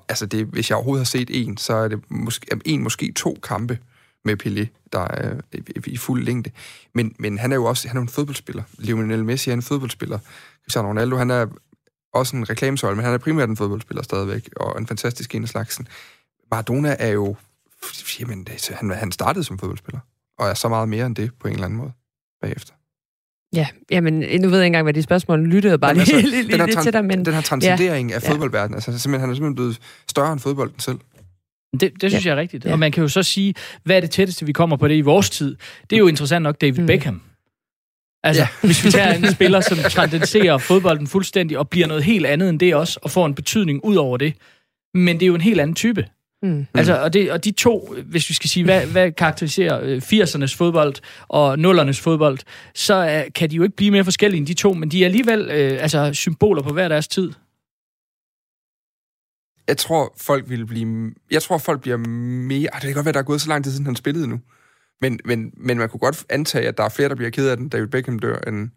altså 0.09 0.25
det, 0.25 0.45
hvis 0.45 0.69
jeg 0.69 0.75
overhovedet 0.75 0.99
har 0.99 1.05
set 1.19 1.29
en, 1.33 1.57
så 1.57 1.73
er 1.73 1.87
det 1.87 1.99
måske, 2.09 2.47
en, 2.65 2.83
måske 2.83 3.11
to 3.15 3.37
kampe 3.43 3.79
med 4.25 4.45
Pelé, 4.45 4.87
der 4.93 4.99
er 4.99 5.41
i 5.85 5.97
fuld 5.97 6.23
længde. 6.23 6.51
Men, 6.93 7.15
men 7.19 7.37
han 7.37 7.51
er 7.51 7.55
jo 7.55 7.65
også 7.65 7.87
han 7.87 7.97
er 7.97 8.01
en 8.01 8.09
fodboldspiller. 8.09 8.63
Lionel 8.77 9.25
Messi 9.25 9.49
er 9.49 9.53
en 9.53 9.61
fodboldspiller. 9.61 10.19
Cristiano 10.63 10.87
Ronaldo, 10.87 11.15
han 11.15 11.31
er 11.31 11.47
også 12.13 12.35
en 12.35 12.49
reklamesøjle, 12.49 12.95
men 12.95 13.05
han 13.05 13.13
er 13.13 13.17
primært 13.17 13.49
en 13.49 13.57
fodboldspiller 13.57 14.03
stadigvæk, 14.03 14.49
og 14.55 14.79
en 14.79 14.87
fantastisk 14.87 15.35
en 15.35 15.43
af 15.43 15.49
slagsen. 15.49 15.87
Maradona 16.51 16.95
er 16.99 17.07
jo... 17.07 17.35
Jamen, 18.19 18.47
han, 18.71 18.91
han 18.91 19.11
startede 19.11 19.43
som 19.43 19.59
fodboldspiller, 19.59 19.99
og 20.39 20.49
er 20.49 20.53
så 20.53 20.69
meget 20.69 20.89
mere 20.89 21.05
end 21.05 21.15
det 21.15 21.31
på 21.39 21.47
en 21.47 21.53
eller 21.53 21.65
anden 21.65 21.77
måde 21.77 21.91
bagefter. 22.41 22.73
Ja, 23.55 23.67
jamen, 23.91 24.13
nu 24.13 24.23
ved 24.23 24.31
jeg 24.31 24.43
ikke 24.43 24.65
engang, 24.65 24.83
hvad 24.83 24.93
de 24.93 25.01
spørgsmål 25.01 25.39
lyttede 25.39 25.77
bare 25.77 25.93
lige, 25.93 26.01
altså, 26.01 26.15
lige, 26.29 26.43
lige, 26.43 26.65
lige 26.65 26.81
til 26.81 26.93
dig, 26.93 27.05
men... 27.05 27.25
Den 27.25 27.33
her 27.33 27.41
transcendering 27.41 28.09
ja, 28.09 28.15
af 28.15 28.21
fodboldverdenen, 28.21 28.75
altså 28.75 28.99
simpelthen, 28.99 29.21
han 29.21 29.29
er 29.29 29.33
simpelthen 29.33 29.55
blevet 29.55 29.79
større 30.09 30.31
end 30.31 30.39
fodbolden 30.39 30.79
selv. 30.79 30.99
Det, 31.79 32.01
det 32.01 32.11
synes 32.11 32.25
ja. 32.25 32.29
jeg 32.29 32.37
er 32.37 32.41
rigtigt. 32.41 32.65
Ja. 32.65 32.71
Og 32.71 32.79
man 32.79 32.91
kan 32.91 33.01
jo 33.01 33.07
så 33.07 33.23
sige, 33.23 33.53
hvad 33.83 33.95
er 33.95 33.99
det 33.99 34.11
tætteste, 34.11 34.45
vi 34.45 34.51
kommer 34.51 34.77
på 34.77 34.87
det 34.87 34.95
i 34.95 35.01
vores 35.01 35.29
tid? 35.29 35.55
Det 35.89 35.95
er 35.95 35.99
jo 35.99 36.07
interessant 36.07 36.43
nok 36.43 36.61
David 36.61 36.79
mm. 36.79 36.87
Beckham. 36.87 37.21
Altså, 38.23 38.41
ja. 38.41 38.67
hvis 38.67 38.85
vi 38.85 38.91
tager 38.91 39.13
en 39.13 39.31
spiller, 39.35 39.61
som 39.61 39.77
transcenderer 39.77 40.57
fodbolden 40.57 41.07
fuldstændig 41.07 41.57
og 41.57 41.69
bliver 41.69 41.87
noget 41.87 42.03
helt 42.03 42.25
andet 42.25 42.49
end 42.49 42.59
det 42.59 42.75
også, 42.75 42.99
og 43.01 43.11
får 43.11 43.25
en 43.25 43.35
betydning 43.35 43.85
ud 43.85 43.95
over 43.95 44.17
det. 44.17 44.33
Men 44.93 45.19
det 45.19 45.23
er 45.23 45.27
jo 45.27 45.35
en 45.35 45.41
helt 45.41 45.61
anden 45.61 45.75
type. 45.75 46.05
Mm. 46.43 46.67
Altså, 46.73 46.97
og, 46.97 47.13
det, 47.13 47.31
og 47.31 47.43
de 47.43 47.51
to, 47.51 47.95
hvis 48.05 48.29
vi 48.29 48.33
skal 48.33 48.49
sige, 48.49 48.63
hvad, 48.63 48.85
hvad 48.85 49.11
karakteriserer 49.11 49.99
80'ernes 49.99 50.41
øh, 50.41 50.49
fodbold 50.57 50.95
og 51.27 51.53
0'ernes 51.53 52.01
fodbold, 52.01 52.39
så 52.75 53.23
uh, 53.25 53.33
kan 53.33 53.49
de 53.49 53.55
jo 53.55 53.63
ikke 53.63 53.75
blive 53.75 53.91
mere 53.91 54.03
forskellige 54.03 54.37
end 54.37 54.47
de 54.47 54.53
to, 54.53 54.73
men 54.73 54.91
de 54.91 55.01
er 55.01 55.05
alligevel 55.05 55.41
uh, 55.41 55.83
altså, 55.83 56.13
symboler 56.13 56.61
på 56.61 56.73
hver 56.73 56.87
deres 56.87 57.07
tid. 57.07 57.31
Jeg 59.67 59.77
tror, 59.77 60.13
folk 60.17 60.49
vil 60.49 60.65
blive... 60.65 61.11
Jeg 61.31 61.41
tror, 61.41 61.57
folk 61.57 61.81
bliver 61.81 61.97
mere... 61.97 62.69
Ej, 62.73 62.79
det 62.79 62.87
kan 62.87 62.93
godt 62.93 63.05
være, 63.05 63.13
der 63.13 63.19
er 63.19 63.23
gået 63.23 63.41
så 63.41 63.49
lang 63.49 63.63
tid 63.63 63.71
siden, 63.71 63.85
han 63.85 63.95
spillede 63.95 64.27
nu. 64.27 64.39
Men, 65.01 65.19
men, 65.25 65.51
men 65.57 65.77
man 65.77 65.89
kunne 65.89 65.99
godt 65.99 66.25
antage, 66.29 66.67
at 66.67 66.77
der 66.77 66.83
er 66.83 66.89
flere, 66.89 67.09
der 67.09 67.15
bliver 67.15 67.29
ked 67.29 67.47
af 67.47 67.57
den, 67.57 67.69
David 67.69 67.87
Beckham 67.87 68.19
dør, 68.19 68.37
end 68.47 68.69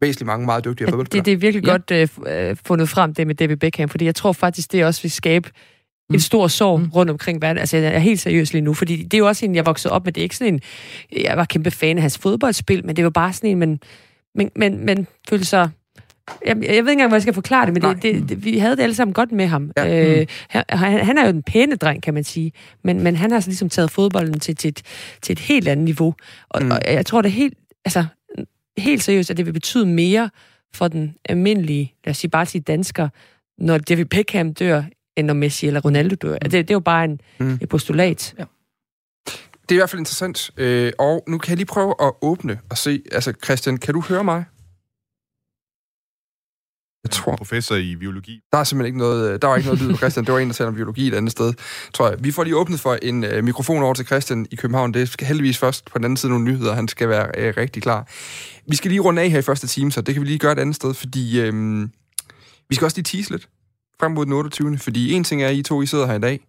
væsentligt 0.00 0.26
mange 0.26 0.46
meget 0.46 0.64
dygtige 0.64 0.88
fodboldspillere. 0.88 1.24
Det, 1.24 1.26
det 1.26 1.32
er 1.32 1.36
virkelig 1.36 1.66
ja. 1.66 1.70
godt 1.70 2.52
uh, 2.52 2.56
fundet 2.66 2.88
frem, 2.88 3.14
det 3.14 3.26
med 3.26 3.34
David 3.34 3.56
Beckham, 3.56 3.88
fordi 3.88 4.04
jeg 4.04 4.14
tror 4.14 4.32
faktisk, 4.32 4.72
det 4.72 4.84
også 4.84 5.02
vil 5.02 5.10
skabe 5.10 5.50
mm. 6.10 6.14
en 6.14 6.20
stor 6.20 6.48
sorg 6.48 6.80
mm. 6.80 6.88
rundt 6.88 7.10
omkring 7.10 7.42
verden. 7.42 7.58
Altså, 7.58 7.76
jeg 7.76 7.94
er 7.94 7.98
helt 7.98 8.20
seriøs 8.20 8.52
lige 8.52 8.62
nu, 8.62 8.74
fordi 8.74 9.02
det 9.02 9.14
er 9.14 9.18
jo 9.18 9.26
også 9.26 9.44
en, 9.44 9.54
jeg 9.54 9.66
voksede 9.66 9.92
op 9.92 10.04
med. 10.04 10.12
Det 10.12 10.20
er 10.20 10.22
ikke 10.22 10.36
sådan 10.36 10.54
en, 10.54 10.60
jeg 11.22 11.36
var 11.36 11.44
kæmpe 11.44 11.70
fan 11.70 11.96
af 11.96 12.02
hans 12.02 12.18
fodboldspil, 12.18 12.86
men 12.86 12.96
det 12.96 13.04
var 13.04 13.10
bare 13.10 13.32
sådan 13.32 13.50
en, 13.50 13.58
man, 13.58 13.80
men, 14.34 14.50
men, 14.56 14.86
men 14.86 15.06
følte 15.28 15.44
sig 15.44 15.70
jeg, 16.46 16.56
jeg 16.56 16.56
ved 16.56 16.68
ikke 16.68 16.92
engang, 16.92 17.08
hvor 17.08 17.16
jeg 17.16 17.22
skal 17.22 17.34
forklare 17.34 17.66
det, 17.66 17.74
men 17.74 17.82
det, 17.82 18.02
det, 18.02 18.28
det, 18.28 18.44
vi 18.44 18.58
havde 18.58 18.76
det 18.76 18.82
alle 18.82 18.94
sammen 18.94 19.14
godt 19.14 19.32
med 19.32 19.46
ham. 19.46 19.70
Ja. 19.76 20.20
Øh, 20.20 20.26
han, 20.48 21.04
han 21.04 21.18
er 21.18 21.22
jo 21.24 21.30
en 21.30 21.42
pæne 21.42 21.76
dreng, 21.76 22.02
kan 22.02 22.14
man 22.14 22.24
sige, 22.24 22.52
men, 22.84 23.00
men 23.02 23.16
han 23.16 23.30
har 23.30 23.40
så 23.40 23.48
ligesom 23.48 23.68
taget 23.68 23.90
fodbolden 23.90 24.40
til, 24.40 24.56
til, 24.56 24.68
et, 24.68 24.82
til 25.22 25.32
et 25.32 25.38
helt 25.38 25.68
andet 25.68 25.84
niveau. 25.84 26.14
Og, 26.48 26.62
mm. 26.62 26.70
og 26.70 26.80
jeg 26.86 27.06
tror, 27.06 27.22
det 27.22 27.28
er 27.28 27.32
helt, 27.32 27.54
altså, 27.84 28.04
helt 28.78 29.02
seriøst, 29.02 29.30
at 29.30 29.36
det 29.36 29.46
vil 29.46 29.52
betyde 29.52 29.86
mere 29.86 30.30
for 30.74 30.88
den 30.88 31.14
almindelige, 31.24 31.94
lad 32.04 32.10
os 32.10 32.16
sige 32.16 32.30
bare 32.30 32.46
sige 32.46 32.62
dansker, 32.62 33.08
når 33.58 33.78
David 33.78 34.04
Beckham 34.04 34.54
dør, 34.54 34.82
end 35.16 35.26
når 35.26 35.34
Messi 35.34 35.66
eller 35.66 35.80
Ronaldo 35.80 36.14
dør. 36.14 36.32
Mm. 36.32 36.38
Det, 36.40 36.52
det 36.52 36.70
er 36.70 36.74
jo 36.74 36.80
bare 36.80 37.04
en, 37.04 37.20
mm. 37.38 37.58
et 37.60 37.68
postulat. 37.68 38.34
Ja. 38.38 38.44
Det 39.68 39.74
er 39.74 39.76
i 39.76 39.78
hvert 39.78 39.90
fald 39.90 40.00
interessant. 40.00 40.50
Øh, 40.56 40.92
og 40.98 41.24
nu 41.28 41.38
kan 41.38 41.50
jeg 41.50 41.56
lige 41.56 41.66
prøve 41.66 41.94
at 42.00 42.12
åbne 42.22 42.58
og 42.70 42.78
se. 42.78 43.02
Altså, 43.12 43.32
Christian, 43.44 43.76
kan 43.76 43.94
du 43.94 44.00
høre 44.00 44.24
mig? 44.24 44.44
Jeg 47.06 47.10
tror. 47.10 47.36
Professor 47.36 47.76
i 47.76 47.96
biologi. 47.96 48.40
Der 48.52 48.58
er 48.58 48.64
simpelthen 48.64 48.86
ikke 48.86 48.98
noget, 48.98 49.32
øh, 49.32 49.38
der 49.42 49.48
var 49.48 49.56
ikke 49.56 49.68
noget 49.68 49.82
lyd 49.82 49.90
på 49.90 49.96
Christian. 49.96 50.24
Det 50.24 50.34
var 50.34 50.40
en, 50.40 50.48
der 50.48 50.54
taler 50.54 50.68
om 50.68 50.74
biologi 50.74 51.08
et 51.08 51.14
andet 51.14 51.32
sted, 51.32 51.54
tror 51.94 52.08
jeg. 52.08 52.16
Vi 52.20 52.30
får 52.30 52.44
lige 52.44 52.56
åbnet 52.56 52.80
for 52.80 52.98
en 53.02 53.24
uh, 53.24 53.44
mikrofon 53.44 53.82
over 53.82 53.94
til 53.94 54.06
Christian 54.06 54.46
i 54.50 54.56
København. 54.56 54.94
Det 54.94 55.08
skal 55.08 55.26
heldigvis 55.26 55.58
først 55.58 55.84
på 55.84 55.98
den 55.98 56.04
anden 56.04 56.16
side 56.16 56.32
nogle 56.32 56.44
nyheder. 56.44 56.74
Han 56.74 56.88
skal 56.88 57.08
være 57.08 57.26
uh, 57.26 57.56
rigtig 57.56 57.82
klar. 57.82 58.08
Vi 58.68 58.76
skal 58.76 58.90
lige 58.90 59.00
runde 59.00 59.22
af 59.22 59.30
her 59.30 59.38
i 59.38 59.42
første 59.42 59.66
time, 59.66 59.92
så 59.92 60.00
det 60.00 60.14
kan 60.14 60.22
vi 60.22 60.26
lige 60.26 60.38
gøre 60.38 60.52
et 60.52 60.58
andet 60.58 60.76
sted, 60.76 60.94
fordi 60.94 61.48
uh, 61.48 61.54
vi 62.68 62.74
skal 62.74 62.84
også 62.84 62.96
lige 62.96 63.04
tease 63.04 63.30
lidt 63.30 63.48
frem 64.00 64.12
mod 64.12 64.24
den 64.24 64.32
28. 64.32 64.78
Fordi 64.78 65.12
en 65.12 65.24
ting 65.24 65.42
er, 65.42 65.48
at 65.48 65.54
I 65.54 65.62
to 65.62 65.82
I 65.82 65.86
sidder 65.86 66.06
her 66.06 66.14
i 66.14 66.20
dag, 66.20 66.40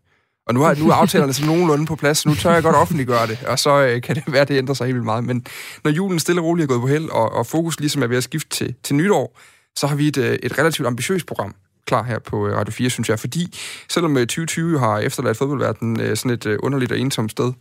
og 0.47 0.53
nu, 0.53 0.61
har, 0.61 0.75
nu 0.75 0.89
er 0.89 0.93
aftalerne 0.93 1.33
så 1.33 1.45
nogenlunde 1.45 1.85
på 1.85 1.95
plads, 1.95 2.17
så 2.17 2.29
nu 2.29 2.35
tør 2.35 2.53
jeg 2.53 2.63
godt 2.63 2.75
offentliggøre 2.75 3.27
det, 3.27 3.43
og 3.47 3.59
så 3.59 3.81
øh, 3.81 4.01
kan 4.01 4.15
det 4.15 4.23
være, 4.27 4.41
at 4.41 4.47
det 4.47 4.57
ændrer 4.57 4.73
sig 4.73 4.85
helt 4.85 4.95
vildt 4.95 5.05
meget. 5.05 5.23
Men 5.23 5.45
når 5.83 5.91
julen 5.91 6.19
stille 6.19 6.41
og 6.41 6.45
roligt 6.45 6.63
er 6.63 6.67
gået 6.67 6.81
på 6.81 6.87
held, 6.87 7.09
og, 7.09 7.33
og 7.33 7.45
fokus 7.45 7.79
ligesom 7.79 8.03
er 8.03 8.07
ved 8.07 8.17
at 8.17 8.23
skifte 8.23 8.49
til, 8.49 8.75
til 8.83 8.95
nytår, 8.95 9.39
så 9.77 9.87
har 9.87 9.95
vi 9.95 10.07
et, 10.07 10.17
øh, 10.17 10.37
et 10.43 10.59
relativt 10.59 10.87
ambitiøst 10.87 11.25
program 11.25 11.55
klar 11.87 12.03
her 12.03 12.19
på 12.19 12.47
øh, 12.47 12.55
Radio 12.55 12.71
4, 12.71 12.89
synes 12.89 13.09
jeg. 13.09 13.19
Fordi 13.19 13.57
selvom 13.89 14.17
øh, 14.17 14.21
2020 14.21 14.79
har 14.79 14.99
efterladt 14.99 15.37
fodboldverdenen 15.37 16.15
sådan 16.15 16.31
et 16.31 16.45
underligt 16.45 16.91
og 16.91 16.99
ensomt 16.99 17.31
sted, 17.31 17.53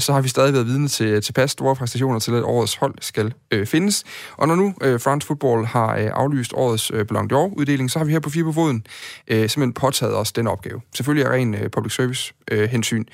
så 0.00 0.12
har 0.12 0.20
vi 0.20 0.28
stadig 0.28 0.52
været 0.52 0.66
vidne 0.66 0.88
til 0.88 1.22
tilpas 1.22 1.50
store 1.50 1.76
præstationer 1.76 2.18
til, 2.18 2.34
at 2.34 2.42
årets 2.42 2.74
hold 2.74 2.94
skal 3.00 3.34
øh, 3.50 3.66
findes. 3.66 4.04
Og 4.36 4.48
når 4.48 4.54
nu 4.54 4.74
øh, 4.82 5.00
France 5.00 5.26
Football 5.26 5.66
har 5.66 5.96
øh, 5.96 6.10
aflyst 6.12 6.52
årets 6.54 6.90
øh, 6.94 7.06
Ballon 7.06 7.30
d'Or-uddeling, 7.32 7.88
så 7.88 7.98
har 7.98 8.04
vi 8.04 8.12
her 8.12 8.20
på 8.20 8.30
Fire 8.30 8.44
på 8.44 8.52
Foden 8.52 8.86
øh, 9.28 9.36
simpelthen 9.36 9.72
påtaget 9.72 10.16
os 10.16 10.32
den 10.32 10.46
opgave. 10.46 10.80
Selvfølgelig 10.94 11.26
er 11.26 11.32
ren 11.32 11.54
øh, 11.54 11.70
public 11.70 11.94
service 11.94 12.34
øh, 12.50 12.68
hensyn. 12.68 13.04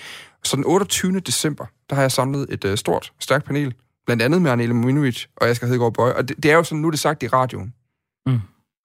Så 0.45 0.57
den 0.57 0.65
28. 0.67 1.21
december, 1.21 1.67
der 1.91 1.95
har 1.95 2.03
jeg 2.03 2.13
samlet 2.13 2.47
et 2.51 2.65
øh, 2.65 2.77
stort, 2.77 3.13
stærkt 3.21 3.45
panel, 3.45 3.75
blandt 4.07 4.23
andet 4.23 4.43
med 4.43 4.51
Arnele 4.51 4.75
Mujinovic 4.75 5.25
og 5.37 5.49
Asger 5.49 5.67
Hedegaard 5.67 5.95
Bøje. 5.95 6.13
Og 6.13 6.29
det, 6.29 6.37
det 6.43 6.51
er 6.51 6.55
jo 6.55 6.63
sådan, 6.63 6.79
nu 6.79 6.87
er 6.87 6.91
det 6.91 7.01
sagt 7.01 7.23
i 7.23 7.29
radioen. 7.29 7.73
Mm. 8.27 8.41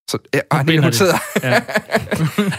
Så 0.10 0.18
ja, 0.34 0.40
Arne, 0.52 0.82
hun 0.82 0.94
sidder... 0.94 1.18
Ja. 1.44 1.62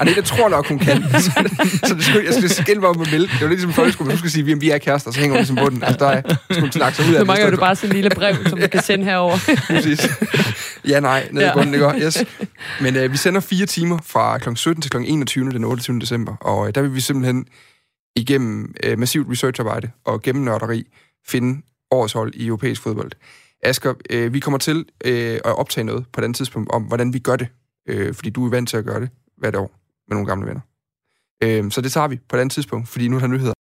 Det 0.16 0.24
tror 0.24 0.49
nok, 0.49 0.68
hun 0.68 0.78
kan. 0.78 1.03
så, 1.03 1.31
så 1.89 1.95
det 1.95 2.05
skulle, 2.05 2.24
jeg 2.24 2.35
skulle 2.35 2.49
skille 2.49 2.81
mig 2.81 2.89
om 2.89 3.01
at 3.01 3.11
melde. 3.11 3.26
Det 3.26 3.41
var 3.41 3.49
lidt 3.49 3.51
ligesom 3.51 3.72
folkeskolen, 3.72 4.11
hun 4.11 4.18
skulle 4.18 4.33
sige, 4.33 4.53
at 4.53 4.61
vi 4.61 4.70
er 4.70 4.78
kærester, 4.78 5.11
så 5.11 5.20
hænger 5.20 5.35
hun 5.35 5.39
ligesom 5.39 5.57
på 5.57 5.70
den. 5.70 5.83
Altså, 5.83 5.99
der 5.99 6.11
er, 6.11 6.22
skulle 6.51 6.72
snakke 6.72 6.97
sig 6.97 7.05
ud 7.05 7.14
af 7.14 7.18
det. 7.18 7.20
Så 7.20 7.24
mangler 7.24 7.51
du 7.51 7.57
bare 7.57 7.76
sådan 7.76 7.91
en 7.91 7.95
lille 7.95 8.11
brev, 8.11 8.35
som 8.47 8.61
du 8.61 8.66
kan 8.66 8.83
sende 8.83 9.05
herover. 9.05 9.39
Præcis. 9.66 10.09
Ja, 10.89 11.01
nej, 11.01 11.28
ned 11.33 11.43
ja. 11.43 11.51
i 11.51 11.55
bunden, 11.55 11.81
går. 11.81 11.95
Yes. 12.03 12.24
Men 12.81 12.97
uh, 12.97 13.12
vi 13.12 13.16
sender 13.16 13.41
fire 13.41 13.66
timer 13.66 13.99
fra 14.05 14.39
kl. 14.39 14.49
17 14.55 14.83
til 14.83 14.91
kl. 14.91 14.97
21. 15.05 15.51
den 15.51 15.64
28. 15.64 16.01
december, 16.01 16.37
og 16.37 16.59
uh, 16.59 16.68
der 16.74 16.83
vil 16.83 16.95
vi 16.95 17.01
simpelthen 17.01 17.47
igennem 18.16 18.74
uh, 18.87 18.99
massivt 18.99 19.31
researcharbejde 19.31 19.91
og 20.05 20.22
gennem 20.22 20.45
nørderi 20.45 20.85
finde 21.28 21.62
årets 21.91 22.12
hold 22.12 22.35
i 22.35 22.47
europæisk 22.47 22.83
fodbold. 22.83 23.11
Asger, 23.63 23.95
øh, 24.11 24.35
vi 24.35 24.41
kommer 24.41 24.59
til 24.59 24.85
øh, 25.05 25.35
at 25.35 25.59
optage 25.59 25.85
noget 25.85 26.05
på 26.13 26.21
den 26.21 26.35
tidspunkt 26.35 26.71
om, 26.71 26.83
hvordan 26.83 27.13
vi 27.13 27.19
gør 27.19 27.37
det. 27.37 27.49
Øh, 27.89 28.15
fordi 28.15 28.31
du 28.31 28.47
er 28.47 28.51
vant 28.51 28.69
til 28.69 28.77
at 28.77 28.85
gøre 28.85 29.01
det 29.01 29.11
hvert 29.39 29.57
år 29.57 29.71
med 30.09 30.17
nogle 30.17 30.27
gamle 30.27 30.47
venner. 30.47 30.61
Øh, 31.43 31.71
så 31.71 31.81
det 31.81 31.93
tager 31.93 32.09
vi 32.09 32.21
på 32.29 32.37
den 32.37 32.51
tidspunkt, 32.51 32.89
fordi 32.89 33.09
nu 33.09 33.17
er 33.17 33.21
der 33.21 33.27
nyheder. 33.27 33.53